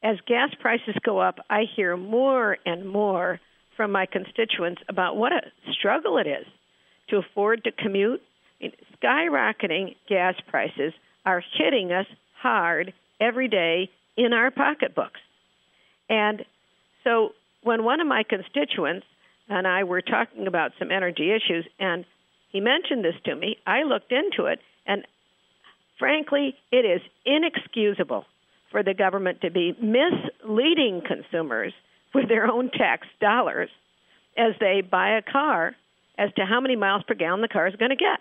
As 0.03 0.17
gas 0.27 0.51
prices 0.59 0.95
go 1.03 1.17
up, 1.17 1.39
I 1.49 1.63
hear 1.75 1.97
more 1.97 2.57
and 2.63 2.87
more 2.87 3.39
from 3.75 3.91
my 3.91 4.05
constituents 4.05 4.83
about 4.87 5.17
what 5.17 5.31
a 5.31 5.41
struggle 5.71 6.19
it 6.19 6.27
is 6.27 6.45
to 7.09 7.17
afford 7.17 7.63
to 7.63 7.71
commute. 7.71 8.21
I 8.61 8.65
mean, 8.65 8.73
skyrocketing 9.01 9.95
gas 10.07 10.35
prices 10.47 10.93
are 11.25 11.43
hitting 11.57 11.91
us 11.91 12.05
hard 12.39 12.93
every 13.19 13.47
day 13.47 13.89
in 14.15 14.33
our 14.33 14.51
pocketbooks. 14.51 15.19
And 16.07 16.45
so 17.03 17.31
when 17.63 17.83
one 17.83 17.99
of 17.99 18.05
my 18.05 18.21
constituents 18.21 19.07
and 19.49 19.67
I 19.67 19.85
were 19.85 20.01
talking 20.03 20.45
about 20.45 20.73
some 20.77 20.91
energy 20.91 21.31
issues, 21.31 21.65
and 21.79 22.05
he 22.51 22.59
mentioned 22.59 23.03
this 23.03 23.15
to 23.25 23.35
me, 23.35 23.57
I 23.65 23.83
looked 23.83 24.11
into 24.11 24.45
it, 24.45 24.59
and 24.85 25.03
Frankly, 26.01 26.55
it 26.71 26.83
is 26.83 26.99
inexcusable 27.27 28.25
for 28.71 28.81
the 28.81 28.95
government 28.95 29.41
to 29.41 29.51
be 29.51 29.77
misleading 29.79 31.03
consumers 31.07 31.73
with 32.15 32.27
their 32.27 32.47
own 32.47 32.71
tax 32.71 33.05
dollars 33.21 33.69
as 34.35 34.53
they 34.59 34.81
buy 34.81 35.11
a 35.11 35.21
car 35.21 35.75
as 36.17 36.33
to 36.37 36.45
how 36.47 36.59
many 36.59 36.75
miles 36.75 37.03
per 37.07 37.13
gallon 37.13 37.41
the 37.41 37.47
car 37.47 37.67
is 37.67 37.75
going 37.75 37.91
to 37.91 37.95
get. 37.95 38.19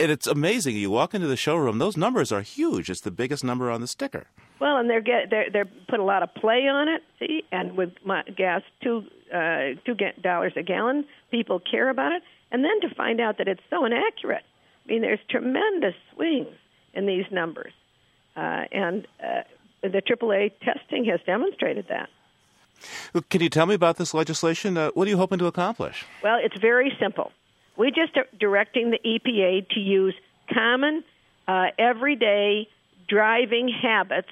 And 0.00 0.10
it's 0.10 0.26
amazing. 0.26 0.74
You 0.74 0.90
walk 0.90 1.14
into 1.14 1.28
the 1.28 1.36
showroom; 1.36 1.78
those 1.78 1.96
numbers 1.96 2.32
are 2.32 2.42
huge. 2.42 2.90
It's 2.90 3.00
the 3.00 3.12
biggest 3.12 3.44
number 3.44 3.70
on 3.70 3.80
the 3.80 3.86
sticker. 3.86 4.26
Well, 4.60 4.78
and 4.78 4.90
they're 4.90 5.00
get 5.00 5.30
they're 5.30 5.50
they're 5.52 5.70
put 5.88 6.00
a 6.00 6.04
lot 6.04 6.24
of 6.24 6.34
play 6.34 6.66
on 6.66 6.88
it. 6.88 7.02
See, 7.20 7.44
and 7.52 7.76
with 7.76 7.90
my 8.04 8.24
gas 8.24 8.62
two 8.82 9.04
uh, 9.32 9.78
two 9.86 9.94
dollars 10.20 10.54
a 10.56 10.64
gallon, 10.64 11.04
people 11.30 11.60
care 11.60 11.90
about 11.90 12.10
it. 12.10 12.24
And 12.50 12.64
then 12.64 12.80
to 12.88 12.92
find 12.92 13.20
out 13.20 13.38
that 13.38 13.46
it's 13.46 13.62
so 13.70 13.84
inaccurate. 13.84 14.42
I 14.84 14.92
mean, 14.92 15.02
there's 15.02 15.20
tremendous 15.30 15.94
swings 16.12 16.48
in 16.98 17.06
these 17.06 17.24
numbers. 17.30 17.72
Uh, 18.36 18.64
and 18.72 19.06
uh, 19.24 19.42
the 19.82 20.02
AAA 20.02 20.52
testing 20.60 21.04
has 21.06 21.20
demonstrated 21.24 21.86
that. 21.88 22.08
Can 23.30 23.40
you 23.40 23.48
tell 23.48 23.66
me 23.66 23.74
about 23.74 23.96
this 23.96 24.12
legislation? 24.14 24.76
Uh, 24.76 24.90
what 24.94 25.06
are 25.06 25.10
you 25.10 25.16
hoping 25.16 25.38
to 25.38 25.46
accomplish? 25.46 26.04
Well, 26.22 26.38
it's 26.42 26.60
very 26.60 26.92
simple. 27.00 27.32
We're 27.76 27.90
just 27.90 28.16
are 28.16 28.26
directing 28.38 28.90
the 28.90 28.98
EPA 28.98 29.68
to 29.70 29.80
use 29.80 30.14
common, 30.52 31.04
uh, 31.46 31.66
everyday 31.78 32.68
driving 33.08 33.68
habits 33.68 34.30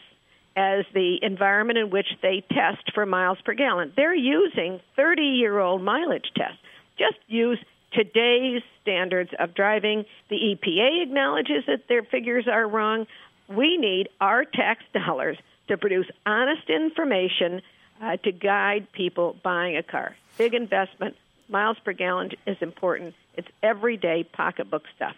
as 0.57 0.85
the 0.95 1.19
environment 1.23 1.79
in 1.79 1.91
which 1.91 2.07
they 2.23 2.45
test 2.51 2.93
for 2.95 3.07
miles 3.07 3.39
per 3.45 3.55
gallon. 3.55 3.93
They're 3.97 4.15
using 4.15 4.81
30 4.97 5.23
year 5.23 5.59
old 5.59 5.83
mileage 5.83 6.31
tests. 6.37 6.59
Just 6.99 7.19
use 7.29 7.59
today's 7.97 8.63
standards 8.83 9.31
of 9.39 9.55
driving. 9.55 10.05
The 10.29 10.37
EPA 10.37 11.03
acknowledges 11.03 11.65
that 11.67 11.89
their 11.89 12.03
figures 12.03 12.47
are 12.47 12.69
wrong. 12.69 13.07
We 13.49 13.77
need 13.77 14.09
our 14.21 14.45
tax 14.45 14.83
dollars 14.93 15.39
to 15.69 15.77
produce 15.77 16.07
honest 16.25 16.69
information 16.69 17.63
uh, 18.01 18.19
to 18.19 18.33
guide 18.33 18.87
people 18.93 19.37
buying 19.43 19.77
a 19.77 19.83
car. 19.83 20.15
Big 20.39 20.55
investment, 20.55 21.17
miles 21.49 21.79
per 21.85 21.93
gallon 21.93 22.31
is 22.47 22.59
important. 22.61 23.15
It's 23.35 23.49
everyday 23.63 24.25
pocketbook 24.25 24.85
stuff. 24.95 25.17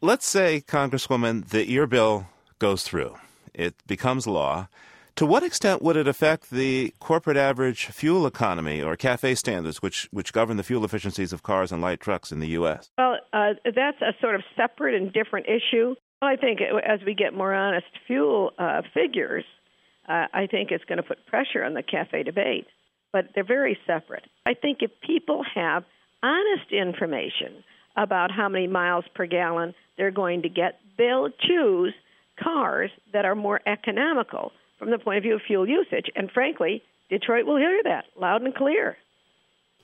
Let's 0.00 0.26
say, 0.26 0.62
Congresswoman, 0.66 1.48
that 1.48 1.68
your 1.68 1.86
bill 1.86 2.28
goes 2.58 2.84
through, 2.84 3.16
it 3.52 3.74
becomes 3.86 4.26
law. 4.26 4.68
To 5.16 5.26
what 5.26 5.42
extent 5.42 5.82
would 5.82 5.96
it 5.96 6.08
affect 6.08 6.50
the 6.50 6.94
corporate 6.98 7.36
average 7.36 7.86
fuel 7.86 8.26
economy 8.26 8.82
or 8.82 8.96
CAFE 8.96 9.36
standards, 9.36 9.82
which, 9.82 10.08
which 10.10 10.32
govern 10.32 10.56
the 10.56 10.62
fuel 10.62 10.84
efficiencies 10.84 11.32
of 11.32 11.42
cars 11.42 11.72
and 11.72 11.82
light 11.82 12.00
trucks 12.00 12.32
in 12.32 12.40
the 12.40 12.48
U.S.? 12.48 12.90
Well, 12.96 13.18
uh, 13.32 13.54
that's 13.64 14.00
a 14.00 14.14
sort 14.20 14.34
of 14.34 14.42
separate 14.56 14.94
and 14.94 15.12
different 15.12 15.46
issue. 15.46 15.94
I 16.22 16.36
think 16.36 16.60
as 16.60 17.00
we 17.04 17.14
get 17.14 17.34
more 17.34 17.54
honest 17.54 17.86
fuel 18.06 18.52
uh, 18.58 18.82
figures, 18.94 19.44
uh, 20.08 20.26
I 20.32 20.46
think 20.50 20.70
it's 20.70 20.84
going 20.84 20.98
to 20.98 21.02
put 21.02 21.26
pressure 21.26 21.64
on 21.64 21.74
the 21.74 21.82
CAFE 21.82 22.24
debate. 22.24 22.66
But 23.12 23.30
they're 23.34 23.44
very 23.44 23.76
separate. 23.86 24.24
I 24.46 24.54
think 24.54 24.78
if 24.80 24.90
people 25.04 25.42
have 25.54 25.84
honest 26.22 26.70
information 26.72 27.64
about 27.96 28.30
how 28.30 28.48
many 28.48 28.66
miles 28.66 29.04
per 29.14 29.26
gallon 29.26 29.74
they're 29.96 30.10
going 30.10 30.42
to 30.42 30.48
get. 30.48 30.78
They'll 30.96 31.28
choose 31.28 31.94
cars 32.42 32.90
that 33.12 33.24
are 33.24 33.34
more 33.34 33.60
economical 33.66 34.52
from 34.80 34.90
the 34.90 34.98
point 34.98 35.18
of 35.18 35.22
view 35.22 35.34
of 35.36 35.42
fuel 35.46 35.68
usage. 35.68 36.06
And 36.16 36.30
frankly, 36.32 36.82
Detroit 37.10 37.46
will 37.46 37.58
hear 37.58 37.82
that 37.84 38.06
loud 38.18 38.42
and 38.42 38.54
clear. 38.54 38.96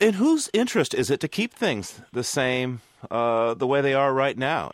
In 0.00 0.14
whose 0.14 0.50
interest 0.52 0.94
is 0.94 1.10
it 1.10 1.20
to 1.20 1.28
keep 1.28 1.52
things 1.52 2.00
the 2.12 2.24
same, 2.24 2.80
uh, 3.10 3.54
the 3.54 3.66
way 3.66 3.80
they 3.82 3.94
are 3.94 4.12
right 4.12 4.36
now? 4.36 4.72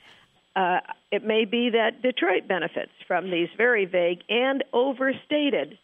Uh, 0.54 0.80
it 1.10 1.24
may 1.24 1.44
be 1.44 1.70
that 1.70 2.02
Detroit 2.02 2.46
benefits 2.46 2.92
from 3.06 3.30
these 3.30 3.48
very 3.56 3.84
vague 3.84 4.20
and 4.28 4.62
overstated 4.72 5.78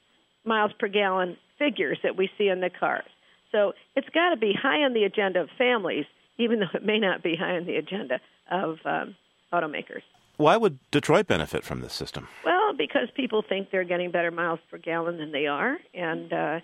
miles 0.44 0.72
per 0.78 0.88
gallon 0.88 1.36
figures 1.58 1.98
that 2.02 2.16
we 2.16 2.30
see 2.38 2.48
in 2.48 2.60
the 2.60 2.70
cars. 2.70 3.08
So 3.50 3.72
it's 3.96 4.08
got 4.10 4.30
to 4.30 4.36
be 4.36 4.52
high 4.52 4.82
on 4.82 4.92
the 4.92 5.04
agenda 5.04 5.40
of 5.40 5.48
families, 5.56 6.04
even 6.38 6.60
though 6.60 6.66
it 6.74 6.84
may 6.84 6.98
not 6.98 7.22
be 7.22 7.34
high 7.34 7.56
on 7.56 7.66
the 7.66 7.76
agenda 7.76 8.20
of 8.50 8.78
um, 8.84 9.16
automakers. 9.52 10.02
Why 10.38 10.56
would 10.56 10.78
Detroit 10.92 11.26
benefit 11.26 11.64
from 11.64 11.80
this 11.80 11.92
system? 11.92 12.28
Well, 12.44 12.72
because 12.72 13.08
people 13.16 13.42
think 13.46 13.70
they're 13.72 13.82
getting 13.84 14.12
better 14.12 14.30
miles 14.30 14.60
per 14.70 14.78
gallon 14.78 15.18
than 15.18 15.32
they 15.32 15.46
are, 15.46 15.76
and 15.92 16.32
uh, 16.32 16.60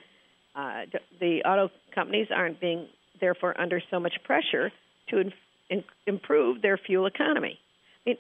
uh, 0.55 0.83
the 1.21 1.43
auto 1.45 1.71
companies 1.93 2.29
aren't 2.33 2.61
being 2.61 2.87
therefore 3.21 3.61
under 3.61 3.83
so 3.91 3.99
much 3.99 4.15
pressure 4.23 4.71
to 5.11 5.19
in, 5.19 5.33
in, 5.71 5.85
improve 6.07 6.63
their 6.63 6.79
fuel 6.79 7.07
economy. 7.07 7.59
I 8.07 8.11
mean, 8.11 8.17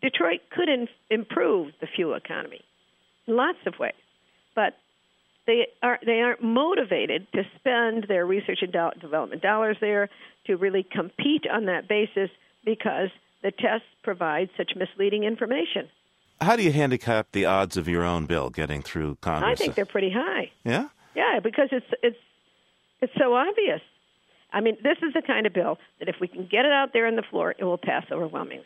Detroit 0.00 0.40
could 0.50 0.68
in, 0.68 0.86
improve 1.10 1.72
the 1.80 1.88
fuel 1.88 2.14
economy 2.14 2.60
in 3.26 3.36
lots 3.36 3.58
of 3.66 3.74
ways, 3.80 3.94
but 4.54 4.74
they 5.48 5.66
are 5.82 5.98
they 6.06 6.20
aren't 6.20 6.42
motivated 6.42 7.26
to 7.32 7.42
spend 7.58 8.06
their 8.06 8.24
research 8.24 8.60
and 8.62 8.72
do- 8.72 9.00
development 9.00 9.42
dollars 9.42 9.76
there 9.80 10.08
to 10.46 10.56
really 10.56 10.86
compete 10.88 11.46
on 11.52 11.64
that 11.66 11.88
basis 11.88 12.30
because 12.64 13.08
the 13.42 13.50
tests 13.50 13.86
provide 14.02 14.50
such 14.56 14.72
misleading 14.76 15.24
information. 15.24 15.88
How 16.40 16.56
do 16.56 16.62
you 16.62 16.72
handicap 16.72 17.28
the 17.32 17.44
odds 17.44 17.76
of 17.76 17.86
your 17.88 18.02
own 18.02 18.26
bill 18.26 18.50
getting 18.50 18.82
through 18.82 19.18
Congress? 19.20 19.52
I 19.52 19.54
think 19.54 19.74
they're 19.74 19.86
pretty 19.86 20.10
high. 20.10 20.50
Yeah. 20.64 20.88
Yeah, 21.14 21.40
because 21.42 21.68
it's 21.70 21.86
it's 22.02 22.16
it's 23.00 23.12
so 23.18 23.34
obvious. 23.34 23.80
I 24.52 24.60
mean, 24.60 24.76
this 24.82 24.98
is 25.02 25.14
the 25.14 25.22
kind 25.22 25.46
of 25.46 25.52
bill 25.52 25.78
that 25.98 26.08
if 26.08 26.16
we 26.20 26.28
can 26.28 26.46
get 26.50 26.64
it 26.64 26.72
out 26.72 26.92
there 26.92 27.06
on 27.06 27.16
the 27.16 27.22
floor, 27.22 27.54
it 27.58 27.64
will 27.64 27.78
pass 27.78 28.04
overwhelmingly. 28.10 28.64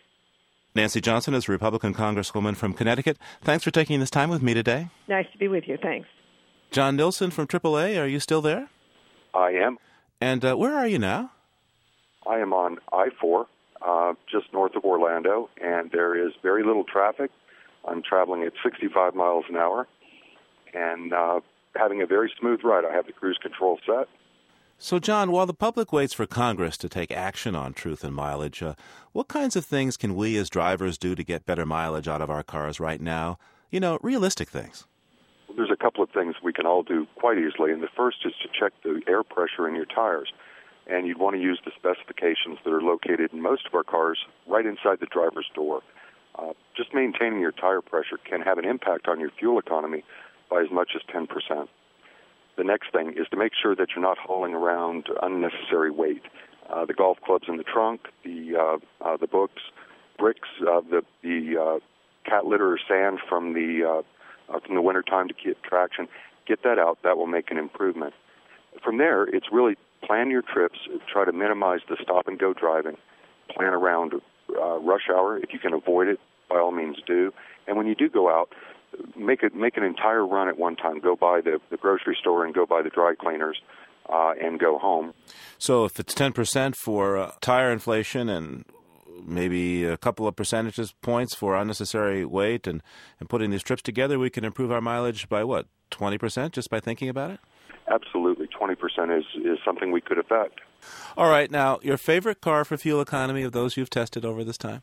Nancy 0.74 1.00
Johnson 1.00 1.32
is 1.34 1.48
a 1.48 1.52
Republican 1.52 1.94
Congresswoman 1.94 2.56
from 2.56 2.74
Connecticut. 2.74 3.18
Thanks 3.40 3.64
for 3.64 3.70
taking 3.70 3.98
this 4.00 4.10
time 4.10 4.28
with 4.28 4.42
me 4.42 4.52
today. 4.52 4.88
Nice 5.08 5.26
to 5.32 5.38
be 5.38 5.48
with 5.48 5.64
you. 5.66 5.78
Thanks. 5.80 6.08
John 6.70 6.96
Nielsen 6.96 7.30
from 7.30 7.46
AAA, 7.46 8.00
are 8.00 8.06
you 8.06 8.20
still 8.20 8.42
there? 8.42 8.68
I 9.32 9.52
am. 9.52 9.78
And 10.20 10.44
uh, 10.44 10.54
where 10.56 10.74
are 10.76 10.86
you 10.86 10.98
now? 10.98 11.30
I 12.26 12.38
am 12.40 12.52
on 12.52 12.78
I 12.92 13.08
4, 13.20 13.46
uh, 13.82 14.14
just 14.30 14.52
north 14.52 14.74
of 14.74 14.84
Orlando, 14.84 15.48
and 15.62 15.90
there 15.90 16.14
is 16.14 16.32
very 16.42 16.64
little 16.64 16.84
traffic. 16.84 17.30
I'm 17.86 18.02
traveling 18.02 18.42
at 18.42 18.52
65 18.62 19.14
miles 19.14 19.44
an 19.48 19.56
hour 19.56 19.86
and 20.74 21.12
uh, 21.12 21.40
having 21.74 22.02
a 22.02 22.06
very 22.06 22.32
smooth 22.38 22.60
ride. 22.64 22.84
I 22.84 22.92
have 22.94 23.06
the 23.06 23.12
cruise 23.12 23.38
control 23.40 23.78
set. 23.86 24.08
So, 24.78 24.98
John, 24.98 25.30
while 25.30 25.46
the 25.46 25.54
public 25.54 25.90
waits 25.90 26.12
for 26.12 26.26
Congress 26.26 26.76
to 26.78 26.88
take 26.88 27.10
action 27.10 27.56
on 27.56 27.72
truth 27.72 28.04
and 28.04 28.14
mileage, 28.14 28.62
uh, 28.62 28.74
what 29.12 29.26
kinds 29.26 29.56
of 29.56 29.64
things 29.64 29.96
can 29.96 30.14
we 30.14 30.36
as 30.36 30.50
drivers 30.50 30.98
do 30.98 31.14
to 31.14 31.24
get 31.24 31.46
better 31.46 31.64
mileage 31.64 32.08
out 32.08 32.20
of 32.20 32.28
our 32.28 32.42
cars 32.42 32.78
right 32.78 33.00
now? 33.00 33.38
You 33.70 33.80
know, 33.80 33.98
realistic 34.02 34.50
things. 34.50 34.86
There's 35.56 35.70
a 35.70 35.82
couple 35.82 36.04
of 36.04 36.10
things 36.10 36.34
we 36.44 36.52
can 36.52 36.66
all 36.66 36.82
do 36.82 37.06
quite 37.16 37.38
easily, 37.38 37.72
and 37.72 37.82
the 37.82 37.88
first 37.96 38.18
is 38.26 38.34
to 38.42 38.48
check 38.48 38.74
the 38.82 39.00
air 39.08 39.22
pressure 39.22 39.66
in 39.66 39.74
your 39.74 39.86
tires. 39.86 40.30
And 40.88 41.06
you'd 41.06 41.18
want 41.18 41.34
to 41.34 41.42
use 41.42 41.60
the 41.64 41.72
specifications 41.76 42.58
that 42.64 42.72
are 42.72 42.82
located 42.82 43.32
in 43.32 43.42
most 43.42 43.66
of 43.66 43.74
our 43.74 43.82
cars 43.82 44.18
right 44.46 44.64
inside 44.64 45.00
the 45.00 45.06
driver's 45.06 45.50
door. 45.54 45.82
Uh, 46.38 46.52
just 46.76 46.94
maintaining 46.94 47.40
your 47.40 47.52
tire 47.52 47.80
pressure 47.80 48.18
can 48.24 48.40
have 48.40 48.58
an 48.58 48.64
impact 48.64 49.08
on 49.08 49.18
your 49.18 49.30
fuel 49.38 49.58
economy 49.58 50.04
by 50.50 50.60
as 50.60 50.70
much 50.70 50.90
as 50.94 51.02
10%. 51.12 51.26
The 52.56 52.64
next 52.64 52.92
thing 52.92 53.14
is 53.16 53.26
to 53.30 53.36
make 53.36 53.52
sure 53.60 53.74
that 53.74 53.88
you're 53.94 54.02
not 54.02 54.18
hauling 54.18 54.54
around 54.54 55.08
unnecessary 55.22 55.90
weight. 55.90 56.22
Uh, 56.70 56.84
the 56.84 56.94
golf 56.94 57.18
clubs 57.24 57.44
in 57.48 57.58
the 57.58 57.62
trunk, 57.62 58.08
the 58.24 58.56
uh, 58.56 59.04
uh, 59.04 59.16
the 59.16 59.26
books, 59.26 59.62
bricks, 60.18 60.48
uh, 60.62 60.80
the 60.80 61.02
the 61.22 61.56
uh, 61.60 61.78
cat 62.28 62.46
litter 62.46 62.72
or 62.72 62.78
sand 62.88 63.20
from 63.28 63.52
the 63.52 64.02
from 64.48 64.74
the 64.74 64.82
wintertime 64.82 65.28
to 65.28 65.34
keep 65.34 65.62
traction. 65.62 66.08
Get 66.46 66.62
that 66.64 66.78
out. 66.78 66.98
That 67.04 67.16
will 67.16 67.26
make 67.26 67.50
an 67.50 67.58
improvement. 67.58 68.14
From 68.82 68.98
there, 68.98 69.24
it's 69.24 69.46
really 69.52 69.76
plan 70.04 70.30
your 70.30 70.42
trips. 70.42 70.78
Try 71.12 71.24
to 71.24 71.32
minimize 71.32 71.80
the 71.88 71.96
stop 72.02 72.28
and 72.28 72.38
go 72.38 72.52
driving. 72.52 72.96
Plan 73.54 73.72
around 73.72 74.14
uh, 74.50 74.78
rush 74.78 75.08
hour 75.10 75.38
if 75.38 75.52
you 75.52 75.58
can 75.58 75.72
avoid 75.72 76.08
it. 76.08 76.20
By 76.48 76.58
all 76.58 76.72
means, 76.72 76.96
do. 77.06 77.32
And 77.66 77.76
when 77.76 77.86
you 77.86 77.94
do 77.94 78.08
go 78.08 78.28
out, 78.28 78.52
make 79.16 79.42
it 79.42 79.54
make 79.54 79.76
an 79.76 79.82
entire 79.82 80.24
run 80.26 80.48
at 80.48 80.58
one 80.58 80.76
time. 80.76 81.00
Go 81.00 81.16
by 81.16 81.40
the, 81.40 81.60
the 81.70 81.76
grocery 81.76 82.16
store 82.20 82.44
and 82.44 82.54
go 82.54 82.66
by 82.66 82.82
the 82.82 82.90
dry 82.90 83.14
cleaners, 83.18 83.60
uh, 84.08 84.32
and 84.40 84.60
go 84.60 84.78
home. 84.78 85.14
So 85.58 85.84
if 85.84 85.98
it's 85.98 86.14
ten 86.14 86.32
percent 86.32 86.76
for 86.76 87.16
uh, 87.16 87.32
tire 87.40 87.72
inflation 87.72 88.28
and 88.28 88.64
maybe 89.24 89.84
a 89.84 89.96
couple 89.96 90.28
of 90.28 90.36
percentages 90.36 90.92
points 91.00 91.34
for 91.34 91.56
unnecessary 91.56 92.22
weight 92.26 92.66
and, 92.66 92.82
and 93.18 93.30
putting 93.30 93.50
these 93.50 93.62
trips 93.62 93.80
together, 93.80 94.18
we 94.18 94.28
can 94.28 94.44
improve 94.44 94.70
our 94.70 94.82
mileage 94.82 95.26
by 95.28 95.42
what 95.42 95.66
twenty 95.90 96.18
percent 96.18 96.52
just 96.52 96.68
by 96.68 96.80
thinking 96.80 97.08
about 97.08 97.30
it. 97.30 97.40
Absolutely, 97.88 98.35
twenty 98.66 98.80
percent 98.80 99.12
is 99.12 99.24
is 99.44 99.58
something 99.64 99.92
we 99.92 100.00
could 100.00 100.18
affect. 100.18 100.60
All 101.16 101.28
right, 101.28 101.50
now 101.50 101.78
your 101.82 101.96
favorite 101.96 102.40
car 102.40 102.64
for 102.64 102.76
fuel 102.76 103.00
economy 103.00 103.42
of 103.42 103.52
those 103.52 103.76
you've 103.76 103.90
tested 103.90 104.24
over 104.24 104.42
this 104.42 104.58
time. 104.58 104.82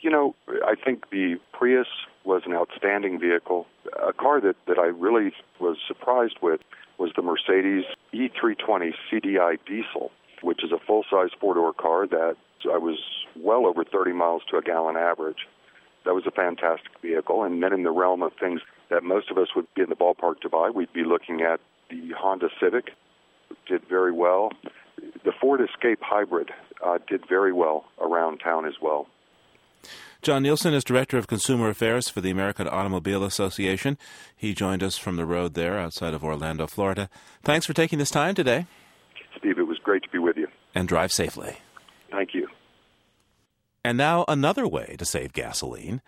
You 0.00 0.10
know, 0.10 0.34
I 0.48 0.74
think 0.74 1.10
the 1.10 1.36
Prius 1.52 1.86
was 2.24 2.42
an 2.46 2.54
outstanding 2.54 3.20
vehicle. 3.20 3.66
A 4.06 4.12
car 4.12 4.40
that, 4.40 4.56
that 4.66 4.78
I 4.78 4.86
really 4.86 5.32
was 5.60 5.76
surprised 5.86 6.38
with 6.42 6.60
was 6.98 7.12
the 7.16 7.22
Mercedes 7.22 7.84
E320 8.14 8.92
CDI 9.10 9.58
diesel, 9.66 10.10
which 10.42 10.64
is 10.64 10.72
a 10.72 10.78
full 10.78 11.04
size 11.10 11.30
four 11.38 11.54
door 11.54 11.72
car 11.72 12.06
that 12.06 12.36
I 12.64 12.78
was 12.78 12.98
well 13.36 13.66
over 13.66 13.84
30 13.84 14.12
miles 14.12 14.42
to 14.50 14.56
a 14.56 14.62
gallon 14.62 14.96
average. 14.96 15.46
That 16.04 16.14
was 16.14 16.24
a 16.26 16.30
fantastic 16.30 16.92
vehicle. 17.02 17.44
And 17.44 17.62
then 17.62 17.72
in 17.72 17.82
the 17.82 17.90
realm 17.90 18.22
of 18.22 18.32
things 18.40 18.62
that 18.88 19.04
most 19.04 19.30
of 19.30 19.38
us 19.38 19.48
would 19.54 19.66
be 19.74 19.82
in 19.82 19.90
the 19.90 19.96
ballpark 19.96 20.40
to 20.40 20.48
buy, 20.48 20.70
we'd 20.70 20.92
be 20.92 21.04
looking 21.04 21.42
at 21.42 21.60
the 21.90 22.14
Honda 22.16 22.48
Civic, 22.60 22.90
did 23.66 23.82
very 23.88 24.12
well. 24.12 24.52
The 25.24 25.32
Ford 25.40 25.60
Escape 25.60 26.00
Hybrid 26.02 26.50
uh, 26.84 26.98
did 27.08 27.28
very 27.28 27.52
well 27.52 27.84
around 28.00 28.38
town 28.38 28.66
as 28.66 28.74
well. 28.80 29.06
John 30.22 30.42
Nielsen 30.42 30.74
is 30.74 30.84
Director 30.84 31.16
of 31.16 31.26
Consumer 31.26 31.70
Affairs 31.70 32.10
for 32.10 32.20
the 32.20 32.30
American 32.30 32.68
Automobile 32.68 33.24
Association. 33.24 33.96
He 34.36 34.52
joined 34.52 34.82
us 34.82 34.98
from 34.98 35.16
the 35.16 35.24
road 35.24 35.54
there 35.54 35.78
outside 35.78 36.12
of 36.12 36.22
Orlando, 36.22 36.66
Florida. 36.66 37.08
Thanks 37.42 37.64
for 37.64 37.72
taking 37.72 37.98
this 37.98 38.10
time 38.10 38.34
today. 38.34 38.66
Steve, 39.38 39.58
it 39.58 39.66
was 39.66 39.78
great 39.78 40.02
to 40.02 40.10
be 40.10 40.18
with 40.18 40.36
you. 40.36 40.48
And 40.74 40.86
drive 40.86 41.10
safely. 41.10 41.56
Thank 42.10 42.34
you. 42.34 42.48
And 43.82 43.96
now 43.96 44.26
another 44.28 44.68
way 44.68 44.94
to 44.98 45.06
save 45.06 45.32
gasoline. 45.32 46.02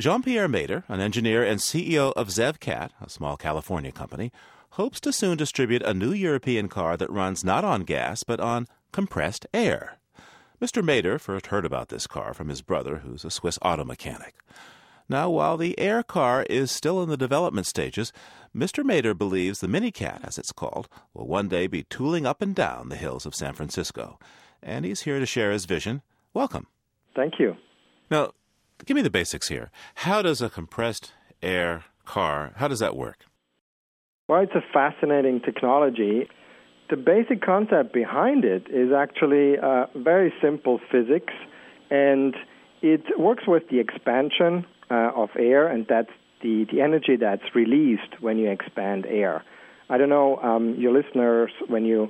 Jean 0.00 0.22
Pierre 0.22 0.48
Mader, 0.48 0.82
an 0.88 1.00
engineer 1.00 1.44
and 1.44 1.60
CEO 1.60 2.12
of 2.14 2.28
ZevCat, 2.28 2.90
a 3.00 3.08
small 3.08 3.36
California 3.36 3.92
company, 3.92 4.32
hopes 4.72 5.00
to 5.00 5.12
soon 5.12 5.36
distribute 5.36 5.82
a 5.82 5.92
new 5.92 6.12
European 6.12 6.68
car 6.68 6.96
that 6.96 7.10
runs 7.10 7.44
not 7.44 7.64
on 7.64 7.82
gas 7.82 8.24
but 8.24 8.40
on 8.40 8.66
compressed 8.90 9.46
air. 9.52 9.98
Mr. 10.62 10.82
Mader 10.82 11.20
first 11.20 11.48
heard 11.48 11.64
about 11.64 11.88
this 11.88 12.06
car 12.06 12.32
from 12.32 12.48
his 12.48 12.62
brother, 12.62 12.98
who's 12.98 13.24
a 13.24 13.30
Swiss 13.30 13.58
auto 13.62 13.84
mechanic. 13.84 14.34
Now, 15.08 15.28
while 15.28 15.56
the 15.56 15.78
Air 15.78 16.02
car 16.02 16.46
is 16.48 16.70
still 16.70 17.02
in 17.02 17.08
the 17.08 17.16
development 17.16 17.66
stages, 17.66 18.12
Mr. 18.56 18.84
Mader 18.84 19.18
believes 19.18 19.60
the 19.60 19.66
Minicat, 19.66 20.24
as 20.24 20.38
it's 20.38 20.52
called, 20.52 20.88
will 21.12 21.26
one 21.26 21.48
day 21.48 21.66
be 21.66 21.82
tooling 21.82 22.24
up 22.24 22.40
and 22.40 22.54
down 22.54 22.88
the 22.88 22.96
hills 22.96 23.26
of 23.26 23.34
San 23.34 23.52
Francisco. 23.52 24.18
And 24.62 24.84
he's 24.84 25.02
here 25.02 25.18
to 25.18 25.26
share 25.26 25.50
his 25.50 25.64
vision. 25.66 26.00
Welcome. 26.32 26.68
Thank 27.14 27.34
you. 27.38 27.56
Now, 28.10 28.30
give 28.86 28.94
me 28.94 29.02
the 29.02 29.10
basics 29.10 29.48
here. 29.48 29.70
How 29.96 30.22
does 30.22 30.40
a 30.40 30.48
compressed 30.48 31.12
air 31.42 31.84
car, 32.04 32.52
how 32.56 32.68
does 32.68 32.78
that 32.78 32.96
work? 32.96 33.26
Well, 34.28 34.40
it's 34.42 34.54
a 34.54 34.64
fascinating 34.72 35.40
technology 35.40 36.28
the 36.92 36.96
basic 36.98 37.40
concept 37.40 37.94
behind 37.94 38.44
it 38.44 38.66
is 38.68 38.92
actually 38.92 39.58
uh, 39.58 39.86
very 39.96 40.30
simple 40.42 40.78
physics, 40.90 41.32
and 41.90 42.36
it 42.82 43.00
works 43.18 43.44
with 43.46 43.62
the 43.70 43.78
expansion 43.78 44.66
uh, 44.90 45.10
of 45.16 45.30
air, 45.38 45.68
and 45.68 45.86
that's 45.88 46.10
the, 46.42 46.66
the 46.70 46.82
energy 46.82 47.16
that's 47.16 47.54
released 47.54 48.20
when 48.20 48.36
you 48.36 48.50
expand 48.50 49.06
air. 49.06 49.42
I 49.88 49.96
don't 49.96 50.10
know, 50.10 50.36
um, 50.42 50.74
your 50.76 50.92
listeners, 50.92 51.50
when 51.66 51.86
you 51.86 52.08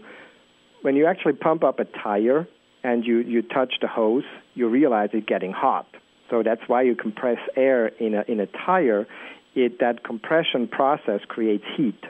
when 0.80 0.96
you 0.96 1.06
actually 1.06 1.34
pump 1.34 1.62
up 1.62 1.78
a 1.78 1.84
tire 1.84 2.48
and 2.82 3.04
you, 3.04 3.18
you 3.18 3.40
touch 3.40 3.74
the 3.80 3.86
hose, 3.86 4.24
you 4.54 4.68
realize 4.68 5.10
it's 5.12 5.24
getting 5.24 5.52
hot. 5.52 5.86
So 6.28 6.42
that's 6.42 6.62
why 6.66 6.82
you 6.82 6.96
compress 6.96 7.38
air 7.56 7.86
in 7.86 8.14
a 8.14 8.24
in 8.26 8.40
a 8.40 8.46
tire. 8.46 9.06
It 9.54 9.80
that 9.80 10.04
compression 10.04 10.66
process 10.66 11.20
creates 11.28 11.64
heat, 11.76 12.00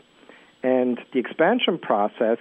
and 0.63 0.99
the 1.13 1.19
expansion 1.19 1.79
process 1.79 2.39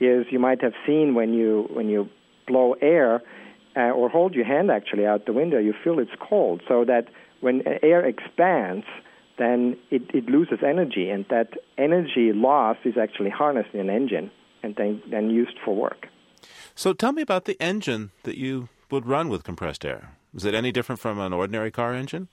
is 0.00 0.26
you 0.30 0.38
might 0.38 0.60
have 0.62 0.74
seen 0.86 1.14
when 1.14 1.32
you 1.32 1.66
when 1.72 1.88
you 1.88 2.08
blow 2.46 2.74
air 2.80 3.22
uh, 3.76 3.90
or 3.90 4.08
hold 4.08 4.34
your 4.34 4.44
hand 4.44 4.70
actually 4.70 5.06
out 5.06 5.26
the 5.26 5.32
window, 5.32 5.58
you 5.58 5.74
feel 5.82 5.98
it's 5.98 6.10
cold. 6.20 6.62
So 6.68 6.84
that 6.84 7.08
when 7.40 7.62
air 7.82 8.04
expands, 8.04 8.86
then 9.38 9.76
it, 9.90 10.02
it 10.14 10.26
loses 10.26 10.58
energy, 10.64 11.10
and 11.10 11.24
that 11.30 11.54
energy 11.78 12.32
loss 12.32 12.76
is 12.84 12.94
actually 13.00 13.30
harnessed 13.30 13.70
in 13.72 13.80
an 13.80 13.90
engine 13.90 14.30
and 14.62 14.74
then, 14.76 15.02
then 15.10 15.30
used 15.30 15.58
for 15.64 15.74
work. 15.74 16.06
So 16.74 16.92
tell 16.92 17.12
me 17.12 17.22
about 17.22 17.44
the 17.44 17.60
engine 17.60 18.10
that 18.22 18.38
you 18.38 18.68
would 18.90 19.06
run 19.06 19.28
with 19.28 19.44
compressed 19.44 19.84
air. 19.84 20.16
Is 20.34 20.44
it 20.44 20.54
any 20.54 20.72
different 20.72 21.00
from 21.00 21.18
an 21.18 21.32
ordinary 21.32 21.70
car 21.70 21.94
engine? 21.94 22.28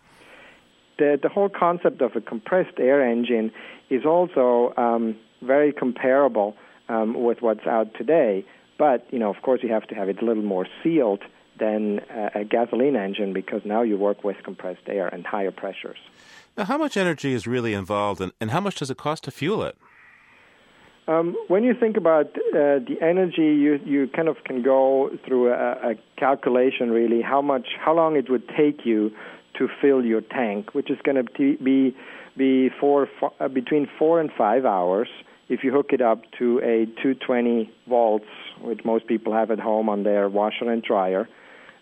The, 1.01 1.17
the 1.19 1.29
whole 1.29 1.49
concept 1.49 1.99
of 2.03 2.15
a 2.15 2.21
compressed 2.21 2.77
air 2.79 3.01
engine 3.01 3.51
is 3.89 4.05
also 4.05 4.71
um, 4.77 5.17
very 5.41 5.73
comparable 5.73 6.55
um, 6.89 7.23
with 7.27 7.41
what's 7.41 7.65
out 7.65 7.87
today. 7.95 8.45
But, 8.77 9.07
you 9.11 9.17
know, 9.17 9.31
of 9.35 9.41
course, 9.41 9.61
you 9.63 9.69
have 9.69 9.87
to 9.87 9.95
have 9.95 10.09
it 10.09 10.21
a 10.21 10.25
little 10.25 10.43
more 10.43 10.67
sealed 10.83 11.23
than 11.59 12.01
a, 12.11 12.41
a 12.41 12.43
gasoline 12.43 12.95
engine 12.95 13.33
because 13.33 13.61
now 13.65 13.81
you 13.81 13.97
work 13.97 14.23
with 14.23 14.37
compressed 14.43 14.85
air 14.85 15.07
and 15.07 15.25
higher 15.25 15.49
pressures. 15.49 15.97
Now, 16.55 16.65
how 16.65 16.77
much 16.77 16.95
energy 16.95 17.33
is 17.33 17.47
really 17.47 17.73
involved, 17.73 18.21
and, 18.21 18.31
and 18.39 18.51
how 18.51 18.61
much 18.61 18.75
does 18.75 18.91
it 18.91 18.97
cost 18.97 19.23
to 19.23 19.31
fuel 19.31 19.63
it? 19.63 19.75
Um, 21.07 21.35
when 21.47 21.63
you 21.63 21.73
think 21.73 21.97
about 21.97 22.27
uh, 22.27 22.77
the 22.89 22.97
energy, 23.01 23.49
you 23.63 23.79
you 23.83 24.07
kind 24.15 24.27
of 24.27 24.37
can 24.43 24.61
go 24.61 25.09
through 25.25 25.51
a, 25.51 25.91
a 25.91 25.95
calculation 26.15 26.91
really 26.91 27.21
how 27.23 27.41
much 27.41 27.67
how 27.83 27.95
long 27.95 28.15
it 28.15 28.29
would 28.29 28.47
take 28.49 28.85
you 28.85 29.11
to 29.57 29.67
fill 29.81 30.03
your 30.03 30.21
tank, 30.21 30.73
which 30.73 30.89
is 30.89 30.97
going 31.03 31.17
to 31.17 31.57
be 31.63 31.95
be 32.37 32.69
four, 32.79 33.07
four 33.19 33.33
uh, 33.39 33.47
between 33.47 33.87
four 33.99 34.19
and 34.19 34.31
five 34.37 34.65
hours 34.65 35.09
if 35.49 35.65
you 35.65 35.71
hook 35.71 35.87
it 35.91 36.01
up 36.01 36.21
to 36.39 36.59
a 36.59 36.85
220 37.01 37.69
volts, 37.89 38.25
which 38.61 38.85
most 38.85 39.05
people 39.05 39.33
have 39.33 39.51
at 39.51 39.59
home 39.59 39.89
on 39.89 40.03
their 40.03 40.29
washer 40.29 40.71
and 40.71 40.81
dryer, 40.81 41.27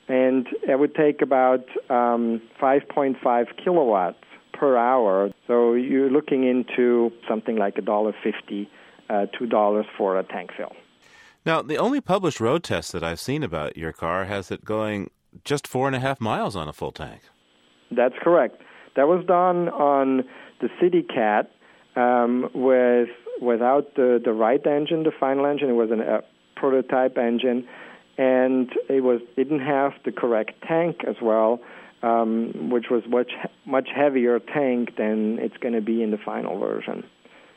and 0.08 0.48
it 0.68 0.80
would 0.80 0.96
take 0.96 1.22
about 1.22 1.66
um, 1.92 2.42
5.5 2.60 3.46
kilowatts 3.64 4.24
per 4.54 4.76
hour. 4.76 5.30
So 5.46 5.74
you're 5.74 6.10
looking 6.10 6.48
into 6.48 7.12
something 7.28 7.58
like 7.58 7.78
a 7.78 7.82
dollar 7.82 8.16
uh, 9.10 9.26
$2 9.40 9.86
for 9.96 10.20
a 10.20 10.24
tank 10.24 10.50
fill. 10.58 10.76
Now, 11.46 11.62
the 11.62 11.78
only 11.78 12.02
published 12.02 12.40
road 12.40 12.64
test 12.64 12.92
that 12.92 13.04
I've 13.04 13.20
seen 13.20 13.44
about 13.44 13.78
your 13.78 13.94
car 13.94 14.26
has 14.26 14.50
it 14.50 14.66
going 14.66 15.12
just 15.44 15.68
four 15.68 15.86
and 15.86 15.96
a 15.96 16.00
half 16.00 16.20
miles 16.20 16.56
on 16.56 16.68
a 16.68 16.74
full 16.74 16.92
tank. 16.92 17.22
That's 17.92 18.16
correct. 18.22 18.62
That 18.96 19.08
was 19.08 19.26
done 19.26 19.70
on 19.70 20.24
the 20.62 20.70
City 20.82 21.04
Cat 21.04 21.52
um, 21.96 22.50
with 22.54 23.10
without 23.42 23.96
the 23.96 24.22
the 24.24 24.34
right 24.34 24.66
engine, 24.66 25.04
the 25.04 25.12
final 25.18 25.46
engine. 25.46 25.70
It 25.70 25.74
was 25.74 25.92
an, 25.92 26.02
a 26.02 26.22
prototype 26.56 27.18
engine, 27.18 27.68
and 28.18 28.70
it 28.90 29.02
was 29.02 29.22
didn't 29.36 29.62
have 29.62 29.94
the 30.06 30.12
correct 30.12 30.52
tank 30.68 30.98
as 31.08 31.16
well, 31.22 31.62
um, 32.04 32.70
which 32.70 32.86
was 32.90 33.04
much 33.08 33.32
much 33.66 33.90
heavier 33.96 34.40
tank 34.40 34.96
than 34.98 35.40
it's 35.40 35.58
going 35.58 35.74
to 35.74 35.82
be 35.82 36.04
in 36.04 36.12
the 36.12 36.18
final 36.18 36.60
version. 36.60 37.04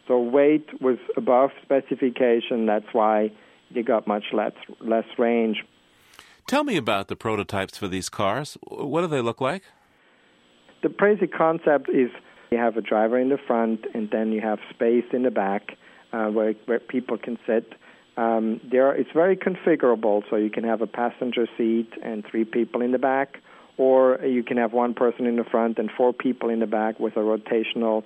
So 0.09 0.21
weight 0.21 0.81
was 0.81 0.99
above 1.17 1.51
specification. 1.63 2.67
That's 2.67 2.93
why 2.93 3.31
they 3.75 3.83
got 3.83 4.07
much 4.07 4.25
less 4.33 4.53
less 4.81 5.07
range. 5.19 5.65
Tell 6.47 6.65
me 6.65 6.77
about 6.77 7.09
the 7.09 7.17
prototypes 7.17 7.79
for 7.79 7.89
these 7.89 8.09
cars. 8.09 8.59
What 8.63 9.03
do 9.03 9.07
they 9.07 9.21
look 9.21 9.41
like? 9.41 9.63
The 10.83 10.89
basic 10.89 11.33
concept 11.33 11.89
is 11.89 12.11
you 12.51 12.59
have 12.59 12.77
a 12.77 12.83
driver 12.83 13.19
in 13.19 13.29
the 13.29 13.39
front, 13.39 13.87
and 13.95 14.11
then 14.11 14.33
you 14.33 14.41
have 14.41 14.59
space 14.71 15.05
in 15.13 15.23
the 15.23 15.31
back 15.31 15.77
uh, 16.13 16.27
where 16.27 16.55
where 16.67 16.81
people 16.81 17.17
can 17.17 17.39
sit. 17.47 17.75
Um, 18.17 18.61
there, 18.71 18.93
it's 18.93 19.11
very 19.15 19.37
configurable, 19.37 20.23
so 20.29 20.37
you 20.37 20.51
can 20.51 20.65
have 20.65 20.83
a 20.83 20.87
passenger 20.87 21.47
seat 21.57 21.91
and 22.03 22.25
three 22.31 22.45
people 22.45 22.83
in 22.83 22.93
the 22.93 22.99
back, 22.99 23.39
or 23.79 24.19
you 24.23 24.43
can 24.43 24.59
have 24.59 24.73
one 24.73 24.93
person 24.93 25.25
in 25.27 25.37
the 25.37 25.45
front 25.45 25.79
and 25.79 25.91
four 25.91 26.13
people 26.13 26.51
in 26.51 26.61
the 26.61 26.67
back 26.67 27.01
with 27.01 27.17
a 27.17 27.21
rotational 27.21 28.05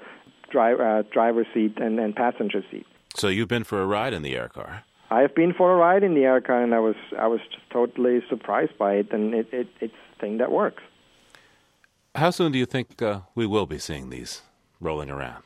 drive, 0.51 0.79
uh, 0.79 1.03
driver 1.11 1.45
seat 1.53 1.79
and, 1.79 1.99
and 1.99 2.15
passenger 2.15 2.63
seat. 2.71 2.87
So 3.17 3.27
you've 3.29 3.49
been 3.49 3.65
for 3.65 3.83
a 3.83 3.87
ride 3.87 4.15
in 4.15 4.23
the 4.23 4.37
air 4.37 4.49
car? 4.49 4.85
I 5.11 5.21
have 5.21 5.35
been 5.35 5.53
for 5.53 5.73
a 5.73 5.77
ride 5.77 6.05
in 6.05 6.15
the 6.15 6.25
air 6.25 6.41
car, 6.41 6.63
and 6.63 6.75
I 6.75 6.81
was 6.81 6.97
I 7.19 7.27
was 7.27 7.41
just 7.51 7.69
totally 7.71 8.23
surprised 8.29 8.77
by 8.79 8.95
it, 8.95 9.13
and 9.13 9.35
it, 9.35 9.49
it 9.53 9.69
it's 9.81 9.95
a 10.17 10.21
thing 10.21 10.39
that 10.39 10.53
works. 10.53 10.83
How 12.17 12.31
soon 12.31 12.51
do 12.51 12.59
you 12.59 12.65
think 12.65 13.03
uh, 13.03 13.21
we 13.35 13.47
will 13.47 13.67
be 13.67 13.79
seeing 13.79 14.09
these 14.09 14.41
rolling 14.81 15.11
around? 15.11 15.45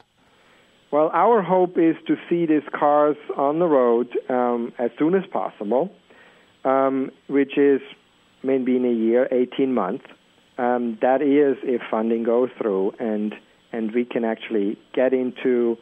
Well, 0.92 1.10
our 1.12 1.42
hope 1.42 1.76
is 1.76 1.96
to 2.06 2.14
see 2.28 2.46
these 2.46 2.62
cars 2.72 3.16
on 3.36 3.58
the 3.58 3.66
road 3.66 4.08
um, 4.28 4.72
as 4.78 4.92
soon 4.96 5.16
as 5.16 5.24
possible, 5.32 5.90
um, 6.64 7.10
which 7.26 7.58
is 7.58 7.80
maybe 8.44 8.76
in 8.76 8.84
a 8.84 8.92
year, 8.92 9.26
18 9.32 9.74
months. 9.74 10.04
Um, 10.58 10.96
that 11.02 11.22
is 11.22 11.56
if 11.64 11.82
funding 11.90 12.22
goes 12.22 12.50
through 12.56 12.92
and 13.00 13.34
and 13.72 13.92
we 13.92 14.04
can 14.04 14.24
actually 14.24 14.78
get 14.92 15.12
into 15.12 15.76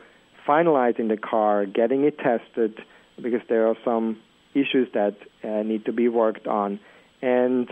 finalizing 0.47 1.09
the 1.09 1.16
car, 1.18 1.66
getting 1.66 2.05
it 2.05 2.18
tested, 2.18 2.78
because 3.16 3.41
there 3.49 3.66
are 3.66 3.76
some 3.84 4.18
issues 4.55 4.89
that 4.95 5.16
uh, 5.45 5.62
need 5.62 5.84
to 5.84 5.93
be 5.93 6.09
worked 6.09 6.47
on, 6.47 6.80
and 7.20 7.68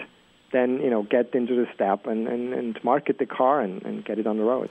then 0.57 0.81
you 0.81 0.91
know 0.91 1.03
get 1.03 1.35
into 1.35 1.55
the 1.55 1.67
step 1.75 2.07
and, 2.07 2.27
and, 2.27 2.55
and 2.55 2.83
market 2.83 3.19
the 3.19 3.27
car 3.27 3.61
and, 3.61 3.83
and 3.83 4.05
get 4.05 4.19
it 4.19 4.27
on 4.27 4.39
the 4.39 4.45
road. 4.45 4.71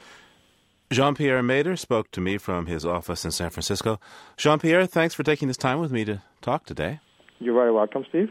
Jean 0.91 1.15
Pierre 1.15 1.41
Mader 1.41 1.77
spoke 1.77 2.11
to 2.11 2.21
me 2.21 2.37
from 2.37 2.67
his 2.67 2.85
office 2.85 3.25
in 3.25 3.31
San 3.31 3.49
Francisco. 3.49 3.99
Jean 4.37 4.59
Pierre, 4.59 4.85
thanks 4.85 5.15
for 5.15 5.23
taking 5.23 5.47
this 5.47 5.57
time 5.57 5.79
with 5.79 5.91
me 5.91 6.05
to 6.05 6.21
talk 6.41 6.65
today. 6.65 6.99
You're 7.39 7.55
very 7.55 7.71
welcome, 7.71 8.05
Steve. 8.09 8.29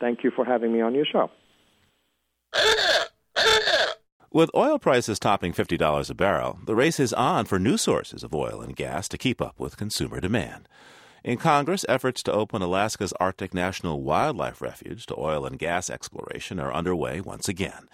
Thank 0.00 0.24
you 0.24 0.30
for 0.34 0.44
having 0.44 0.72
me 0.72 0.80
on 0.80 0.94
your 0.94 1.06
show. 1.06 1.30
With 4.32 4.50
oil 4.54 4.78
prices 4.78 5.18
topping 5.18 5.54
$50 5.54 6.10
a 6.10 6.14
barrel, 6.14 6.58
the 6.66 6.74
race 6.74 7.00
is 7.00 7.14
on 7.14 7.46
for 7.46 7.58
new 7.58 7.78
sources 7.78 8.22
of 8.22 8.34
oil 8.34 8.60
and 8.60 8.76
gas 8.76 9.08
to 9.08 9.16
keep 9.16 9.40
up 9.40 9.58
with 9.58 9.78
consumer 9.78 10.20
demand. 10.20 10.68
In 11.26 11.38
Congress, 11.38 11.84
efforts 11.88 12.22
to 12.22 12.32
open 12.32 12.62
Alaska's 12.62 13.12
Arctic 13.18 13.52
National 13.52 14.00
Wildlife 14.00 14.62
Refuge 14.62 15.06
to 15.06 15.18
oil 15.18 15.44
and 15.44 15.58
gas 15.58 15.90
exploration 15.90 16.60
are 16.60 16.72
underway 16.72 17.20
once 17.20 17.48
again. 17.48 17.88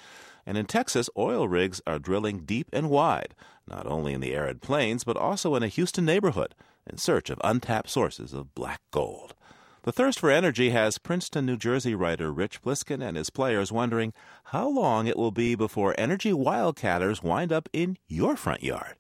And 0.45 0.59
in 0.59 0.66
Texas, 0.66 1.09
oil 1.16 1.49
rigs 1.49 1.80
are 1.87 1.99
drilling 1.99 2.41
deep 2.41 2.68
and 2.74 2.91
wide, 2.91 3.35
not 3.66 3.87
only 3.87 4.12
in 4.12 4.20
the 4.20 4.35
arid 4.35 4.61
plains, 4.61 5.03
but 5.03 5.16
also 5.16 5.55
in 5.55 5.62
a 5.62 5.68
Houston 5.68 6.05
neighborhood, 6.05 6.55
in 6.87 6.99
search 6.99 7.30
of 7.30 7.41
untapped 7.43 7.89
sources 7.89 8.35
of 8.35 8.55
black 8.55 8.83
gold. 8.91 9.35
The 9.85 9.93
thirst 9.93 10.20
for 10.20 10.30
energy 10.30 10.68
has 10.68 10.99
Princeton, 10.99 11.47
New 11.47 11.57
Jersey 11.57 11.95
writer 11.95 12.30
Rich 12.30 12.61
Pliskin 12.61 13.03
and 13.03 13.16
his 13.16 13.30
players 13.30 13.72
wondering 13.72 14.12
how 14.45 14.68
long 14.68 15.07
it 15.07 15.16
will 15.16 15.30
be 15.30 15.55
before 15.55 15.95
energy 15.97 16.33
wildcatters 16.33 17.22
wind 17.22 17.51
up 17.51 17.66
in 17.72 17.97
your 18.09 18.37
front 18.37 18.62
yard. 18.62 18.97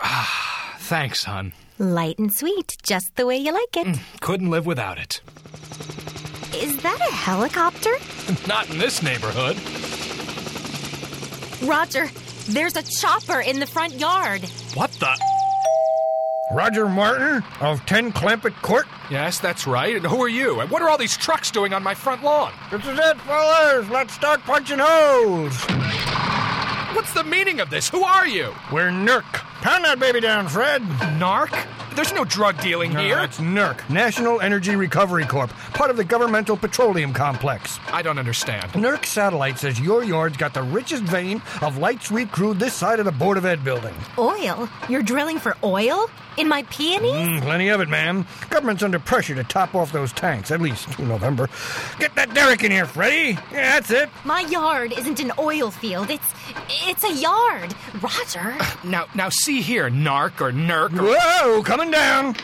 Ah, 0.00 0.76
thanks, 0.78 1.24
hon. 1.24 1.52
Light 1.80 2.18
and 2.18 2.30
sweet, 2.30 2.76
just 2.82 3.16
the 3.16 3.24
way 3.24 3.38
you 3.38 3.54
like 3.54 3.74
it. 3.74 3.86
Mm, 3.86 4.20
couldn't 4.20 4.50
live 4.50 4.66
without 4.66 4.98
it. 4.98 5.22
Is 6.54 6.76
that 6.82 7.00
a 7.00 7.10
helicopter? 7.10 7.96
Not 8.46 8.68
in 8.68 8.76
this 8.76 9.02
neighborhood. 9.02 9.56
Roger, 11.66 12.10
there's 12.50 12.76
a 12.76 12.82
chopper 12.82 13.40
in 13.40 13.60
the 13.60 13.66
front 13.66 13.94
yard. 13.94 14.42
What 14.74 14.90
the? 14.92 15.18
Roger 16.52 16.86
Martin 16.86 17.42
of 17.62 17.86
10 17.86 18.12
Clampett 18.12 18.60
Court? 18.60 18.86
Yes, 19.10 19.38
that's 19.40 19.66
right. 19.66 19.96
And 19.96 20.04
who 20.04 20.22
are 20.22 20.28
you? 20.28 20.60
And 20.60 20.70
what 20.70 20.82
are 20.82 20.90
all 20.90 20.98
these 20.98 21.16
trucks 21.16 21.50
doing 21.50 21.72
on 21.72 21.82
my 21.82 21.94
front 21.94 22.22
lawn? 22.22 22.52
This 22.70 22.84
is 22.84 22.98
it, 22.98 23.18
fellas. 23.22 23.88
Let's 23.88 24.12
start 24.12 24.42
punching 24.42 24.80
holes. 24.80 25.56
What's 26.94 27.14
the 27.14 27.24
meaning 27.24 27.58
of 27.58 27.70
this? 27.70 27.88
Who 27.88 28.02
are 28.02 28.26
you? 28.26 28.52
We're 28.70 28.90
NERC. 28.90 29.46
Pound 29.62 29.84
that 29.84 29.98
baby 29.98 30.20
down, 30.20 30.48
Fred. 30.48 30.82
NARC? 31.18 31.52
There's 31.94 32.12
no 32.12 32.24
drug 32.24 32.60
dealing 32.60 32.92
no, 32.92 33.00
here. 33.00 33.18
It's 33.20 33.38
NERC, 33.38 33.88
National 33.90 34.40
Energy 34.40 34.76
Recovery 34.76 35.24
Corp, 35.24 35.50
part 35.74 35.90
of 35.90 35.96
the 35.96 36.04
governmental 36.04 36.56
petroleum 36.56 37.12
complex. 37.12 37.78
I 37.92 38.02
don't 38.02 38.18
understand. 38.18 38.72
NERC 38.72 39.04
satellite 39.04 39.58
says 39.58 39.80
your 39.80 40.04
yard's 40.04 40.36
got 40.36 40.54
the 40.54 40.62
richest 40.62 41.02
vein 41.04 41.42
of 41.62 41.78
light 41.78 42.02
sweet 42.02 42.30
crude 42.30 42.58
this 42.58 42.74
side 42.74 43.00
of 43.00 43.04
the 43.04 43.12
Board 43.12 43.36
of 43.36 43.44
Ed 43.44 43.64
building. 43.64 43.94
Oil? 44.18 44.68
You're 44.88 45.02
drilling 45.02 45.38
for 45.38 45.56
oil? 45.64 46.08
In 46.36 46.48
my 46.48 46.62
peonies? 46.64 47.12
Mm, 47.12 47.42
plenty 47.42 47.68
of 47.68 47.80
it, 47.80 47.88
ma'am. 47.88 48.24
Government's 48.48 48.82
under 48.82 48.98
pressure 48.98 49.34
to 49.34 49.44
top 49.44 49.74
off 49.74 49.92
those 49.92 50.12
tanks, 50.12 50.50
at 50.50 50.60
least 50.60 50.88
through 50.88 51.06
November. 51.06 51.48
Get 51.98 52.14
that 52.14 52.32
derrick 52.32 52.62
in 52.62 52.70
here, 52.70 52.86
Freddy. 52.86 53.36
Yeah, 53.52 53.78
that's 53.78 53.90
it. 53.90 54.08
My 54.24 54.40
yard 54.42 54.92
isn't 54.96 55.20
an 55.20 55.32
oil 55.38 55.70
field. 55.70 56.08
It's 56.08 56.32
it's 56.68 57.04
a 57.04 57.12
yard. 57.12 57.74
Roger. 58.00 58.56
Now 58.82 59.06
now 59.14 59.28
see 59.28 59.60
here, 59.60 59.90
narc 59.90 60.40
or 60.40 60.52
nerk 60.52 60.92
or... 60.94 61.14
Whoa, 61.14 61.62
coming 61.80 61.92
down. 61.92 62.36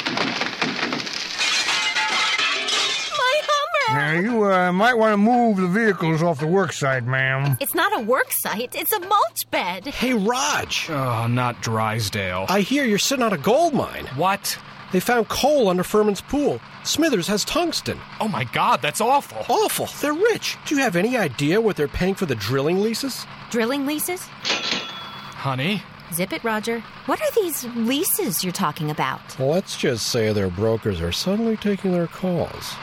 Now, 3.88 4.12
you 4.12 4.44
uh, 4.44 4.72
might 4.72 4.94
want 4.94 5.12
to 5.12 5.16
move 5.16 5.56
the 5.58 5.68
vehicles 5.68 6.22
off 6.22 6.38
the 6.38 6.46
work 6.46 6.72
site, 6.72 7.04
ma'am. 7.04 7.56
It's 7.60 7.74
not 7.74 7.96
a 7.98 8.02
work 8.02 8.32
site, 8.32 8.74
it's 8.74 8.92
a 8.92 9.00
mulch 9.00 9.50
bed. 9.50 9.86
Hey, 9.86 10.12
Raj. 10.12 10.90
Oh, 10.90 11.26
not 11.28 11.62
Drysdale. 11.62 12.46
I 12.48 12.60
hear 12.60 12.84
you're 12.84 12.98
sitting 12.98 13.24
on 13.24 13.32
a 13.32 13.38
gold 13.38 13.74
mine. 13.74 14.06
What? 14.16 14.58
They 14.92 15.00
found 15.00 15.28
coal 15.28 15.68
under 15.68 15.82
Furman's 15.82 16.20
pool. 16.20 16.60
Smithers 16.84 17.26
has 17.28 17.44
tungsten. 17.44 17.98
Oh 18.20 18.28
my 18.28 18.44
god, 18.44 18.82
that's 18.82 19.00
awful. 19.00 19.44
Awful. 19.48 19.88
They're 20.00 20.12
rich. 20.12 20.56
Do 20.66 20.74
you 20.74 20.82
have 20.82 20.96
any 20.96 21.16
idea 21.16 21.60
what 21.60 21.76
they're 21.76 21.88
paying 21.88 22.14
for 22.14 22.26
the 22.26 22.34
drilling 22.36 22.80
leases? 22.82 23.26
Drilling 23.50 23.86
leases? 23.86 24.22
Honey? 24.22 25.82
Zip 26.12 26.32
it, 26.32 26.44
Roger. 26.44 26.80
What 27.06 27.20
are 27.20 27.30
these 27.32 27.64
leases 27.74 28.44
you're 28.44 28.52
talking 28.52 28.90
about? 28.90 29.38
Let's 29.40 29.76
just 29.76 30.06
say 30.06 30.32
their 30.32 30.48
brokers 30.48 31.00
are 31.00 31.12
suddenly 31.12 31.56
taking 31.56 31.92
their 31.92 32.06
calls. 32.06 32.74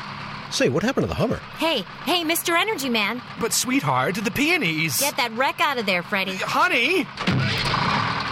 Say, 0.52 0.70
what 0.70 0.84
happened 0.84 1.06
to 1.06 1.08
the 1.08 1.16
Hummer? 1.16 1.38
Hey, 1.58 1.82
hey, 2.06 2.24
Mr. 2.24 2.60
Energy 2.60 2.90
Man. 2.90 3.22
But, 3.40 3.54
sweetheart, 3.54 4.16
the 4.16 4.30
peonies. 4.30 5.00
Get 5.00 5.18
that 5.18 5.32
wreck 5.32 5.60
out 5.60 5.80
of 5.80 5.86
there, 5.86 6.04
Freddie. 6.04 6.36
Honey! 6.36 7.06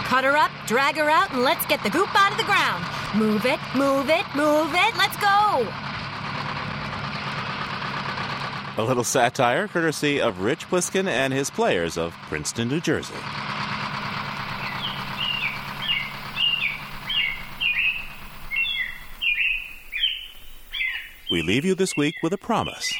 Cut 0.06 0.24
her 0.24 0.36
up, 0.36 0.50
drag 0.66 0.96
her 0.96 1.10
out, 1.10 1.32
and 1.32 1.42
let's 1.42 1.66
get 1.66 1.82
the 1.82 1.90
goop 1.90 2.08
out 2.14 2.30
of 2.30 2.38
the 2.38 2.44
ground. 2.44 2.84
Move 3.16 3.44
it, 3.46 3.58
move 3.74 4.08
it, 4.08 4.24
move 4.36 4.70
it. 4.72 4.96
Let's 4.96 5.16
go. 5.16 5.66
A 8.78 8.84
little 8.84 9.04
satire 9.04 9.68
courtesy 9.68 10.20
of 10.20 10.40
Rich 10.40 10.68
Pliskin 10.68 11.06
and 11.06 11.32
his 11.32 11.50
players 11.50 11.98
of 11.98 12.14
Princeton, 12.28 12.68
New 12.68 12.80
Jersey. 12.80 13.14
We 21.32 21.40
leave 21.40 21.64
you 21.64 21.74
this 21.74 21.96
week 21.96 22.16
with 22.22 22.34
a 22.34 22.36
promise. 22.36 22.92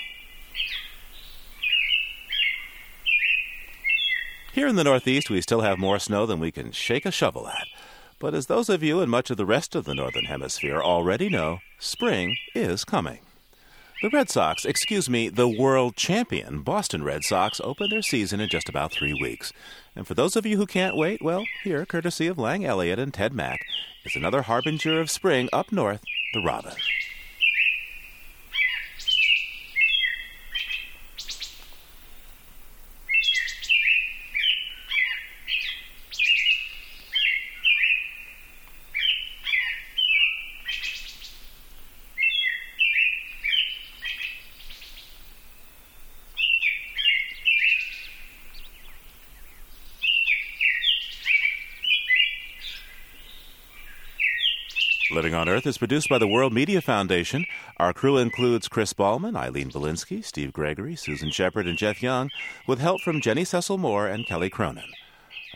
Here 4.54 4.66
in 4.66 4.76
the 4.76 4.84
Northeast, 4.84 5.28
we 5.28 5.42
still 5.42 5.60
have 5.60 5.78
more 5.78 5.98
snow 5.98 6.24
than 6.24 6.40
we 6.40 6.50
can 6.50 6.72
shake 6.72 7.04
a 7.04 7.10
shovel 7.10 7.46
at. 7.46 7.66
But 8.18 8.32
as 8.32 8.46
those 8.46 8.70
of 8.70 8.82
you 8.82 9.00
and 9.00 9.10
much 9.10 9.28
of 9.28 9.36
the 9.36 9.44
rest 9.44 9.74
of 9.74 9.84
the 9.84 9.94
Northern 9.94 10.24
Hemisphere 10.24 10.80
already 10.80 11.28
know, 11.28 11.58
spring 11.78 12.38
is 12.54 12.86
coming. 12.86 13.18
The 14.00 14.08
Red 14.08 14.30
Sox, 14.30 14.64
excuse 14.64 15.10
me, 15.10 15.28
the 15.28 15.46
world 15.46 15.96
champion 15.96 16.62
Boston 16.62 17.04
Red 17.04 17.24
Sox 17.24 17.60
open 17.62 17.90
their 17.90 18.00
season 18.00 18.40
in 18.40 18.48
just 18.48 18.70
about 18.70 18.92
three 18.92 19.12
weeks. 19.12 19.52
And 19.94 20.06
for 20.06 20.14
those 20.14 20.36
of 20.36 20.46
you 20.46 20.56
who 20.56 20.64
can't 20.64 20.96
wait, 20.96 21.20
well, 21.20 21.44
here, 21.64 21.84
courtesy 21.84 22.28
of 22.28 22.38
Lang 22.38 22.64
Elliott 22.64 22.98
and 22.98 23.12
Ted 23.12 23.34
Mack, 23.34 23.60
is 24.06 24.16
another 24.16 24.40
harbinger 24.40 25.02
of 25.02 25.10
spring 25.10 25.50
up 25.52 25.70
north, 25.70 26.02
the 26.32 26.42
robin. 26.42 26.72
Living 55.12 55.31
on 55.42 55.48
Earth 55.48 55.66
is 55.66 55.76
produced 55.76 56.08
by 56.08 56.18
the 56.18 56.28
World 56.28 56.52
Media 56.52 56.80
Foundation. 56.80 57.44
Our 57.78 57.92
crew 57.92 58.16
includes 58.16 58.68
Chris 58.68 58.92
Ballman, 58.92 59.34
Eileen 59.34 59.72
Bolinsky, 59.72 60.24
Steve 60.24 60.52
Gregory, 60.52 60.94
Susan 60.94 61.32
Shepard, 61.32 61.66
and 61.66 61.76
Jeff 61.76 62.00
Young, 62.00 62.30
with 62.68 62.78
help 62.78 63.00
from 63.00 63.20
Jenny 63.20 63.44
Cecil 63.44 63.76
Moore 63.76 64.06
and 64.06 64.24
Kelly 64.24 64.48
Cronin. 64.48 64.92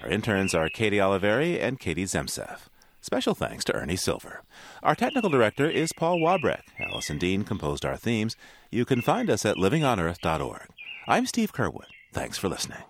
Our 0.02 0.08
interns 0.08 0.56
are 0.56 0.68
Katie 0.68 0.96
Oliveri 0.96 1.62
and 1.62 1.78
Katie 1.78 2.04
Zemsev. 2.04 2.62
Special 3.00 3.36
thanks 3.36 3.64
to 3.66 3.76
Ernie 3.76 3.94
Silver. 3.94 4.42
Our 4.82 4.96
technical 4.96 5.30
director 5.30 5.70
is 5.70 5.92
Paul 5.92 6.18
Wabreck. 6.18 6.62
Allison 6.80 7.18
Dean 7.18 7.44
composed 7.44 7.84
our 7.84 7.96
themes. 7.96 8.34
You 8.72 8.84
can 8.84 9.02
find 9.02 9.30
us 9.30 9.46
at 9.46 9.54
livingonearth.org. 9.54 10.66
I'm 11.06 11.26
Steve 11.26 11.52
Curwood. 11.52 11.86
Thanks 12.12 12.36
for 12.36 12.48
listening. 12.48 12.82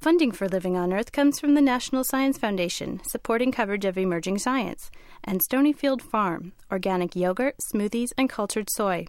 Funding 0.00 0.32
for 0.32 0.48
Living 0.48 0.78
on 0.78 0.94
Earth 0.94 1.12
comes 1.12 1.38
from 1.38 1.52
the 1.52 1.60
National 1.60 2.04
Science 2.04 2.38
Foundation, 2.38 3.02
supporting 3.04 3.52
coverage 3.52 3.84
of 3.84 3.98
emerging 3.98 4.38
science, 4.38 4.90
and 5.22 5.42
Stonyfield 5.42 6.00
Farm, 6.00 6.52
organic 6.72 7.14
yogurt, 7.14 7.56
smoothies, 7.58 8.10
and 8.16 8.30
cultured 8.30 8.70
soy. 8.70 9.06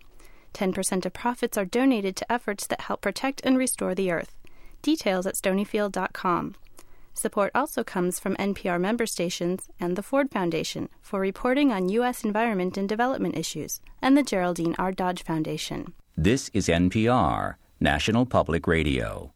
10% 0.54 1.06
of 1.06 1.14
profits 1.14 1.58
are 1.58 1.64
donated 1.64 2.18
to 2.18 2.30
efforts 2.30 2.68
that 2.68 2.82
help 2.82 3.00
protect 3.00 3.39
and 3.46 3.58
restore 3.58 3.96
the 3.96 4.12
earth. 4.12 4.36
Details 4.82 5.26
at 5.26 5.36
stonyfield.com. 5.36 6.56
Support 7.14 7.52
also 7.56 7.86
comes 7.86 8.20
from 8.20 8.36
NPR 8.36 8.78
member 8.78 9.06
stations 9.06 9.70
and 9.80 9.96
the 9.96 10.04
Ford 10.04 10.30
Foundation 10.30 10.89
for 11.02 11.22
reporting 11.22 11.72
on 11.72 11.88
U.S. 11.88 12.26
environment 12.26 12.78
and 12.78 12.89
development 12.89 13.38
issues, 13.38 13.80
and 14.02 14.18
the 14.18 14.24
Geraldine 14.24 14.76
R. 14.78 14.92
Dodge 14.92 15.24
Foundation. 15.24 15.94
This 16.18 16.50
is 16.54 16.68
NPR, 16.68 17.56
National 17.80 18.26
Public 18.26 18.68
Radio. 18.68 19.32